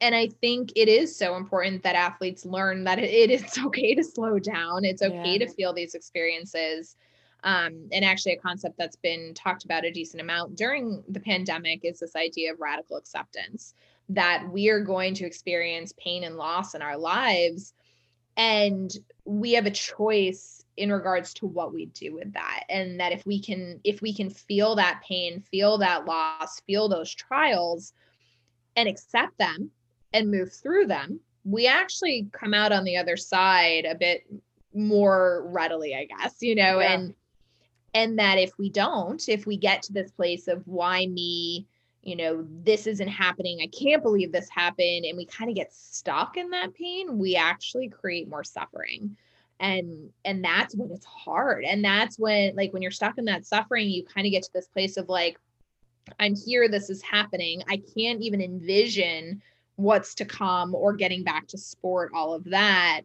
and 0.00 0.14
I 0.14 0.28
think 0.28 0.72
it 0.76 0.88
is 0.88 1.16
so 1.16 1.36
important 1.36 1.82
that 1.82 1.94
athletes 1.94 2.44
learn 2.44 2.84
that 2.84 2.98
it, 2.98 3.30
it's 3.30 3.58
okay 3.66 3.94
to 3.94 4.04
slow 4.04 4.38
down. 4.38 4.84
It's 4.84 5.02
okay 5.02 5.38
yeah. 5.38 5.46
to 5.46 5.52
feel 5.52 5.72
these 5.72 5.94
experiences. 5.94 6.96
Um, 7.44 7.88
and 7.90 8.04
actually, 8.04 8.32
a 8.32 8.38
concept 8.38 8.78
that's 8.78 8.96
been 8.96 9.34
talked 9.34 9.64
about 9.64 9.84
a 9.84 9.90
decent 9.90 10.20
amount 10.20 10.56
during 10.56 11.02
the 11.08 11.20
pandemic 11.20 11.80
is 11.84 11.98
this 11.98 12.14
idea 12.14 12.52
of 12.52 12.60
radical 12.60 12.96
acceptance 12.96 13.74
that 14.08 14.44
we 14.50 14.68
are 14.68 14.80
going 14.80 15.14
to 15.14 15.24
experience 15.24 15.92
pain 15.98 16.24
and 16.24 16.36
loss 16.36 16.74
in 16.74 16.82
our 16.82 16.96
lives. 16.96 17.74
And 18.36 18.92
we 19.24 19.52
have 19.52 19.66
a 19.66 19.70
choice 19.70 20.64
in 20.76 20.90
regards 20.90 21.34
to 21.34 21.46
what 21.46 21.74
we 21.74 21.86
do 21.86 22.14
with 22.14 22.32
that 22.32 22.64
and 22.70 22.98
that 22.98 23.12
if 23.12 23.26
we 23.26 23.38
can 23.38 23.78
if 23.84 24.00
we 24.00 24.12
can 24.14 24.30
feel 24.30 24.74
that 24.74 25.02
pain 25.06 25.38
feel 25.38 25.76
that 25.76 26.06
loss 26.06 26.60
feel 26.60 26.88
those 26.88 27.14
trials 27.14 27.92
and 28.74 28.88
accept 28.88 29.36
them 29.36 29.70
and 30.12 30.30
move 30.30 30.52
through 30.52 30.86
them, 30.86 31.20
we 31.44 31.66
actually 31.66 32.28
come 32.32 32.54
out 32.54 32.72
on 32.72 32.84
the 32.84 32.96
other 32.96 33.16
side 33.16 33.84
a 33.84 33.94
bit 33.94 34.24
more 34.74 35.44
readily, 35.46 35.94
I 35.94 36.06
guess, 36.06 36.36
you 36.40 36.54
know, 36.54 36.80
yeah. 36.80 36.92
and 36.92 37.14
and 37.94 38.18
that 38.18 38.38
if 38.38 38.56
we 38.58 38.70
don't, 38.70 39.28
if 39.28 39.44
we 39.44 39.56
get 39.56 39.82
to 39.82 39.92
this 39.92 40.10
place 40.10 40.48
of 40.48 40.66
why 40.66 41.06
me, 41.06 41.66
you 42.02 42.16
know, 42.16 42.46
this 42.64 42.86
isn't 42.86 43.08
happening, 43.08 43.60
I 43.62 43.66
can't 43.66 44.02
believe 44.02 44.32
this 44.32 44.48
happened, 44.48 45.04
and 45.04 45.16
we 45.16 45.26
kind 45.26 45.50
of 45.50 45.56
get 45.56 45.74
stuck 45.74 46.36
in 46.36 46.50
that 46.50 46.74
pain, 46.74 47.18
we 47.18 47.36
actually 47.36 47.88
create 47.88 48.28
more 48.28 48.44
suffering. 48.44 49.16
And 49.60 50.10
and 50.24 50.42
that's 50.42 50.74
when 50.74 50.90
it's 50.90 51.06
hard. 51.06 51.64
And 51.64 51.84
that's 51.84 52.18
when 52.18 52.56
like 52.56 52.72
when 52.72 52.82
you're 52.82 52.90
stuck 52.90 53.18
in 53.18 53.26
that 53.26 53.46
suffering, 53.46 53.88
you 53.88 54.04
kind 54.04 54.26
of 54.26 54.32
get 54.32 54.42
to 54.44 54.52
this 54.52 54.66
place 54.66 54.96
of 54.96 55.08
like, 55.08 55.38
I'm 56.18 56.34
here, 56.34 56.68
this 56.68 56.90
is 56.90 57.00
happening. 57.02 57.62
I 57.68 57.80
can't 57.94 58.20
even 58.22 58.40
envision 58.40 59.40
what's 59.76 60.14
to 60.16 60.24
come 60.24 60.74
or 60.74 60.92
getting 60.92 61.24
back 61.24 61.46
to 61.48 61.58
sport, 61.58 62.12
all 62.14 62.34
of 62.34 62.44
that. 62.44 63.02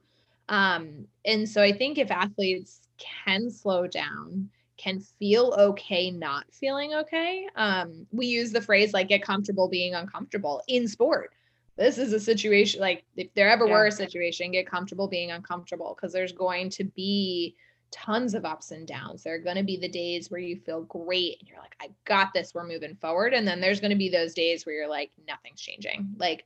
Um, 0.50 1.08
and 1.26 1.48
so 1.48 1.62
I 1.62 1.72
think 1.72 1.98
if 1.98 2.12
athletes 2.12 2.82
can 2.98 3.50
slow 3.50 3.88
down, 3.88 4.50
can 4.78 5.00
feel 5.00 5.56
okay 5.58 6.12
not 6.12 6.46
feeling 6.52 6.94
okay. 6.94 7.48
Um, 7.56 8.06
we 8.12 8.28
use 8.28 8.52
the 8.52 8.62
phrase 8.62 8.94
like 8.94 9.10
get 9.10 9.24
comfortable 9.24 9.68
being 9.68 9.96
uncomfortable 9.96 10.64
in 10.68 10.88
sport. 10.88 11.34
This 11.78 11.98
is 11.98 12.14
a 12.14 12.20
situation 12.20 12.80
like 12.80 13.04
if 13.16 13.34
there 13.34 13.50
ever 13.50 13.66
yeah. 13.66 13.74
were 13.74 13.86
a 13.88 13.92
situation, 13.92 14.52
get 14.52 14.68
comfortable 14.68 15.08
being 15.08 15.32
uncomfortable 15.32 15.96
because 15.96 16.14
there's 16.14 16.32
going 16.32 16.70
to 16.72 16.84
be 16.84 17.56
tons 17.92 18.34
of 18.34 18.46
ups 18.46 18.72
and 18.72 18.88
downs. 18.88 19.24
There 19.24 19.36
are 19.36 19.40
going 19.40 19.58
to 19.58 19.64
be 19.64 19.78
the 19.78 19.90
days 19.90 20.30
where 20.30 20.42
you 20.42 20.58
feel 20.58 20.84
great 20.84 21.38
and 21.40 21.48
you're 21.48 21.60
like, 21.60 21.76
I 21.82 21.90
got 22.06 22.34
this, 22.34 22.54
we're 22.54 22.68
moving 22.68 22.96
forward. 22.96 23.34
And 23.34 23.48
then 23.48 23.62
there's 23.62 23.80
going 23.80 23.92
to 23.92 23.98
be 23.98 24.10
those 24.10 24.34
days 24.34 24.66
where 24.66 24.76
you're 24.76 24.90
like, 24.90 25.12
nothing's 25.28 25.62
changing. 25.62 26.16
Like 26.18 26.46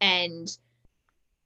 and 0.00 0.48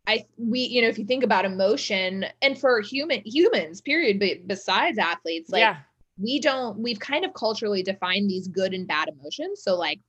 I 0.06 0.26
we 0.38 0.60
you 0.60 0.82
know 0.82 0.88
if 0.88 0.98
you 0.98 1.04
think 1.04 1.24
about 1.24 1.44
emotion 1.44 2.26
and 2.42 2.58
for 2.58 2.80
human 2.80 3.22
humans 3.24 3.80
period 3.80 4.18
but 4.18 4.46
besides 4.46 4.98
athletes 4.98 5.50
like 5.50 5.60
yeah. 5.60 5.76
we 6.18 6.40
don't 6.40 6.78
we've 6.78 6.98
kind 6.98 7.24
of 7.24 7.34
culturally 7.34 7.82
defined 7.82 8.28
these 8.28 8.48
good 8.48 8.74
and 8.74 8.88
bad 8.88 9.08
emotions. 9.08 9.62
So 9.62 9.76
like 9.76 10.00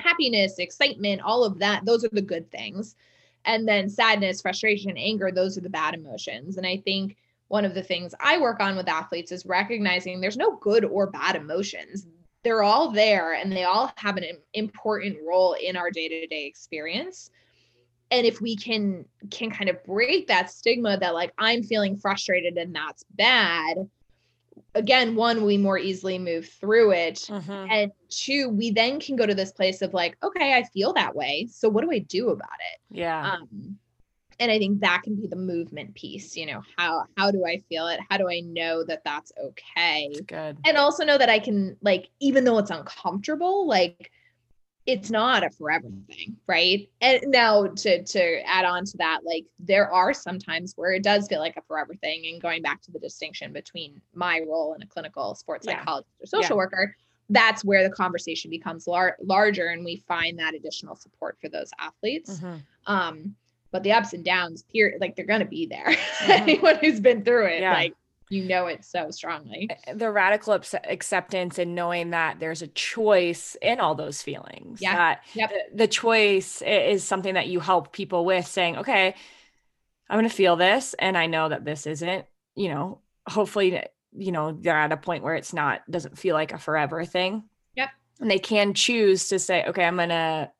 happiness 0.00 0.58
excitement 0.58 1.20
all 1.22 1.44
of 1.44 1.58
that 1.58 1.84
those 1.84 2.04
are 2.04 2.10
the 2.12 2.22
good 2.22 2.50
things. 2.50 2.96
And 3.44 3.68
then 3.68 3.90
sadness 3.90 4.40
frustration 4.40 4.96
anger 4.96 5.30
those 5.30 5.58
are 5.58 5.62
the 5.62 5.70
bad 5.70 5.94
emotions. 5.94 6.56
And 6.56 6.66
i 6.66 6.76
think 6.78 7.16
one 7.48 7.64
of 7.64 7.74
the 7.74 7.82
things 7.82 8.14
i 8.20 8.38
work 8.38 8.60
on 8.60 8.76
with 8.76 8.88
athletes 8.88 9.30
is 9.32 9.44
recognizing 9.44 10.20
there's 10.20 10.36
no 10.36 10.56
good 10.56 10.84
or 10.84 11.08
bad 11.08 11.36
emotions. 11.36 12.06
They're 12.44 12.62
all 12.62 12.90
there 12.90 13.34
and 13.34 13.50
they 13.50 13.64
all 13.64 13.92
have 13.96 14.16
an 14.16 14.24
important 14.52 15.16
role 15.26 15.54
in 15.54 15.76
our 15.76 15.90
day-to-day 15.90 16.44
experience 16.46 17.30
and 18.10 18.26
if 18.26 18.40
we 18.40 18.56
can 18.56 19.04
can 19.30 19.50
kind 19.50 19.70
of 19.70 19.82
break 19.84 20.26
that 20.28 20.50
stigma 20.50 20.98
that 20.98 21.14
like 21.14 21.32
i'm 21.38 21.62
feeling 21.62 21.96
frustrated 21.96 22.56
and 22.56 22.74
that's 22.74 23.04
bad 23.10 23.88
again 24.74 25.14
one 25.14 25.44
we 25.44 25.56
more 25.56 25.78
easily 25.78 26.18
move 26.18 26.48
through 26.48 26.92
it. 26.92 27.26
Mm-hmm. 27.28 27.66
and 27.70 27.92
two 28.08 28.48
we 28.48 28.70
then 28.70 29.00
can 29.00 29.16
go 29.16 29.26
to 29.26 29.34
this 29.34 29.52
place 29.52 29.82
of 29.82 29.94
like 29.94 30.16
okay 30.22 30.54
i 30.54 30.62
feel 30.64 30.92
that 30.94 31.14
way 31.14 31.48
so 31.50 31.68
what 31.68 31.82
do 31.82 31.90
i 31.90 31.98
do 31.98 32.30
about 32.30 32.48
it? 32.72 32.96
Yeah. 32.96 33.32
Um, 33.32 33.78
and 34.40 34.50
i 34.50 34.58
think 34.58 34.80
that 34.80 35.02
can 35.02 35.14
be 35.14 35.28
the 35.28 35.36
movement 35.36 35.94
piece 35.94 36.36
you 36.36 36.46
know 36.46 36.62
how 36.76 37.04
how 37.16 37.30
do 37.30 37.44
i 37.46 37.62
feel 37.68 37.86
it? 37.88 38.00
How 38.10 38.16
do 38.16 38.28
i 38.28 38.40
know 38.40 38.84
that 38.84 39.02
that's 39.04 39.32
okay? 39.40 40.10
That's 40.12 40.26
good. 40.26 40.58
And 40.66 40.76
also 40.76 41.04
know 41.04 41.18
that 41.18 41.28
i 41.28 41.38
can 41.38 41.76
like 41.82 42.08
even 42.20 42.44
though 42.44 42.58
it's 42.58 42.70
uncomfortable 42.70 43.66
like 43.66 44.10
it's 44.86 45.10
not 45.10 45.42
a 45.42 45.50
forever 45.50 45.88
thing 46.08 46.36
right 46.46 46.88
and 47.00 47.22
now 47.28 47.66
to 47.66 48.02
to 48.04 48.40
add 48.46 48.64
on 48.64 48.84
to 48.84 48.96
that 48.98 49.20
like 49.24 49.44
there 49.58 49.90
are 49.90 50.12
some 50.12 50.38
times 50.38 50.74
where 50.76 50.92
it 50.92 51.02
does 51.02 51.26
feel 51.26 51.40
like 51.40 51.56
a 51.56 51.62
forever 51.62 51.94
thing 51.94 52.26
and 52.26 52.42
going 52.42 52.60
back 52.60 52.82
to 52.82 52.90
the 52.90 52.98
distinction 52.98 53.52
between 53.52 54.00
my 54.14 54.40
role 54.46 54.74
in 54.74 54.82
a 54.82 54.86
clinical 54.86 55.34
sports 55.34 55.66
yeah. 55.66 55.78
psychologist 55.78 56.10
or 56.20 56.26
social 56.26 56.56
yeah. 56.56 56.58
worker 56.58 56.96
that's 57.30 57.64
where 57.64 57.82
the 57.82 57.94
conversation 57.94 58.50
becomes 58.50 58.86
lar- 58.86 59.16
larger 59.22 59.68
and 59.68 59.84
we 59.84 59.96
find 60.06 60.38
that 60.38 60.54
additional 60.54 60.94
support 60.94 61.38
for 61.40 61.48
those 61.48 61.70
athletes 61.80 62.38
mm-hmm. 62.38 62.56
um 62.86 63.34
but 63.74 63.82
the 63.82 63.90
ups 63.90 64.12
and 64.12 64.24
downs, 64.24 64.62
period, 64.72 65.00
like 65.00 65.16
they're 65.16 65.26
gonna 65.26 65.44
be 65.44 65.66
there. 65.66 65.96
Mm-hmm. 66.14 66.30
Anyone 66.30 66.76
who's 66.76 67.00
been 67.00 67.24
through 67.24 67.46
it, 67.46 67.60
yeah. 67.60 67.74
like 67.74 67.94
you 68.34 68.44
know 68.44 68.66
it 68.66 68.84
so 68.84 69.10
strongly. 69.10 69.68
Eh, 69.70 69.74
eh, 69.86 69.94
the 69.94 70.10
radical 70.10 70.52
acceptance 70.52 71.58
and 71.58 71.74
knowing 71.74 72.10
that 72.10 72.40
there's 72.40 72.62
a 72.62 72.66
choice 72.68 73.56
in 73.62 73.80
all 73.80 73.94
those 73.94 74.22
feelings. 74.22 74.82
Yeah. 74.82 74.96
That 74.96 75.22
yep. 75.34 75.52
the 75.72 75.88
choice 75.88 76.60
is 76.62 77.04
something 77.04 77.34
that 77.34 77.46
you 77.46 77.60
help 77.60 77.92
people 77.92 78.24
with 78.24 78.46
saying, 78.46 78.78
okay, 78.78 79.14
I'm 80.10 80.18
going 80.18 80.28
to 80.28 80.34
feel 80.34 80.56
this. 80.56 80.94
And 80.98 81.16
I 81.16 81.26
know 81.26 81.48
that 81.48 81.64
this 81.64 81.86
isn't, 81.86 82.26
you 82.56 82.68
know, 82.68 83.00
hopefully, 83.26 83.76
eh, 83.76 83.84
you 84.16 84.32
know, 84.32 84.52
they're 84.52 84.76
at 84.76 84.92
a 84.92 84.96
point 84.96 85.22
where 85.22 85.34
it's 85.34 85.52
not, 85.52 85.88
doesn't 85.90 86.18
feel 86.18 86.34
like 86.34 86.52
a 86.52 86.58
forever 86.58 87.04
thing. 87.04 87.44
Yep. 87.76 87.90
And 88.20 88.30
they 88.30 88.38
can 88.38 88.74
choose 88.74 89.28
to 89.28 89.38
say, 89.38 89.64
okay, 89.64 89.84
I'm 89.84 89.96
going 89.96 90.10
to 90.10 90.50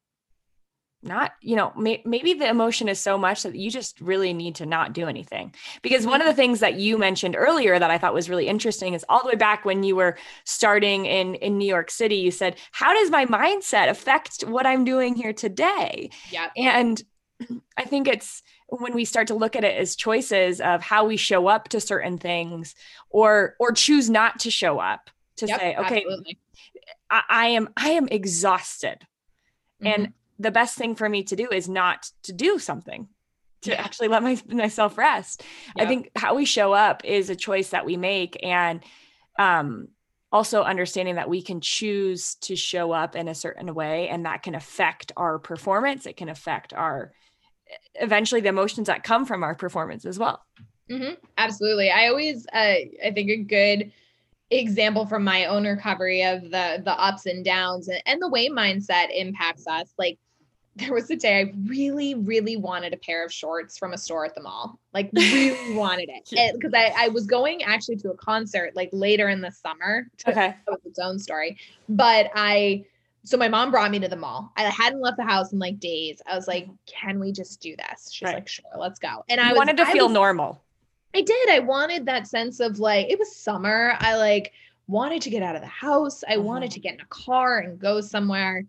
not 1.04 1.32
you 1.40 1.54
know 1.54 1.72
may, 1.76 2.02
maybe 2.04 2.34
the 2.34 2.48
emotion 2.48 2.88
is 2.88 2.98
so 2.98 3.18
much 3.18 3.42
that 3.42 3.54
you 3.54 3.70
just 3.70 4.00
really 4.00 4.32
need 4.32 4.54
to 4.56 4.66
not 4.66 4.92
do 4.92 5.06
anything. 5.06 5.54
Because 5.82 6.06
one 6.06 6.20
of 6.20 6.26
the 6.26 6.34
things 6.34 6.60
that 6.60 6.74
you 6.74 6.98
mentioned 6.98 7.36
earlier 7.36 7.78
that 7.78 7.90
i 7.90 7.98
thought 7.98 8.14
was 8.14 8.30
really 8.30 8.48
interesting 8.48 8.94
is 8.94 9.04
all 9.08 9.22
the 9.22 9.28
way 9.28 9.34
back 9.34 9.64
when 9.64 9.82
you 9.82 9.96
were 9.96 10.16
starting 10.44 11.06
in 11.06 11.34
in 11.36 11.58
new 11.58 11.66
york 11.66 11.90
city 11.90 12.16
you 12.16 12.30
said 12.30 12.56
how 12.72 12.92
does 12.92 13.10
my 13.10 13.26
mindset 13.26 13.88
affect 13.88 14.42
what 14.42 14.66
i'm 14.66 14.84
doing 14.84 15.14
here 15.14 15.32
today? 15.32 16.10
Yeah 16.30 16.50
and 16.56 17.02
i 17.76 17.84
think 17.84 18.08
it's 18.08 18.42
when 18.68 18.94
we 18.94 19.04
start 19.04 19.28
to 19.28 19.34
look 19.34 19.56
at 19.56 19.64
it 19.64 19.78
as 19.78 19.96
choices 19.96 20.60
of 20.60 20.82
how 20.82 21.04
we 21.04 21.16
show 21.16 21.46
up 21.46 21.68
to 21.68 21.80
certain 21.80 22.18
things 22.18 22.74
or 23.10 23.56
or 23.58 23.72
choose 23.72 24.08
not 24.10 24.40
to 24.40 24.50
show 24.50 24.78
up 24.78 25.10
to 25.36 25.46
yep, 25.46 25.60
say 25.60 25.76
okay 25.76 26.04
I, 27.10 27.22
I, 27.28 27.46
am 27.48 27.68
i 27.76 27.90
am 27.90 28.08
exhausted. 28.08 29.06
Mm-hmm. 29.82 29.86
and 29.86 30.12
the 30.38 30.50
best 30.50 30.76
thing 30.76 30.94
for 30.94 31.08
me 31.08 31.22
to 31.24 31.36
do 31.36 31.48
is 31.50 31.68
not 31.68 32.10
to 32.24 32.32
do 32.32 32.58
something 32.58 33.08
to 33.62 33.70
yeah. 33.70 33.82
actually 33.82 34.08
let 34.08 34.22
my, 34.22 34.38
myself 34.48 34.98
rest. 34.98 35.42
I 35.78 35.86
think 35.86 36.10
how 36.16 36.34
we 36.34 36.44
show 36.44 36.72
up 36.72 37.04
is 37.04 37.30
a 37.30 37.36
choice 37.36 37.70
that 37.70 37.86
we 37.86 37.96
make 37.96 38.38
and 38.42 38.82
um 39.38 39.88
also 40.34 40.64
understanding 40.64 41.14
that 41.14 41.28
we 41.28 41.40
can 41.40 41.60
choose 41.60 42.34
to 42.34 42.56
show 42.56 42.90
up 42.90 43.14
in 43.14 43.28
a 43.28 43.34
certain 43.34 43.72
way 43.72 44.08
and 44.08 44.26
that 44.26 44.42
can 44.42 44.56
affect 44.56 45.12
our 45.16 45.38
performance 45.38 46.06
it 46.06 46.16
can 46.16 46.28
affect 46.28 46.72
our 46.72 47.12
eventually 47.94 48.40
the 48.40 48.48
emotions 48.48 48.88
that 48.88 49.02
come 49.02 49.24
from 49.24 49.42
our 49.42 49.54
performance 49.54 50.04
as 50.04 50.18
well 50.18 50.44
mm-hmm. 50.90 51.14
absolutely 51.38 51.90
i 51.90 52.08
always 52.08 52.46
uh, 52.52 52.74
i 53.04 53.12
think 53.14 53.30
a 53.30 53.36
good 53.36 53.92
example 54.50 55.06
from 55.06 55.24
my 55.24 55.46
own 55.46 55.64
recovery 55.66 56.22
of 56.22 56.42
the 56.42 56.82
the 56.84 56.94
ups 57.00 57.26
and 57.26 57.44
downs 57.44 57.88
and, 57.88 58.02
and 58.06 58.20
the 58.20 58.28
way 58.28 58.48
mindset 58.48 59.06
impacts 59.14 59.66
us 59.66 59.94
like 59.98 60.18
there 60.76 60.92
was 60.92 61.08
a 61.10 61.16
day 61.16 61.40
I 61.40 61.52
really, 61.66 62.14
really 62.14 62.56
wanted 62.56 62.92
a 62.92 62.96
pair 62.96 63.24
of 63.24 63.32
shorts 63.32 63.78
from 63.78 63.92
a 63.92 63.98
store 63.98 64.24
at 64.24 64.34
the 64.34 64.42
mall. 64.42 64.78
Like 64.92 65.10
really 65.14 65.74
wanted 65.74 66.10
it. 66.10 66.54
Because 66.54 66.74
I, 66.74 66.92
I 66.96 67.08
was 67.08 67.26
going 67.26 67.62
actually 67.62 67.96
to 67.96 68.10
a 68.10 68.16
concert 68.16 68.72
like 68.74 68.90
later 68.92 69.28
in 69.28 69.40
the 69.40 69.50
summer. 69.50 70.08
Okay. 70.26 70.54
With 70.68 70.84
its 70.84 70.98
own 70.98 71.18
story. 71.18 71.58
But 71.88 72.30
I 72.34 72.84
so 73.24 73.38
my 73.38 73.48
mom 73.48 73.70
brought 73.70 73.90
me 73.90 73.98
to 74.00 74.08
the 74.08 74.16
mall. 74.16 74.52
I 74.56 74.64
hadn't 74.64 75.00
left 75.00 75.16
the 75.16 75.24
house 75.24 75.52
in 75.52 75.58
like 75.58 75.80
days. 75.80 76.20
I 76.26 76.36
was 76.36 76.46
like, 76.46 76.68
can 76.86 77.18
we 77.18 77.32
just 77.32 77.60
do 77.60 77.74
this? 77.74 78.12
She's 78.12 78.26
right. 78.26 78.34
like, 78.34 78.48
sure, 78.48 78.66
let's 78.76 78.98
go. 78.98 79.24
And 79.30 79.40
I 79.40 79.52
was, 79.52 79.58
wanted 79.58 79.78
to 79.78 79.86
I 79.86 79.92
feel 79.92 80.06
was, 80.06 80.14
normal. 80.14 80.62
I 81.14 81.22
did. 81.22 81.48
I 81.48 81.60
wanted 81.60 82.04
that 82.06 82.26
sense 82.26 82.60
of 82.60 82.80
like, 82.80 83.10
it 83.10 83.18
was 83.18 83.34
summer. 83.34 83.96
I 84.00 84.16
like 84.16 84.52
wanted 84.88 85.22
to 85.22 85.30
get 85.30 85.42
out 85.42 85.56
of 85.56 85.62
the 85.62 85.68
house. 85.68 86.22
I 86.28 86.34
mm-hmm. 86.34 86.44
wanted 86.44 86.70
to 86.72 86.80
get 86.80 86.94
in 86.94 87.00
a 87.00 87.06
car 87.06 87.60
and 87.60 87.78
go 87.78 88.02
somewhere. 88.02 88.64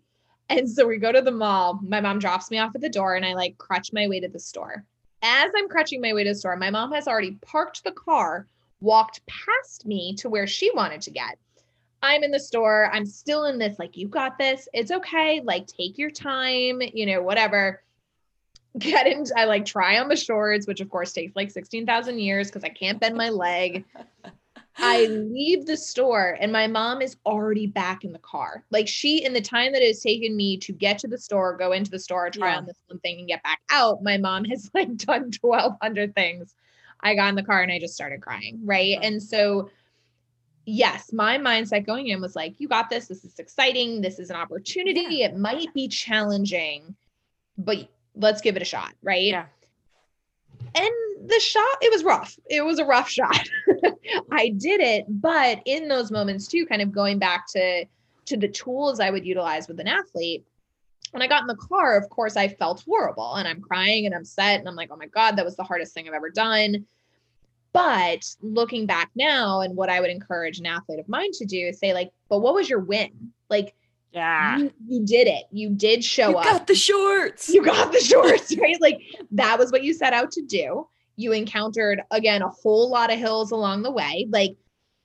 And 0.48 0.68
so 0.68 0.86
we 0.86 0.98
go 0.98 1.12
to 1.12 1.20
the 1.20 1.30
mall. 1.30 1.80
My 1.82 2.00
mom 2.00 2.18
drops 2.18 2.50
me 2.50 2.58
off 2.58 2.74
at 2.74 2.80
the 2.80 2.88
door 2.88 3.16
and 3.16 3.24
I 3.24 3.34
like 3.34 3.58
crutch 3.58 3.92
my 3.92 4.06
way 4.08 4.20
to 4.20 4.28
the 4.28 4.38
store. 4.38 4.84
As 5.22 5.50
I'm 5.56 5.68
crutching 5.68 6.00
my 6.00 6.12
way 6.12 6.24
to 6.24 6.30
the 6.30 6.34
store, 6.34 6.56
my 6.56 6.70
mom 6.70 6.92
has 6.92 7.08
already 7.08 7.38
parked 7.42 7.82
the 7.82 7.92
car, 7.92 8.46
walked 8.80 9.26
past 9.26 9.86
me 9.86 10.14
to 10.16 10.28
where 10.28 10.46
she 10.46 10.70
wanted 10.72 11.00
to 11.02 11.10
get. 11.10 11.38
I'm 12.02 12.22
in 12.22 12.30
the 12.30 12.38
store. 12.38 12.90
I'm 12.92 13.06
still 13.06 13.46
in 13.46 13.58
this, 13.58 13.78
like, 13.78 13.96
you 13.96 14.06
got 14.06 14.38
this. 14.38 14.68
It's 14.72 14.92
okay. 14.92 15.40
Like, 15.42 15.66
take 15.66 15.98
your 15.98 16.10
time, 16.10 16.80
you 16.80 17.06
know, 17.06 17.22
whatever. 17.22 17.82
Get 18.78 19.06
in. 19.06 19.24
I 19.34 19.46
like 19.46 19.64
try 19.64 19.98
on 19.98 20.08
the 20.08 20.16
shorts, 20.16 20.66
which 20.66 20.80
of 20.80 20.90
course 20.90 21.12
takes 21.12 21.34
like 21.34 21.50
16,000 21.50 22.18
years 22.18 22.48
because 22.48 22.62
I 22.62 22.68
can't 22.68 23.00
bend 23.00 23.16
my 23.16 23.30
leg. 23.30 23.84
I 24.78 25.06
leave 25.10 25.66
the 25.66 25.76
store 25.76 26.36
and 26.40 26.52
my 26.52 26.66
mom 26.66 27.02
is 27.02 27.16
already 27.24 27.66
back 27.66 28.04
in 28.04 28.12
the 28.12 28.18
car. 28.18 28.64
Like 28.70 28.88
she, 28.88 29.24
in 29.24 29.32
the 29.32 29.40
time 29.40 29.72
that 29.72 29.82
it 29.82 29.88
has 29.88 30.00
taken 30.00 30.36
me 30.36 30.56
to 30.58 30.72
get 30.72 30.98
to 30.98 31.08
the 31.08 31.18
store, 31.18 31.56
go 31.56 31.72
into 31.72 31.90
the 31.90 31.98
store, 31.98 32.30
try 32.30 32.50
yeah. 32.50 32.58
on 32.58 32.66
this 32.66 32.82
one 32.88 32.98
thing 33.00 33.18
and 33.18 33.28
get 33.28 33.42
back 33.42 33.60
out, 33.70 34.02
my 34.02 34.16
mom 34.16 34.44
has 34.46 34.70
like 34.74 34.96
done 34.96 35.30
1200 35.40 36.14
things. 36.14 36.54
I 37.00 37.14
got 37.14 37.28
in 37.28 37.34
the 37.34 37.42
car 37.42 37.62
and 37.62 37.70
I 37.70 37.78
just 37.78 37.94
started 37.94 38.22
crying. 38.22 38.60
Right. 38.64 38.98
And 39.02 39.22
so, 39.22 39.70
yes, 40.64 41.12
my 41.12 41.38
mindset 41.38 41.84
going 41.86 42.08
in 42.08 42.20
was 42.20 42.34
like, 42.34 42.54
you 42.58 42.68
got 42.68 42.88
this. 42.88 43.06
This 43.06 43.24
is 43.24 43.38
exciting. 43.38 44.00
This 44.00 44.18
is 44.18 44.30
an 44.30 44.36
opportunity. 44.36 45.06
Yeah. 45.10 45.26
It 45.26 45.36
might 45.36 45.72
be 45.74 45.88
challenging, 45.88 46.96
but 47.58 47.88
let's 48.14 48.40
give 48.40 48.56
it 48.56 48.62
a 48.62 48.66
shot. 48.66 48.94
Right. 49.02 49.24
Yeah. 49.24 49.46
And 50.74 50.90
the 51.28 51.40
shot, 51.40 51.78
it 51.80 51.92
was 51.92 52.04
rough. 52.04 52.36
It 52.48 52.64
was 52.64 52.78
a 52.78 52.84
rough 52.84 53.08
shot. 53.08 53.48
I 54.32 54.50
did 54.50 54.80
it, 54.80 55.04
but 55.08 55.60
in 55.64 55.88
those 55.88 56.10
moments 56.10 56.46
too, 56.46 56.66
kind 56.66 56.82
of 56.82 56.92
going 56.92 57.18
back 57.18 57.46
to 57.52 57.84
to 58.26 58.36
the 58.36 58.48
tools 58.48 59.00
I 59.00 59.10
would 59.10 59.24
utilize 59.24 59.68
with 59.68 59.80
an 59.80 59.86
athlete. 59.86 60.44
When 61.12 61.22
I 61.22 61.28
got 61.28 61.42
in 61.42 61.46
the 61.46 61.56
car, 61.56 61.96
of 61.96 62.10
course, 62.10 62.36
I 62.36 62.48
felt 62.48 62.82
horrible 62.82 63.34
and 63.36 63.46
I'm 63.46 63.60
crying 63.60 64.04
and 64.06 64.14
I'm 64.14 64.24
set 64.24 64.58
and 64.58 64.68
I'm 64.68 64.74
like, 64.74 64.90
oh 64.92 64.96
my 64.96 65.06
God, 65.06 65.36
that 65.36 65.44
was 65.44 65.56
the 65.56 65.62
hardest 65.62 65.94
thing 65.94 66.08
I've 66.08 66.14
ever 66.14 66.30
done. 66.30 66.84
But 67.72 68.24
looking 68.40 68.86
back 68.86 69.10
now, 69.14 69.60
and 69.60 69.76
what 69.76 69.88
I 69.88 70.00
would 70.00 70.10
encourage 70.10 70.58
an 70.58 70.66
athlete 70.66 70.98
of 70.98 71.08
mine 71.08 71.30
to 71.34 71.44
do 71.44 71.58
is 71.58 71.78
say, 71.78 71.94
like, 71.94 72.10
but 72.28 72.40
what 72.40 72.54
was 72.54 72.68
your 72.68 72.80
win? 72.80 73.32
Like, 73.48 73.74
yeah. 74.12 74.58
You, 74.58 74.72
you, 74.88 75.06
did 75.06 75.28
it. 75.28 75.44
You 75.52 75.70
did 75.70 76.02
show 76.02 76.30
you 76.30 76.36
up. 76.36 76.44
You 76.44 76.50
got 76.52 76.66
the 76.66 76.74
shorts. 76.74 77.48
You 77.50 77.62
got 77.62 77.92
the 77.92 78.00
shorts, 78.00 78.56
right? 78.60 78.80
Like 78.80 79.02
that 79.32 79.58
was 79.58 79.70
what 79.70 79.84
you 79.84 79.92
set 79.92 80.14
out 80.14 80.32
to 80.32 80.42
do 80.42 80.88
you 81.16 81.32
encountered 81.32 82.02
again 82.10 82.42
a 82.42 82.48
whole 82.48 82.90
lot 82.90 83.12
of 83.12 83.18
hills 83.18 83.50
along 83.50 83.82
the 83.82 83.90
way. 83.90 84.26
Like 84.30 84.56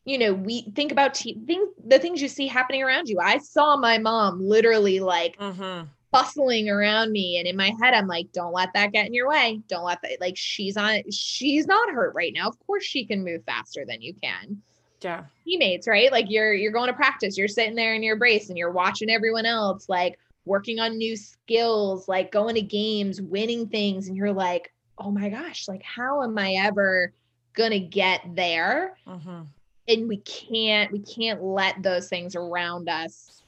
you 0.05 0.18
know 0.18 0.34
we 0.34 0.64
think 0.76 0.91
about 0.91 1.16
things 1.18 1.70
the 1.86 1.99
things 1.99 2.22
you 2.22 2.28
see 2.28 2.47
happening 2.47 2.84
around 2.84 3.09
you. 3.09 3.20
I 3.20 3.38
saw 3.39 3.78
my 3.78 3.97
mom 3.97 4.41
literally 4.41 4.99
like 4.99 5.38
mm-hmm. 5.38 5.88
bustling 6.12 6.70
around 6.70 7.12
me 7.12 7.38
and 7.38 7.47
in 7.47 7.55
my 7.55 7.72
head 7.82 7.93
i'm 7.93 8.07
like 8.07 8.32
don't 8.32 8.53
let 8.53 8.74
that 8.74 8.91
get 8.91 9.07
in 9.07 9.14
your 9.14 9.30
way. 9.30 9.62
Don't 9.68 9.86
let 9.86 10.01
that 10.01 10.20
like 10.20 10.38
she's 10.38 10.78
on 10.78 11.01
she's 11.12 11.66
not 11.68 11.89
hurt 11.89 12.14
right 12.14 12.34
now. 12.34 12.47
Of 12.47 12.59
course 12.66 12.84
she 12.84 13.05
can 13.05 13.24
move 13.24 13.43
faster 13.45 13.86
than 13.88 14.01
you 14.01 14.14
can. 14.22 14.62
Yeah. 15.01 15.24
Teammates 15.45 15.88
right? 15.88 16.12
Like 16.12 16.30
you're 16.30 16.53
you're 16.53 16.72
going 16.72 16.88
to 16.88 16.93
practice. 16.93 17.38
You're 17.38 17.47
sitting 17.47 17.76
there 17.76 17.95
in 17.95 18.03
your 18.03 18.18
brace 18.18 18.49
and 18.49 18.57
you're 18.57 18.72
watching 18.72 19.09
everyone 19.09 19.45
else 19.45 19.88
like 19.88 20.18
working 20.45 20.80
on 20.80 20.97
new 20.97 21.16
skills 21.16 22.07
like 22.07 22.32
going 22.32 22.55
to 22.55 22.62
games 22.62 23.22
winning 23.22 23.68
things 23.68 24.07
and 24.07 24.18
you're 24.18 24.34
like 24.34 24.74
oh 24.97 25.11
my 25.11 25.29
gosh, 25.29 25.67
like 25.67 25.83
how 25.83 26.23
am 26.23 26.37
I 26.37 26.53
ever 26.53 27.13
gonna 27.53 27.79
get 27.79 28.21
there? 28.35 28.97
Mm-hmm. 29.07 29.41
And 29.87 30.07
we 30.07 30.17
can't, 30.17 30.91
we 30.91 30.99
can't 30.99 31.43
let 31.43 31.81
those 31.81 32.07
things 32.07 32.35
around 32.35 32.87
us 32.87 33.43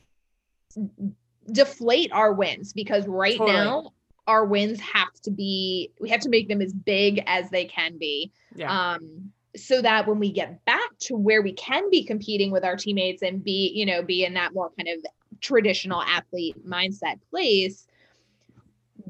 deflate 1.52 2.12
our 2.12 2.34
wins 2.34 2.74
because 2.74 3.08
right 3.08 3.38
totally. 3.38 3.58
now 3.58 3.92
our 4.28 4.46
wins 4.46 4.80
have 4.80 5.14
to 5.22 5.32
be 5.32 5.92
we 6.00 6.10
have 6.10 6.22
to 6.22 6.30
make 6.30 6.48
them 6.48 6.62
as 6.62 6.74
big 6.74 7.22
as 7.28 7.50
they 7.50 7.66
can 7.66 7.98
be 7.98 8.32
yeah. 8.56 8.94
um 8.94 9.32
so 9.56 9.82
that 9.82 10.08
when 10.08 10.20
we 10.20 10.32
get 10.32 10.64
back 10.66 10.98
to 11.00 11.16
where 11.16 11.42
we 11.42 11.52
can 11.54 11.90
be 11.90 12.04
competing 12.04 12.50
with 12.50 12.64
our 12.64 12.76
teammates 12.76 13.22
and 13.22 13.44
be 13.44 13.72
you 13.76 13.86
know 13.86 14.02
be 14.02 14.24
in 14.24 14.34
that 14.34 14.54
more 14.54 14.72
kind 14.78 14.88
of 14.88 15.06
traditional 15.42 16.02
athlete 16.02 16.56
mindset 16.66 17.20
place 17.30 17.88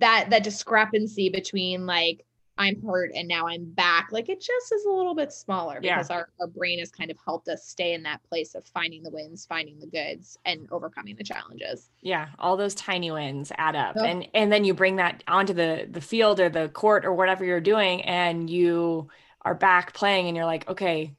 that 0.03 0.29
that 0.29 0.43
discrepancy 0.43 1.29
between 1.29 1.85
like 1.85 2.25
I'm 2.57 2.79
hurt 2.85 3.11
and 3.15 3.27
now 3.27 3.47
I'm 3.47 3.65
back. 3.65 4.09
Like 4.11 4.29
it 4.29 4.39
just 4.39 4.71
is 4.71 4.85
a 4.85 4.91
little 4.91 5.15
bit 5.15 5.31
smaller 5.31 5.79
because 5.81 6.09
yeah. 6.09 6.17
our, 6.17 6.29
our 6.39 6.47
brain 6.47 6.77
has 6.79 6.91
kind 6.91 7.09
of 7.09 7.17
helped 7.25 7.47
us 7.47 7.65
stay 7.65 7.93
in 7.93 8.03
that 8.03 8.21
place 8.23 8.53
of 8.53 8.63
finding 8.65 9.01
the 9.01 9.09
wins, 9.09 9.45
finding 9.45 9.79
the 9.79 9.87
goods, 9.87 10.37
and 10.45 10.67
overcoming 10.71 11.15
the 11.15 11.23
challenges. 11.23 11.89
Yeah, 12.01 12.27
all 12.37 12.57
those 12.57 12.75
tiny 12.75 13.11
wins 13.11 13.51
add 13.57 13.75
up. 13.75 13.95
Yep. 13.95 14.05
And 14.05 14.27
and 14.33 14.51
then 14.51 14.65
you 14.65 14.73
bring 14.73 14.97
that 14.97 15.23
onto 15.27 15.53
the 15.53 15.87
the 15.89 16.01
field 16.01 16.39
or 16.39 16.49
the 16.49 16.67
court 16.69 17.05
or 17.05 17.13
whatever 17.13 17.45
you're 17.45 17.61
doing 17.61 18.01
and 18.03 18.49
you 18.49 19.07
are 19.41 19.55
back 19.55 19.93
playing 19.93 20.27
and 20.27 20.35
you're 20.35 20.45
like, 20.45 20.69
okay, 20.69 21.15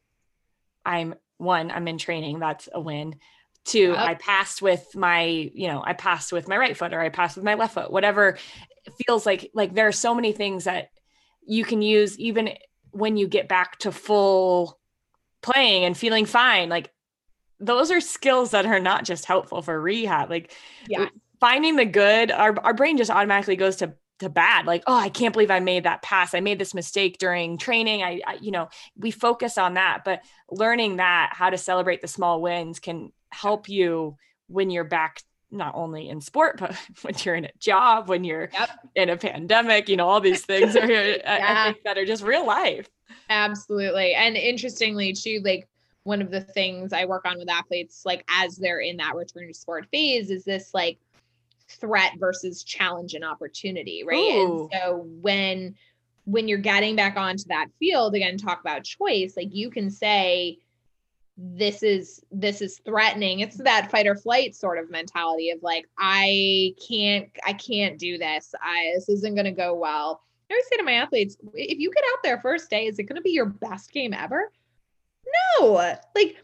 I'm 0.84 1.14
one, 1.38 1.70
I'm 1.70 1.88
in 1.88 1.98
training. 1.98 2.38
That's 2.38 2.68
a 2.72 2.80
win. 2.80 3.16
Two, 3.64 3.92
yep. 3.92 3.98
I 3.98 4.14
passed 4.14 4.60
with 4.60 4.94
my, 4.94 5.24
you 5.24 5.68
know, 5.68 5.82
I 5.84 5.94
passed 5.94 6.32
with 6.32 6.48
my 6.48 6.56
right 6.58 6.76
foot 6.76 6.92
or 6.92 7.00
I 7.00 7.08
passed 7.08 7.36
with 7.36 7.44
my 7.44 7.54
left 7.54 7.74
foot, 7.74 7.90
whatever 7.90 8.36
feels 9.06 9.26
like 9.26 9.50
like 9.54 9.74
there 9.74 9.88
are 9.88 9.92
so 9.92 10.14
many 10.14 10.32
things 10.32 10.64
that 10.64 10.90
you 11.46 11.64
can 11.64 11.82
use 11.82 12.18
even 12.18 12.50
when 12.90 13.16
you 13.16 13.26
get 13.26 13.48
back 13.48 13.78
to 13.78 13.92
full 13.92 14.78
playing 15.42 15.84
and 15.84 15.96
feeling 15.96 16.26
fine 16.26 16.68
like 16.68 16.90
those 17.60 17.90
are 17.90 18.00
skills 18.00 18.50
that 18.50 18.66
are 18.66 18.80
not 18.80 19.04
just 19.04 19.24
helpful 19.24 19.62
for 19.62 19.80
rehab 19.80 20.30
like 20.30 20.52
yeah. 20.88 21.08
finding 21.40 21.76
the 21.76 21.84
good 21.84 22.30
our, 22.30 22.58
our 22.60 22.74
brain 22.74 22.96
just 22.96 23.10
automatically 23.10 23.56
goes 23.56 23.76
to 23.76 23.94
to 24.20 24.28
bad 24.28 24.64
like 24.64 24.82
oh 24.86 24.96
i 24.96 25.08
can't 25.08 25.32
believe 25.32 25.50
i 25.50 25.60
made 25.60 25.84
that 25.84 26.02
pass. 26.02 26.34
I 26.34 26.40
made 26.40 26.58
this 26.58 26.72
mistake 26.72 27.18
during 27.18 27.58
training. 27.58 28.02
I, 28.02 28.20
I, 28.24 28.34
you 28.40 28.52
know 28.52 28.68
we 28.96 29.10
focus 29.10 29.58
on 29.58 29.74
that 29.74 30.02
but 30.04 30.22
learning 30.50 30.96
that 30.96 31.32
how 31.32 31.50
to 31.50 31.58
celebrate 31.58 32.00
the 32.00 32.08
small 32.08 32.40
wins 32.40 32.78
can 32.78 33.12
help 33.34 33.68
you 33.68 34.16
when 34.48 34.70
you're 34.70 34.84
back 34.84 35.20
not 35.50 35.74
only 35.74 36.08
in 36.08 36.20
sport 36.20 36.58
but 36.58 36.74
when 37.02 37.14
you're 37.24 37.34
in 37.34 37.44
a 37.44 37.50
job 37.58 38.08
when 38.08 38.24
you're 38.24 38.48
yep. 38.52 38.70
in 38.94 39.08
a 39.08 39.16
pandemic 39.16 39.88
you 39.88 39.96
know 39.96 40.08
all 40.08 40.20
these 40.20 40.44
things 40.44 40.76
are 40.76 40.90
yeah. 40.90 41.18
I, 41.26 41.60
I 41.60 41.64
think 41.72 41.84
that 41.84 41.98
are 41.98 42.04
just 42.04 42.24
real 42.24 42.46
life 42.46 42.88
absolutely 43.30 44.14
and 44.14 44.36
interestingly 44.36 45.12
too 45.12 45.40
like 45.44 45.68
one 46.02 46.20
of 46.20 46.30
the 46.30 46.40
things 46.40 46.92
i 46.92 47.04
work 47.04 47.24
on 47.24 47.38
with 47.38 47.48
athletes 47.48 48.02
like 48.04 48.24
as 48.28 48.56
they're 48.56 48.80
in 48.80 48.96
that 48.96 49.14
return 49.14 49.46
to 49.46 49.54
sport 49.54 49.86
phase 49.92 50.30
is 50.30 50.44
this 50.44 50.74
like 50.74 50.98
threat 51.68 52.12
versus 52.18 52.62
challenge 52.62 53.14
and 53.14 53.24
opportunity, 53.24 54.04
right? 54.06 54.36
Ooh. 54.36 54.68
And 54.72 54.80
so 54.82 55.06
when 55.20 55.74
when 56.26 56.48
you're 56.48 56.58
getting 56.58 56.96
back 56.96 57.16
onto 57.18 57.44
that 57.48 57.66
field 57.78 58.14
again 58.14 58.38
talk 58.38 58.58
about 58.58 58.82
choice 58.82 59.34
like 59.36 59.54
you 59.54 59.68
can 59.68 59.90
say 59.90 60.56
this 61.36 61.82
is 61.82 62.22
this 62.30 62.60
is 62.60 62.80
threatening. 62.84 63.40
It's 63.40 63.56
that 63.56 63.90
fight 63.90 64.06
or 64.06 64.14
flight 64.14 64.54
sort 64.54 64.78
of 64.78 64.90
mentality 64.90 65.50
of 65.50 65.62
like 65.62 65.86
i 65.98 66.74
can't 66.88 67.28
i 67.44 67.52
can't 67.52 67.98
do 67.98 68.18
this. 68.18 68.54
I 68.62 68.92
this 68.94 69.08
isn't 69.08 69.34
going 69.34 69.46
to 69.46 69.50
go 69.50 69.74
well. 69.74 70.22
I 70.50 70.54
always 70.54 70.66
say 70.68 70.76
to 70.76 70.84
my 70.84 70.92
athletes 70.92 71.36
if 71.54 71.78
you 71.78 71.90
get 71.92 72.04
out 72.12 72.20
there 72.22 72.40
first 72.40 72.70
day 72.70 72.86
is 72.86 72.98
it 72.98 73.04
going 73.04 73.16
to 73.16 73.22
be 73.22 73.32
your 73.32 73.46
best 73.46 73.92
game 73.92 74.14
ever? 74.14 74.50
No. 75.58 75.72
Like 76.14 76.36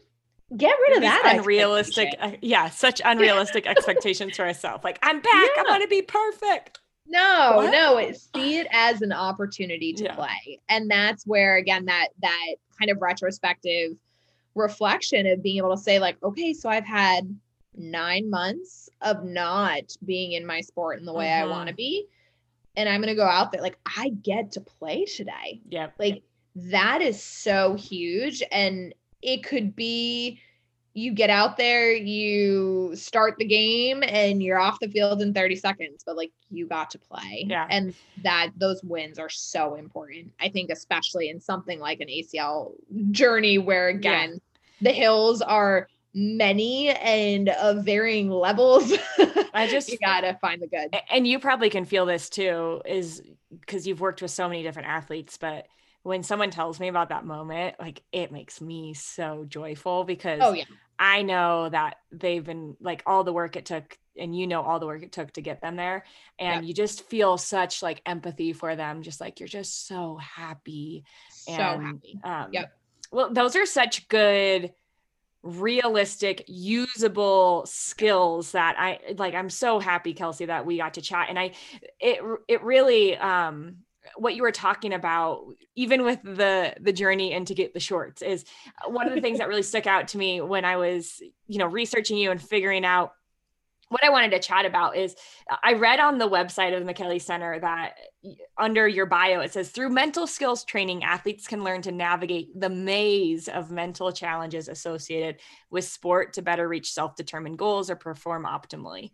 get 0.57 0.75
rid 0.87 0.97
of 0.97 1.03
that 1.03 1.35
unrealistic 1.37 2.09
uh, 2.19 2.31
yeah 2.41 2.69
such 2.69 3.01
unrealistic 3.05 3.65
expectations 3.65 4.35
for 4.35 4.45
ourselves 4.45 4.83
like 4.83 4.99
i'm 5.01 5.21
back. 5.21 5.31
Yeah. 5.55 5.63
i 5.65 5.69
want 5.69 5.83
to 5.83 5.87
be 5.87 6.01
perfect. 6.01 6.79
No 7.07 7.53
what? 7.55 7.71
no. 7.71 7.97
It, 7.97 8.19
see 8.35 8.57
it 8.57 8.67
as 8.71 9.01
an 9.01 9.13
opportunity 9.13 9.93
to 9.93 10.03
yeah. 10.03 10.15
play. 10.15 10.59
And 10.67 10.91
that's 10.91 11.25
where 11.25 11.55
again 11.55 11.85
that 11.85 12.09
that 12.21 12.55
kind 12.77 12.91
of 12.91 13.01
retrospective 13.01 13.93
reflection 14.55 15.27
of 15.27 15.41
being 15.41 15.57
able 15.57 15.75
to 15.75 15.81
say 15.81 15.99
like 15.99 16.17
okay 16.23 16.53
so 16.53 16.69
i've 16.69 16.85
had 16.85 17.37
nine 17.75 18.29
months 18.29 18.89
of 19.01 19.23
not 19.23 19.95
being 20.05 20.33
in 20.33 20.45
my 20.45 20.61
sport 20.61 20.99
in 20.99 21.05
the 21.05 21.13
way 21.13 21.31
i 21.31 21.45
want 21.45 21.67
to 21.67 21.71
mm-hmm. 21.73 21.77
be 21.77 22.05
and 22.75 22.89
i'm 22.89 23.01
going 23.01 23.07
to 23.07 23.15
go 23.15 23.25
out 23.25 23.51
there 23.51 23.61
like 23.61 23.77
i 23.97 24.09
get 24.09 24.51
to 24.51 24.61
play 24.61 25.05
today 25.05 25.61
yeah 25.69 25.89
like 25.99 26.21
that 26.55 27.01
is 27.01 27.21
so 27.21 27.75
huge 27.75 28.43
and 28.51 28.93
it 29.21 29.43
could 29.43 29.75
be 29.75 30.39
you 30.93 31.13
get 31.13 31.29
out 31.29 31.57
there, 31.57 31.93
you 31.93 32.91
start 32.95 33.37
the 33.37 33.45
game, 33.45 34.03
and 34.05 34.43
you're 34.43 34.59
off 34.59 34.79
the 34.79 34.89
field 34.89 35.21
in 35.21 35.33
30 35.33 35.55
seconds, 35.55 36.03
but 36.05 36.17
like 36.17 36.31
you 36.49 36.67
got 36.67 36.89
to 36.91 36.99
play. 36.99 37.45
Yeah. 37.47 37.67
And 37.69 37.93
that 38.23 38.51
those 38.57 38.83
wins 38.83 39.17
are 39.17 39.29
so 39.29 39.75
important. 39.75 40.33
I 40.39 40.49
think, 40.49 40.69
especially 40.69 41.29
in 41.29 41.39
something 41.39 41.79
like 41.79 42.01
an 42.01 42.07
ACL 42.07 42.73
journey, 43.11 43.57
where 43.57 43.87
again, 43.87 44.41
yeah. 44.79 44.89
the 44.89 44.91
hills 44.91 45.41
are 45.41 45.87
many 46.13 46.89
and 46.89 47.49
of 47.49 47.85
varying 47.85 48.29
levels. 48.29 48.93
I 49.53 49.67
just 49.67 49.89
you 49.89 49.97
gotta 49.97 50.37
find 50.41 50.61
the 50.61 50.67
good. 50.67 50.95
And 51.09 51.25
you 51.25 51.39
probably 51.39 51.69
can 51.69 51.85
feel 51.85 52.05
this 52.05 52.29
too, 52.29 52.81
is 52.85 53.21
because 53.59 53.87
you've 53.87 54.01
worked 54.01 54.21
with 54.21 54.31
so 54.31 54.49
many 54.49 54.63
different 54.63 54.89
athletes, 54.89 55.37
but 55.37 55.67
when 56.03 56.23
someone 56.23 56.51
tells 56.51 56.79
me 56.79 56.87
about 56.87 57.09
that 57.09 57.25
moment, 57.25 57.75
like 57.79 58.01
it 58.11 58.31
makes 58.31 58.59
me 58.59 58.93
so 58.93 59.45
joyful 59.47 60.03
because 60.03 60.39
oh, 60.41 60.53
yeah. 60.53 60.65
I 60.97 61.21
know 61.21 61.69
that 61.69 61.97
they've 62.11 62.43
been 62.43 62.75
like 62.79 63.03
all 63.05 63.23
the 63.23 63.33
work 63.33 63.55
it 63.55 63.65
took 63.65 63.97
and 64.17 64.37
you 64.37 64.47
know 64.47 64.61
all 64.61 64.79
the 64.79 64.85
work 64.85 65.03
it 65.03 65.11
took 65.11 65.31
to 65.33 65.41
get 65.41 65.61
them 65.61 65.75
there 65.75 66.05
and 66.37 66.65
you 66.65 66.73
just 66.73 67.07
feel 67.09 67.37
such 67.37 67.81
like 67.81 68.01
empathy 68.05 68.53
for 68.53 68.75
them 68.75 69.03
just 69.03 69.21
like 69.21 69.39
you're 69.39 69.47
just 69.47 69.87
so 69.87 70.17
happy 70.17 71.03
so 71.29 71.53
and, 71.53 71.83
happy. 71.83 72.19
um, 72.23 72.47
yep. 72.51 72.73
well 73.11 73.33
those 73.33 73.55
are 73.55 73.65
such 73.65 74.07
good 74.09 74.73
realistic 75.43 76.43
usable 76.47 77.63
skills 77.65 78.51
that 78.51 78.75
i 78.77 78.99
like 79.15 79.33
i'm 79.33 79.49
so 79.49 79.79
happy 79.79 80.13
kelsey 80.13 80.45
that 80.45 80.65
we 80.65 80.77
got 80.77 80.93
to 80.93 81.01
chat 81.01 81.27
and 81.29 81.39
i 81.39 81.51
it 81.99 82.19
it 82.47 82.61
really 82.63 83.17
um 83.17 83.77
what 84.15 84.35
you 84.35 84.41
were 84.41 84.51
talking 84.51 84.93
about 84.93 85.45
even 85.75 86.03
with 86.03 86.21
the 86.23 86.73
the 86.79 86.93
journey 86.93 87.33
and 87.33 87.47
to 87.47 87.53
get 87.53 87.73
the 87.73 87.79
shorts 87.79 88.21
is 88.21 88.45
uh, 88.83 88.89
one 88.89 89.07
of 89.07 89.13
the 89.13 89.21
things 89.21 89.37
that 89.37 89.47
really 89.47 89.63
stuck 89.63 89.87
out 89.87 90.07
to 90.07 90.17
me 90.17 90.41
when 90.41 90.65
i 90.65 90.75
was 90.75 91.21
you 91.47 91.59
know 91.59 91.67
researching 91.67 92.17
you 92.17 92.31
and 92.31 92.41
figuring 92.41 92.85
out 92.85 93.13
what 93.91 94.05
I 94.05 94.09
wanted 94.09 94.31
to 94.31 94.39
chat 94.39 94.65
about 94.65 94.95
is 94.95 95.15
uh, 95.51 95.57
I 95.61 95.73
read 95.73 95.99
on 95.99 96.17
the 96.17 96.29
website 96.29 96.73
of 96.73 96.85
the 96.85 96.93
Micheli 96.93 97.21
Center 97.21 97.59
that 97.59 97.95
under 98.57 98.87
your 98.87 99.05
bio, 99.05 99.41
it 99.41 99.51
says 99.51 99.69
through 99.69 99.89
mental 99.89 100.27
skills 100.27 100.63
training, 100.63 101.03
athletes 101.03 101.45
can 101.45 101.65
learn 101.65 101.81
to 101.81 101.91
navigate 101.91 102.57
the 102.57 102.69
maze 102.69 103.49
of 103.49 103.69
mental 103.69 104.13
challenges 104.13 104.69
associated 104.69 105.41
with 105.69 105.83
sport 105.83 106.31
to 106.33 106.41
better 106.41 106.69
reach 106.69 106.93
self 106.93 107.17
determined 107.17 107.57
goals 107.57 107.89
or 107.89 107.97
perform 107.97 108.45
optimally. 108.45 109.11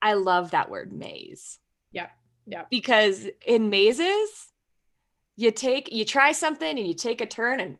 I 0.00 0.14
love 0.14 0.52
that 0.52 0.70
word 0.70 0.90
maze. 0.90 1.58
Yeah. 1.92 2.08
Yeah. 2.46 2.64
Because 2.70 3.26
in 3.46 3.70
mazes, 3.70 4.48
you 5.36 5.50
take 5.50 5.92
you 5.92 6.04
try 6.04 6.32
something 6.32 6.78
and 6.78 6.86
you 6.86 6.94
take 6.94 7.20
a 7.20 7.26
turn 7.26 7.60
and 7.60 7.78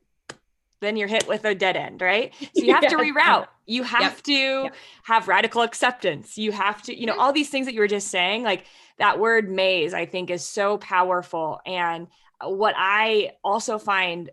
then 0.80 0.96
you're 0.96 1.08
hit 1.08 1.26
with 1.26 1.44
a 1.44 1.54
dead 1.54 1.76
end, 1.76 2.00
right? 2.00 2.32
So 2.54 2.62
you 2.62 2.74
have 2.74 2.82
yeah. 2.82 2.88
to 2.90 2.96
reroute. 2.96 3.46
You 3.66 3.82
have 3.82 4.22
to 4.24 4.68
have 5.04 5.28
radical 5.28 5.62
acceptance. 5.62 6.36
You 6.36 6.52
have 6.52 6.82
to, 6.82 6.98
you 6.98 7.06
know, 7.06 7.18
all 7.18 7.32
these 7.32 7.48
things 7.48 7.66
that 7.66 7.74
you 7.74 7.80
were 7.80 7.88
just 7.88 8.08
saying, 8.08 8.42
like 8.42 8.66
that 8.98 9.18
word 9.18 9.50
maze, 9.50 9.94
I 9.94 10.04
think 10.06 10.30
is 10.30 10.46
so 10.46 10.76
powerful. 10.78 11.60
And 11.64 12.08
what 12.42 12.74
I 12.76 13.32
also 13.42 13.78
find 13.78 14.30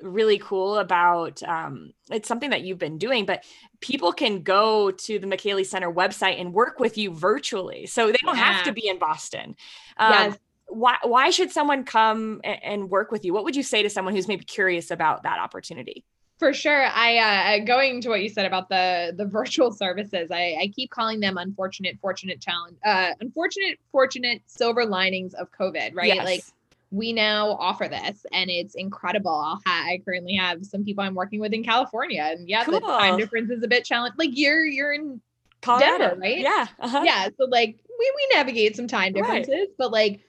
really 0.00 0.38
cool 0.38 0.78
about 0.78 1.42
um, 1.42 1.92
it's 2.10 2.28
something 2.28 2.50
that 2.50 2.62
you've 2.62 2.78
been 2.78 2.98
doing 2.98 3.24
but 3.24 3.44
people 3.80 4.12
can 4.12 4.42
go 4.42 4.90
to 4.90 5.18
the 5.18 5.26
Micheli 5.26 5.64
Center 5.64 5.92
website 5.92 6.40
and 6.40 6.52
work 6.52 6.78
with 6.78 6.98
you 6.98 7.12
virtually 7.12 7.86
so 7.86 8.06
they 8.06 8.18
don't 8.22 8.36
yeah. 8.36 8.52
have 8.52 8.64
to 8.64 8.72
be 8.72 8.88
in 8.88 8.98
Boston 8.98 9.56
um, 9.96 10.12
yes. 10.12 10.38
why 10.66 10.96
why 11.02 11.30
should 11.30 11.50
someone 11.50 11.84
come 11.84 12.40
and, 12.44 12.62
and 12.62 12.90
work 12.90 13.10
with 13.10 13.24
you 13.24 13.32
what 13.32 13.44
would 13.44 13.56
you 13.56 13.62
say 13.62 13.82
to 13.82 13.90
someone 13.90 14.14
who's 14.14 14.28
maybe 14.28 14.44
curious 14.44 14.90
about 14.90 15.22
that 15.22 15.38
opportunity 15.38 16.04
for 16.38 16.52
sure 16.52 16.86
i 16.86 17.16
uh 17.16 17.64
going 17.64 18.00
to 18.00 18.08
what 18.08 18.22
you 18.22 18.28
said 18.28 18.44
about 18.44 18.68
the 18.68 19.14
the 19.16 19.24
virtual 19.24 19.72
services 19.72 20.28
i 20.30 20.56
i 20.60 20.70
keep 20.74 20.90
calling 20.90 21.20
them 21.20 21.38
unfortunate 21.38 21.96
fortunate 22.00 22.40
challenge 22.40 22.76
uh 22.84 23.12
unfortunate 23.20 23.78
fortunate 23.90 24.42
silver 24.46 24.84
linings 24.84 25.34
of 25.34 25.48
covid 25.50 25.94
right 25.94 26.14
yes. 26.14 26.24
like 26.24 26.42
we 26.90 27.12
now 27.12 27.50
offer 27.58 27.88
this 27.88 28.24
and 28.32 28.48
it's 28.48 28.74
incredible. 28.74 29.32
I'll 29.32 29.60
ha- 29.66 29.86
I 29.88 30.00
currently 30.04 30.34
have 30.34 30.64
some 30.64 30.84
people 30.84 31.02
I'm 31.02 31.14
working 31.14 31.40
with 31.40 31.52
in 31.52 31.64
California 31.64 32.22
and 32.22 32.48
yeah, 32.48 32.64
cool. 32.64 32.74
the 32.74 32.80
time 32.80 33.16
difference 33.16 33.50
is 33.50 33.62
a 33.62 33.68
bit 33.68 33.84
challenging. 33.84 34.16
Like 34.18 34.30
you're, 34.32 34.64
you're 34.64 34.92
in 34.92 35.20
Colorado. 35.62 35.98
Denver, 35.98 36.20
right? 36.20 36.38
Yeah. 36.38 36.66
Uh-huh. 36.78 37.02
Yeah. 37.04 37.28
So 37.38 37.46
like 37.46 37.76
we, 37.98 38.12
we 38.14 38.36
navigate 38.36 38.76
some 38.76 38.86
time 38.86 39.12
differences, 39.12 39.52
right. 39.52 39.68
but 39.78 39.90
like 39.90 40.20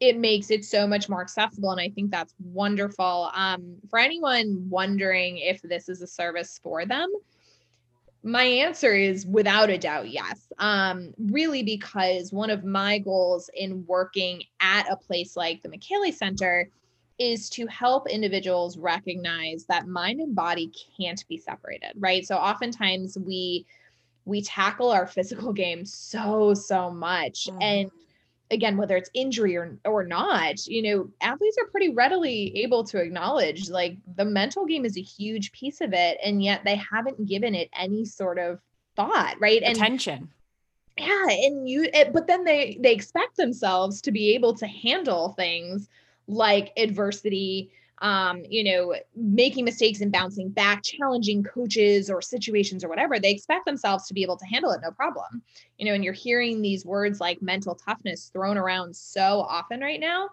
it 0.00 0.18
makes 0.18 0.50
it 0.50 0.64
so 0.64 0.86
much 0.86 1.08
more 1.08 1.20
accessible. 1.20 1.70
And 1.70 1.80
I 1.80 1.90
think 1.90 2.10
that's 2.10 2.34
wonderful. 2.42 3.30
Um, 3.34 3.76
for 3.88 3.98
anyone 3.98 4.66
wondering 4.68 5.38
if 5.38 5.60
this 5.62 5.88
is 5.88 6.00
a 6.00 6.06
service 6.06 6.58
for 6.62 6.86
them, 6.86 7.12
my 8.22 8.42
answer 8.42 8.94
is 8.94 9.26
without 9.26 9.70
a 9.70 9.78
doubt 9.78 10.10
yes. 10.10 10.52
Um, 10.58 11.14
really, 11.18 11.62
because 11.62 12.32
one 12.32 12.50
of 12.50 12.64
my 12.64 12.98
goals 12.98 13.48
in 13.54 13.84
working 13.86 14.42
at 14.60 14.90
a 14.90 14.96
place 14.96 15.36
like 15.36 15.62
the 15.62 15.68
Micheli 15.68 16.12
Center 16.12 16.68
is 17.18 17.50
to 17.50 17.66
help 17.66 18.08
individuals 18.08 18.78
recognize 18.78 19.64
that 19.66 19.86
mind 19.86 20.20
and 20.20 20.34
body 20.34 20.72
can't 20.98 21.22
be 21.28 21.38
separated, 21.38 21.92
right? 21.96 22.26
So 22.26 22.36
oftentimes 22.36 23.16
we 23.18 23.66
we 24.26 24.42
tackle 24.42 24.90
our 24.90 25.06
physical 25.06 25.52
game 25.52 25.84
so 25.84 26.54
so 26.54 26.90
much 26.90 27.46
mm-hmm. 27.46 27.62
and 27.62 27.90
again 28.50 28.76
whether 28.76 28.96
it's 28.96 29.10
injury 29.14 29.56
or 29.56 29.78
or 29.84 30.04
not 30.04 30.66
you 30.66 30.82
know 30.82 31.08
athletes 31.20 31.56
are 31.60 31.70
pretty 31.70 31.90
readily 31.90 32.56
able 32.62 32.84
to 32.84 32.98
acknowledge 32.98 33.70
like 33.70 33.96
the 34.16 34.24
mental 34.24 34.66
game 34.66 34.84
is 34.84 34.96
a 34.96 35.02
huge 35.02 35.52
piece 35.52 35.80
of 35.80 35.92
it 35.92 36.18
and 36.24 36.42
yet 36.42 36.62
they 36.64 36.76
haven't 36.76 37.26
given 37.26 37.54
it 37.54 37.70
any 37.76 38.04
sort 38.04 38.38
of 38.38 38.60
thought 38.96 39.36
right? 39.40 39.62
And 39.62 39.76
attention. 39.76 40.30
Yeah 40.98 41.28
and 41.28 41.68
you 41.68 41.88
it, 41.94 42.12
but 42.12 42.26
then 42.26 42.44
they 42.44 42.78
they 42.80 42.92
expect 42.92 43.36
themselves 43.36 44.00
to 44.02 44.12
be 44.12 44.34
able 44.34 44.54
to 44.54 44.66
handle 44.66 45.30
things 45.30 45.88
like 46.26 46.72
adversity 46.76 47.70
um, 48.00 48.42
you 48.48 48.64
know, 48.64 48.94
making 49.14 49.64
mistakes 49.64 50.00
and 50.00 50.10
bouncing 50.10 50.48
back, 50.48 50.82
challenging 50.82 51.42
coaches 51.42 52.08
or 52.08 52.22
situations 52.22 52.82
or 52.82 52.88
whatever, 52.88 53.18
they 53.18 53.30
expect 53.30 53.66
themselves 53.66 54.06
to 54.06 54.14
be 54.14 54.22
able 54.22 54.38
to 54.38 54.46
handle 54.46 54.70
it 54.72 54.80
no 54.82 54.90
problem. 54.90 55.42
You 55.78 55.86
know, 55.86 55.94
and 55.94 56.02
you're 56.02 56.12
hearing 56.14 56.62
these 56.62 56.84
words 56.86 57.20
like 57.20 57.42
mental 57.42 57.74
toughness 57.74 58.30
thrown 58.32 58.56
around 58.56 58.96
so 58.96 59.40
often 59.48 59.80
right 59.80 60.00
now. 60.00 60.30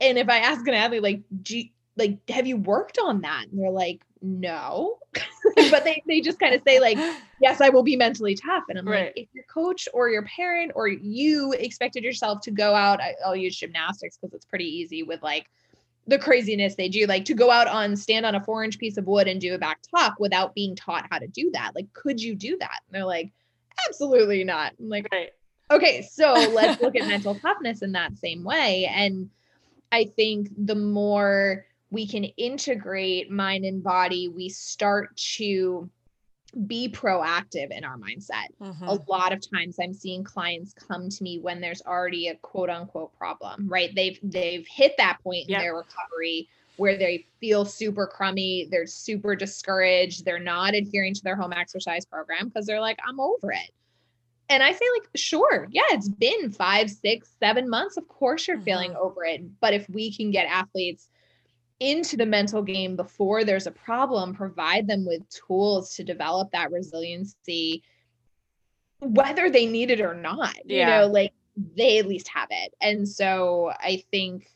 And 0.00 0.18
if 0.18 0.28
I 0.28 0.38
ask 0.38 0.66
an 0.66 0.74
athlete, 0.74 1.02
like, 1.02 1.22
do 1.42 1.58
you, 1.58 1.64
like, 1.96 2.18
have 2.28 2.46
you 2.46 2.56
worked 2.56 2.98
on 3.02 3.20
that? 3.22 3.46
And 3.50 3.60
they're 3.60 3.70
like, 3.70 4.02
no. 4.20 4.98
but 5.70 5.84
they, 5.84 6.02
they 6.06 6.20
just 6.20 6.38
kind 6.40 6.54
of 6.54 6.62
say 6.66 6.80
like, 6.80 6.98
yes, 7.40 7.60
I 7.60 7.68
will 7.68 7.82
be 7.82 7.96
mentally 7.96 8.34
tough. 8.34 8.64
And 8.68 8.78
I'm 8.78 8.86
Right. 8.86 9.06
like, 9.06 9.12
if 9.16 9.28
your 9.32 9.44
coach 9.44 9.88
or 9.94 10.08
your 10.08 10.22
parent 10.24 10.72
or 10.74 10.88
you 10.88 11.52
expected 11.52 12.02
yourself 12.02 12.40
to 12.42 12.50
go 12.50 12.74
out, 12.74 13.00
I, 13.00 13.14
I'll 13.24 13.36
use 13.36 13.56
gymnastics 13.56 14.18
because 14.18 14.34
it's 14.34 14.44
pretty 14.44 14.66
easy 14.66 15.02
with 15.02 15.22
like 15.22 15.46
the 16.06 16.18
craziness 16.18 16.74
they 16.76 16.88
do, 16.88 17.06
like 17.06 17.24
to 17.24 17.34
go 17.34 17.50
out 17.50 17.66
on 17.66 17.96
stand 17.96 18.24
on 18.24 18.34
a 18.34 18.44
four 18.44 18.64
inch 18.64 18.78
piece 18.78 18.96
of 18.96 19.06
wood 19.06 19.26
and 19.26 19.40
do 19.40 19.54
a 19.54 19.58
back 19.58 19.80
tuck 19.94 20.14
without 20.18 20.54
being 20.54 20.76
taught 20.76 21.06
how 21.10 21.18
to 21.18 21.26
do 21.26 21.50
that. 21.52 21.72
Like, 21.74 21.92
could 21.92 22.20
you 22.20 22.34
do 22.34 22.56
that? 22.58 22.80
And 22.86 22.94
they're 22.94 23.04
like, 23.04 23.32
absolutely 23.88 24.44
not. 24.44 24.72
I'm 24.78 24.88
like, 24.88 25.08
Right. 25.12 25.30
okay, 25.70 26.02
so 26.02 26.32
let's 26.54 26.80
look 26.80 26.96
at 26.96 27.08
mental 27.08 27.34
toughness 27.34 27.82
in 27.82 27.92
that 27.92 28.16
same 28.18 28.44
way. 28.44 28.90
And 28.92 29.30
I 29.90 30.04
think 30.04 30.50
the 30.56 30.74
more 30.74 31.66
we 31.90 32.06
can 32.06 32.24
integrate 32.24 33.30
mind 33.30 33.64
and 33.64 33.82
body, 33.82 34.28
we 34.28 34.48
start 34.48 35.16
to 35.16 35.88
be 36.66 36.88
proactive 36.88 37.70
in 37.70 37.84
our 37.84 37.98
mindset. 37.98 38.46
Mhm. 38.60 38.86
A 38.88 39.10
lot 39.10 39.32
of 39.32 39.40
times 39.50 39.76
I'm 39.80 39.92
seeing 39.92 40.24
clients 40.24 40.72
come 40.72 41.08
to 41.08 41.22
me 41.22 41.38
when 41.38 41.60
there's 41.60 41.82
already 41.82 42.28
a 42.28 42.36
quote 42.36 42.70
unquote 42.70 43.12
problem, 43.18 43.68
right? 43.68 43.94
They've 43.94 44.18
they've 44.22 44.66
hit 44.66 44.94
that 44.96 45.18
point 45.22 45.48
Yep. 45.48 45.58
in 45.58 45.64
their 45.64 45.74
recovery 45.76 46.48
where 46.76 46.96
they 46.96 47.26
feel 47.40 47.64
super 47.64 48.06
crummy, 48.06 48.68
they're 48.70 48.86
super 48.86 49.34
discouraged, 49.34 50.24
they're 50.24 50.38
not 50.38 50.74
adhering 50.74 51.14
to 51.14 51.22
their 51.22 51.36
home 51.36 51.52
exercise 51.52 52.04
program 52.04 52.48
because 52.48 52.66
they're 52.66 52.80
like, 52.80 52.98
I'm 53.06 53.18
over 53.20 53.52
it. 53.52 53.70
And 54.48 54.62
I 54.62 54.72
say, 54.72 54.84
like, 54.98 55.08
sure, 55.16 55.66
yeah, 55.72 55.82
it's 55.90 56.08
been 56.08 56.52
five, 56.52 56.88
six, 56.90 57.34
seven 57.40 57.68
months. 57.68 57.96
Of 57.96 58.06
course, 58.08 58.46
you're 58.46 58.60
feeling 58.60 58.92
Mhm. 58.92 58.96
over 59.00 59.24
it. 59.24 59.58
But 59.60 59.74
if 59.74 59.88
we 59.88 60.12
can 60.14 60.30
get 60.30 60.46
athletes 60.46 61.08
into 61.80 62.16
the 62.16 62.26
mental 62.26 62.62
game 62.62 62.96
before 62.96 63.44
there's 63.44 63.66
a 63.66 63.72
problem, 63.72 64.34
provide 64.34 64.86
them 64.86 65.04
with 65.04 65.28
tools 65.28 65.94
to 65.96 66.04
develop 66.04 66.50
that 66.52 66.70
resiliency, 66.72 67.82
whether 69.00 69.50
they 69.50 69.66
need 69.66 69.90
it 69.90 70.00
or 70.00 70.14
not, 70.14 70.56
Yeah. 70.64 70.78
you 70.78 70.86
know, 70.86 71.06
like 71.12 71.32
they 71.76 71.98
at 71.98 72.06
least 72.06 72.28
have 72.28 72.48
it. 72.50 72.74
And 72.80 73.08
so 73.08 73.72
I 73.78 74.02
think 74.10 74.50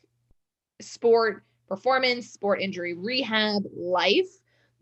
sport 0.80 1.44
performance, 1.68 2.30
sport 2.30 2.60
injury 2.60 2.94
rehab, 2.94 3.64
life, 3.76 4.28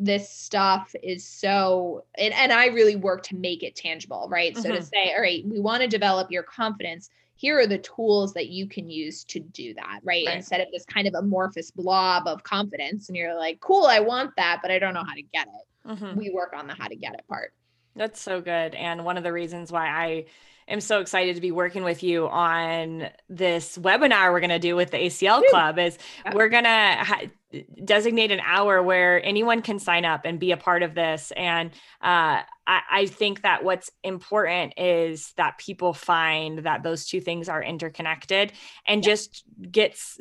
this 0.01 0.31
stuff 0.31 0.95
is 1.03 1.27
so 1.27 2.05
and, 2.17 2.33
and 2.35 2.53
I 2.53 2.67
really 2.67 2.95
work 2.95 3.25
to 3.25 3.37
make 3.37 3.65
it 3.65 3.75
tangible, 3.75 4.29
right? 4.31 4.57
So 4.57 4.71
to 4.71 4.79
Mhm. 4.79 4.89
say, 4.89 5.13
all 5.15 5.21
right, 5.21 5.45
we 5.45 5.59
want 5.59 5.83
to 5.83 5.89
develop 5.89 6.31
your 6.31 6.45
confidence. 6.45 7.11
Here 7.39 7.57
are 7.59 7.69
the 7.69 7.79
tools 7.79 8.35
that 8.35 8.49
you 8.49 8.67
can 8.69 8.91
use 8.91 9.23
to 9.25 9.39
do 9.39 9.73
that, 9.75 10.01
right? 10.03 10.27
Right. 10.27 10.37
Instead 10.37 10.61
of 10.61 10.67
this 10.73 10.85
kind 10.85 11.07
of 11.07 11.15
amorphous 11.15 11.71
blob 11.71 12.27
of 12.27 12.43
confidence. 12.43 13.09
And 13.09 13.17
you're 13.17 13.37
like, 13.39 13.61
cool, 13.61 13.87
I 13.87 14.01
want 14.01 14.33
that, 14.37 14.59
but 14.61 14.73
I 14.73 14.81
don't 14.81 14.93
know 14.93 15.05
how 15.07 15.15
to 15.15 15.23
get 15.23 15.47
it. 15.47 15.89
Mhm. 15.89 16.17
We 16.17 16.31
work 16.31 16.53
on 16.53 16.67
the 16.67 16.75
how 16.75 16.89
to 16.89 16.97
get 16.97 17.15
it 17.15 17.25
part. 17.29 17.53
That's 17.95 18.21
so 18.21 18.41
good. 18.41 18.75
And 18.75 19.05
one 19.05 19.17
of 19.17 19.23
the 19.23 19.33
reasons 19.33 19.71
why 19.71 19.87
I 19.87 20.25
am 20.67 20.81
so 20.81 21.01
excited 21.01 21.37
to 21.37 21.41
be 21.41 21.53
working 21.53 21.85
with 21.85 22.03
you 22.03 22.29
on 22.29 23.09
this 23.29 23.79
webinar 23.79 24.33
we're 24.33 24.41
going 24.41 24.51
to 24.51 24.59
do 24.59 24.75
with 24.77 24.91
the 24.91 24.99
ACL. 24.99 25.41
Club 25.49 25.79
is 25.79 25.97
Yeah. 26.27 26.35
we're 26.35 26.49
going 26.49 26.65
to 26.65 26.69
ha- 26.69 27.23
designate 27.83 28.31
an 28.31 28.41
hour 28.45 28.83
where 28.83 29.25
anyone 29.25 29.63
can 29.63 29.79
sign 29.79 30.05
up 30.05 30.23
and 30.25 30.39
be 30.39 30.53
a 30.53 30.57
part 30.57 30.83
of 30.83 30.95
this. 30.95 31.33
And 31.37 31.71
uh, 32.03 32.43
I, 32.67 32.81
I 32.91 33.07
think 33.07 33.43
that 33.43 33.65
what's 33.65 33.91
important 34.05 34.75
is 34.77 35.33
that 35.37 35.59
people 35.59 35.95
find 35.95 36.61
that 36.61 36.83
those 36.83 37.07
two 37.07 37.21
things 37.21 37.49
are 37.49 37.63
interconnected 37.63 38.53
and 38.87 39.03
just 39.03 39.45
gets 39.71 40.19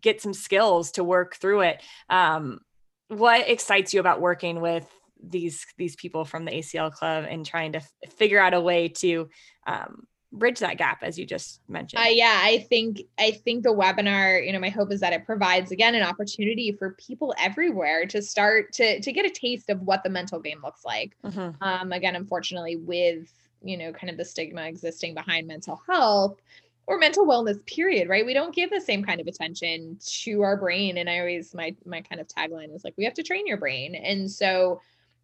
get 0.00 0.20
some 0.20 0.34
skills 0.34 0.92
to 0.92 1.04
work 1.04 1.36
through 1.36 1.62
it. 1.62 1.82
Um, 2.08 2.60
what 3.08 3.48
excites 3.48 3.92
you 3.92 4.00
about 4.00 4.20
working 4.20 4.60
with 4.60 4.88
these 5.22 5.66
these 5.76 5.96
people 5.96 6.24
from 6.24 6.44
the 6.44 6.52
ACL 6.52 6.92
club 6.92 7.24
and 7.28 7.44
trying 7.44 7.72
to 7.72 7.78
f- 7.78 7.92
figure 8.16 8.40
out 8.40 8.54
a 8.54 8.60
way 8.60 8.88
to 8.88 9.28
um, 9.66 10.06
bridge 10.32 10.58
that 10.60 10.78
gap 10.78 11.02
as 11.02 11.18
you 11.18 11.26
just 11.26 11.60
mentioned. 11.68 12.02
Uh, 12.02 12.08
yeah, 12.08 12.40
I 12.42 12.66
think 12.68 13.02
I 13.18 13.32
think 13.32 13.64
the 13.64 13.74
webinar, 13.74 14.44
you 14.44 14.52
know, 14.52 14.58
my 14.58 14.70
hope 14.70 14.90
is 14.92 15.00
that 15.00 15.12
it 15.12 15.26
provides 15.26 15.70
again 15.70 15.94
an 15.94 16.02
opportunity 16.02 16.72
for 16.72 16.92
people 16.92 17.34
everywhere 17.38 18.06
to 18.06 18.22
start 18.22 18.72
to 18.74 19.00
to 19.00 19.12
get 19.12 19.26
a 19.26 19.30
taste 19.30 19.70
of 19.70 19.80
what 19.82 20.02
the 20.02 20.10
mental 20.10 20.40
game 20.40 20.60
looks 20.62 20.84
like. 20.84 21.16
Mhm. 21.24 21.56
Um, 21.60 21.92
again, 21.92 22.16
unfortunately, 22.16 22.76
with 22.76 23.32
you 23.64 23.76
know, 23.76 23.92
kind 23.92 24.10
of 24.10 24.16
the 24.16 24.24
stigma 24.24 24.62
existing 24.62 25.14
behind 25.14 25.46
mental 25.46 25.80
health 25.88 26.40
or 26.86 26.98
mental 26.98 27.26
wellness, 27.26 27.64
period, 27.66 28.08
right? 28.08 28.26
We 28.26 28.34
don't 28.34 28.54
give 28.54 28.70
the 28.70 28.80
same 28.80 29.04
kind 29.04 29.20
of 29.20 29.26
attention 29.28 29.98
to 30.24 30.42
our 30.42 30.56
brain. 30.56 30.98
And 30.98 31.08
I 31.08 31.20
always 31.20 31.54
my 31.54 31.76
my 31.84 32.00
kind 32.00 32.20
of 32.20 32.26
tagline 32.26 32.74
is 32.74 32.84
like, 32.84 32.94
we 32.96 33.04
have 33.04 33.14
to 33.14 33.22
train 33.22 33.46
your 33.46 33.58
brain. 33.58 33.94
And 33.94 34.30
so 34.30 34.80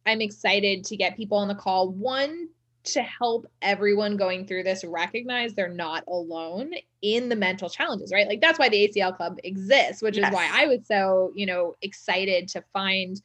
I'm 0.06 0.20
excited 0.20 0.84
to 0.84 0.96
get 0.96 1.16
people 1.16 1.38
on 1.38 1.48
the 1.48 1.54
call. 1.54 1.90
One 1.90 2.48
to 2.92 3.02
help 3.02 3.46
everyone 3.62 4.16
going 4.16 4.46
through 4.46 4.62
this 4.62 4.84
recognize 4.84 5.54
they're 5.54 5.68
not 5.68 6.04
alone 6.08 6.72
in 7.02 7.28
the 7.28 7.36
mental 7.36 7.68
challenges, 7.68 8.12
right? 8.12 8.28
Like 8.28 8.40
that's 8.40 8.58
why 8.58 8.68
the 8.68 8.88
ACL 8.88 9.16
club 9.16 9.38
exists, 9.44 10.02
which 10.02 10.18
is 10.18 10.30
why 10.30 10.50
I 10.52 10.66
was 10.66 10.86
so, 10.86 11.32
you 11.34 11.46
know, 11.46 11.74
excited 11.82 12.48
to 12.48 12.62
find 12.72 13.20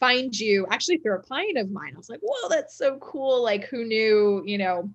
find 0.00 0.38
you 0.38 0.66
actually 0.70 0.98
through 0.98 1.16
a 1.16 1.22
client 1.22 1.58
of 1.58 1.70
mine. 1.70 1.92
I 1.94 1.98
was 1.98 2.08
like, 2.08 2.20
whoa, 2.22 2.48
that's 2.48 2.76
so 2.76 2.98
cool. 2.98 3.42
Like 3.42 3.64
who 3.66 3.84
knew, 3.84 4.42
you 4.46 4.56
know, 4.58 4.88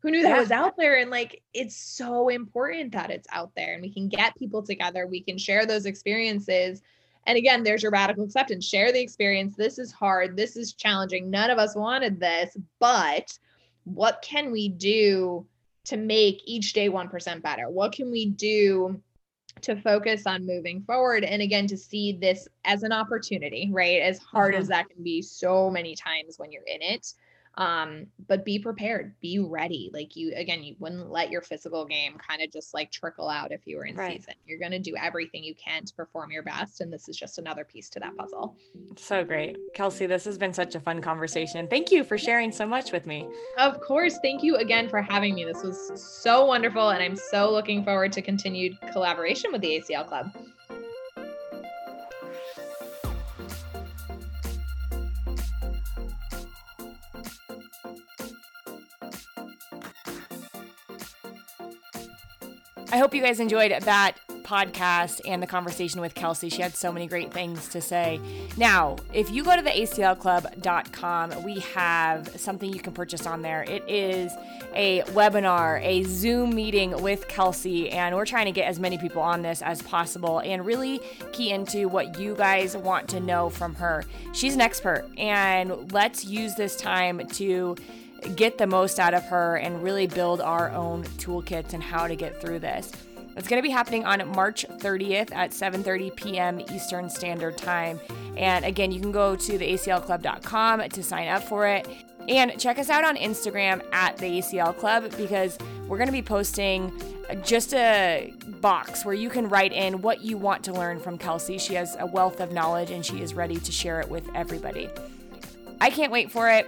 who 0.00 0.10
knew 0.10 0.22
that 0.22 0.34
Yeah. 0.34 0.40
was 0.40 0.50
out 0.50 0.76
there? 0.76 0.98
And 0.98 1.10
like 1.10 1.42
it's 1.54 1.76
so 1.76 2.28
important 2.28 2.92
that 2.92 3.10
it's 3.10 3.28
out 3.32 3.52
there 3.56 3.74
and 3.74 3.82
we 3.82 3.92
can 3.92 4.08
get 4.08 4.36
people 4.36 4.62
together, 4.62 5.06
we 5.06 5.20
can 5.20 5.38
share 5.38 5.66
those 5.66 5.86
experiences. 5.86 6.82
And 7.26 7.36
again, 7.36 7.62
there's 7.62 7.82
your 7.82 7.92
radical 7.92 8.24
acceptance. 8.24 8.66
Share 8.66 8.92
the 8.92 9.00
experience. 9.00 9.54
This 9.54 9.78
is 9.78 9.92
hard. 9.92 10.36
This 10.36 10.56
is 10.56 10.72
challenging. 10.72 11.30
None 11.30 11.50
of 11.50 11.58
us 11.58 11.76
wanted 11.76 12.18
this, 12.18 12.56
but 12.78 13.38
what 13.84 14.22
can 14.22 14.52
we 14.52 14.68
do 14.68 15.46
to 15.84 15.96
make 15.96 16.42
each 16.44 16.72
day 16.72 16.88
1% 16.88 17.42
better? 17.42 17.68
What 17.68 17.92
can 17.92 18.10
we 18.10 18.26
do 18.26 19.02
to 19.62 19.76
focus 19.76 20.26
on 20.26 20.46
moving 20.46 20.82
forward? 20.82 21.24
And 21.24 21.42
again, 21.42 21.66
to 21.68 21.76
see 21.76 22.12
this 22.12 22.48
as 22.64 22.82
an 22.82 22.92
opportunity, 22.92 23.68
right? 23.72 24.00
As 24.02 24.18
hard 24.18 24.54
Mhm. 24.54 24.58
as 24.58 24.68
that 24.68 24.88
can 24.90 25.02
be 25.02 25.22
so 25.22 25.70
many 25.70 25.94
times 25.94 26.38
when 26.38 26.52
you're 26.52 26.62
in 26.64 26.82
it. 26.82 27.14
Um, 27.56 28.06
but 28.28 28.44
be 28.44 28.58
prepared, 28.58 29.14
be 29.20 29.38
ready. 29.38 29.90
Like 29.92 30.14
you, 30.16 30.32
again, 30.36 30.62
you 30.62 30.76
wouldn't 30.78 31.10
let 31.10 31.30
your 31.30 31.42
physical 31.42 31.84
game 31.84 32.16
kind 32.16 32.40
of 32.42 32.52
just 32.52 32.72
like 32.72 32.90
trickle 32.92 33.28
out 33.28 33.50
if 33.52 33.66
you 33.66 33.76
were 33.76 33.84
in 33.84 33.96
Right. 33.96 34.18
season. 34.18 34.34
You're 34.46 34.58
going 34.58 34.70
to 34.70 34.78
do 34.78 34.94
everything 34.96 35.42
you 35.42 35.54
can 35.56 35.84
to 35.84 35.94
perform 35.94 36.30
your 36.30 36.42
best. 36.42 36.80
And 36.80 36.92
this 36.92 37.08
is 37.08 37.16
just 37.16 37.38
another 37.38 37.64
piece 37.64 37.90
to 37.90 38.00
that 38.00 38.16
puzzle. 38.16 38.56
So 38.96 39.24
great. 39.24 39.56
Kelsey, 39.74 40.06
this 40.06 40.24
has 40.24 40.38
been 40.38 40.54
such 40.54 40.74
a 40.74 40.80
fun 40.80 41.02
conversation. 41.02 41.66
Thank 41.68 41.90
you 41.90 42.04
for 42.04 42.16
sharing 42.16 42.52
so 42.52 42.66
much 42.66 42.92
with 42.92 43.04
me. 43.04 43.26
Of 43.58 43.80
course. 43.80 44.18
Thank 44.22 44.42
you 44.42 44.56
again 44.56 44.88
for 44.88 45.02
having 45.02 45.34
me. 45.34 45.44
This 45.44 45.62
was 45.62 46.00
so 46.22 46.46
wonderful. 46.46 46.90
And 46.90 47.02
I'm 47.02 47.16
so 47.16 47.50
looking 47.50 47.84
forward 47.84 48.12
to 48.12 48.22
continued 48.22 48.78
collaboration 48.92 49.50
with 49.52 49.60
the 49.60 49.80
ACL 49.80 50.06
Club. 50.06 50.30
I 62.92 62.98
hope 62.98 63.14
you 63.14 63.22
guys 63.22 63.38
enjoyed 63.38 63.70
that 63.70 64.16
podcast 64.42 65.20
and 65.24 65.40
the 65.40 65.46
conversation 65.46 66.00
with 66.00 66.12
Kelsey. 66.16 66.48
She 66.48 66.60
had 66.60 66.74
so 66.74 66.90
many 66.90 67.06
great 67.06 67.32
things 67.32 67.68
to 67.68 67.80
say. 67.80 68.20
Now, 68.56 68.96
if 69.14 69.30
you 69.30 69.44
go 69.44 69.54
to 69.54 69.62
the 69.62 69.70
aclclub.com, 69.70 71.44
we 71.44 71.60
have 71.60 72.40
something 72.40 72.72
you 72.72 72.80
can 72.80 72.92
purchase 72.92 73.28
on 73.28 73.42
there. 73.42 73.62
It 73.62 73.88
is 73.88 74.32
a 74.74 75.02
webinar, 75.02 75.80
a 75.84 76.02
Zoom 76.02 76.52
meeting 76.52 77.00
with 77.00 77.28
Kelsey, 77.28 77.90
and 77.90 78.16
we're 78.16 78.26
trying 78.26 78.46
to 78.46 78.52
get 78.52 78.66
as 78.66 78.80
many 78.80 78.98
people 78.98 79.22
on 79.22 79.42
this 79.42 79.62
as 79.62 79.82
possible 79.82 80.40
and 80.40 80.66
really 80.66 81.00
key 81.32 81.52
into 81.52 81.88
what 81.88 82.18
you 82.18 82.34
guys 82.34 82.76
want 82.76 83.08
to 83.10 83.20
know 83.20 83.50
from 83.50 83.76
her. 83.76 84.04
She's 84.32 84.54
an 84.54 84.60
expert, 84.60 85.08
and 85.16 85.92
let's 85.92 86.24
use 86.24 86.56
this 86.56 86.74
time 86.74 87.24
to 87.34 87.76
get 88.36 88.58
the 88.58 88.66
most 88.66 88.98
out 88.98 89.14
of 89.14 89.24
her 89.24 89.56
and 89.56 89.82
really 89.82 90.06
build 90.06 90.40
our 90.40 90.70
own 90.70 91.04
toolkits 91.18 91.72
and 91.72 91.82
how 91.82 92.06
to 92.06 92.16
get 92.16 92.40
through 92.40 92.58
this. 92.58 92.92
It's 93.36 93.48
going 93.48 93.62
to 93.62 93.66
be 93.66 93.70
happening 93.70 94.04
on 94.04 94.26
March 94.34 94.66
30th 94.68 95.32
at 95.32 95.52
7:30 95.52 96.14
p.m. 96.16 96.60
Eastern 96.60 97.08
Standard 97.08 97.56
Time. 97.56 98.00
And 98.36 98.64
again, 98.64 98.92
you 98.92 99.00
can 99.00 99.12
go 99.12 99.36
to 99.36 99.58
the 99.58 99.72
aclclub.com 99.72 100.88
to 100.88 101.02
sign 101.02 101.28
up 101.28 101.44
for 101.44 101.66
it. 101.66 101.88
And 102.28 102.60
check 102.60 102.78
us 102.78 102.90
out 102.90 103.04
on 103.04 103.16
Instagram 103.16 103.82
at 103.92 104.16
the 104.18 104.26
ACL 104.26 104.76
Club 104.76 105.10
because 105.16 105.58
we're 105.88 105.96
going 105.96 106.08
to 106.08 106.12
be 106.12 106.22
posting 106.22 106.92
just 107.42 107.72
a 107.72 108.34
box 108.60 109.04
where 109.04 109.14
you 109.14 109.30
can 109.30 109.48
write 109.48 109.72
in 109.72 110.02
what 110.02 110.20
you 110.20 110.36
want 110.36 110.62
to 110.64 110.72
learn 110.72 111.00
from 111.00 111.16
Kelsey. 111.16 111.58
She 111.58 111.74
has 111.74 111.96
a 111.98 112.06
wealth 112.06 112.40
of 112.40 112.52
knowledge 112.52 112.90
and 112.90 113.04
she 113.04 113.22
is 113.22 113.34
ready 113.34 113.56
to 113.56 113.72
share 113.72 114.00
it 114.00 114.08
with 114.08 114.28
everybody. 114.34 114.90
I 115.80 115.90
can't 115.90 116.12
wait 116.12 116.30
for 116.30 116.50
it. 116.50 116.66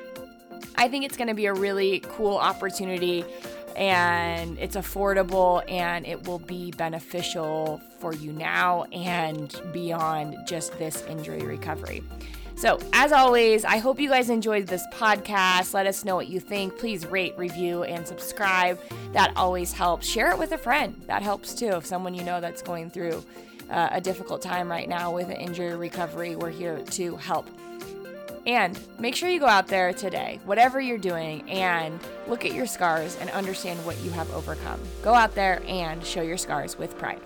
I 0.76 0.88
think 0.88 1.04
it's 1.04 1.16
going 1.16 1.28
to 1.28 1.34
be 1.34 1.46
a 1.46 1.54
really 1.54 2.00
cool 2.00 2.36
opportunity 2.36 3.24
and 3.76 4.58
it's 4.58 4.76
affordable 4.76 5.62
and 5.70 6.06
it 6.06 6.26
will 6.26 6.38
be 6.38 6.72
beneficial 6.72 7.80
for 7.98 8.14
you 8.14 8.32
now 8.32 8.84
and 8.92 9.60
beyond 9.72 10.36
just 10.46 10.78
this 10.78 11.02
injury 11.06 11.42
recovery. 11.42 12.02
So, 12.54 12.78
as 12.92 13.12
always, 13.12 13.64
I 13.64 13.78
hope 13.78 13.98
you 13.98 14.08
guys 14.08 14.30
enjoyed 14.30 14.66
this 14.66 14.86
podcast. 14.92 15.74
Let 15.74 15.86
us 15.86 16.04
know 16.04 16.14
what 16.14 16.28
you 16.28 16.38
think. 16.38 16.78
Please 16.78 17.06
rate, 17.06 17.36
review, 17.36 17.82
and 17.82 18.06
subscribe. 18.06 18.78
That 19.12 19.32
always 19.36 19.72
helps. 19.72 20.06
Share 20.06 20.30
it 20.30 20.38
with 20.38 20.52
a 20.52 20.58
friend. 20.58 21.00
That 21.06 21.22
helps 21.22 21.54
too. 21.54 21.70
If 21.70 21.86
someone 21.86 22.14
you 22.14 22.22
know 22.22 22.40
that's 22.40 22.62
going 22.62 22.90
through 22.90 23.24
uh, 23.70 23.88
a 23.90 24.00
difficult 24.00 24.42
time 24.42 24.70
right 24.70 24.88
now 24.88 25.12
with 25.12 25.28
an 25.28 25.36
injury 25.36 25.74
recovery, 25.74 26.36
we're 26.36 26.50
here 26.50 26.78
to 26.78 27.16
help. 27.16 27.48
And 28.46 28.78
make 28.98 29.14
sure 29.14 29.28
you 29.28 29.38
go 29.38 29.46
out 29.46 29.68
there 29.68 29.92
today, 29.92 30.40
whatever 30.44 30.80
you're 30.80 30.98
doing, 30.98 31.48
and 31.48 32.00
look 32.26 32.44
at 32.44 32.52
your 32.52 32.66
scars 32.66 33.16
and 33.20 33.30
understand 33.30 33.84
what 33.86 33.98
you 34.00 34.10
have 34.10 34.30
overcome. 34.32 34.80
Go 35.02 35.14
out 35.14 35.34
there 35.34 35.62
and 35.66 36.04
show 36.04 36.22
your 36.22 36.38
scars 36.38 36.76
with 36.76 36.98
pride. 36.98 37.20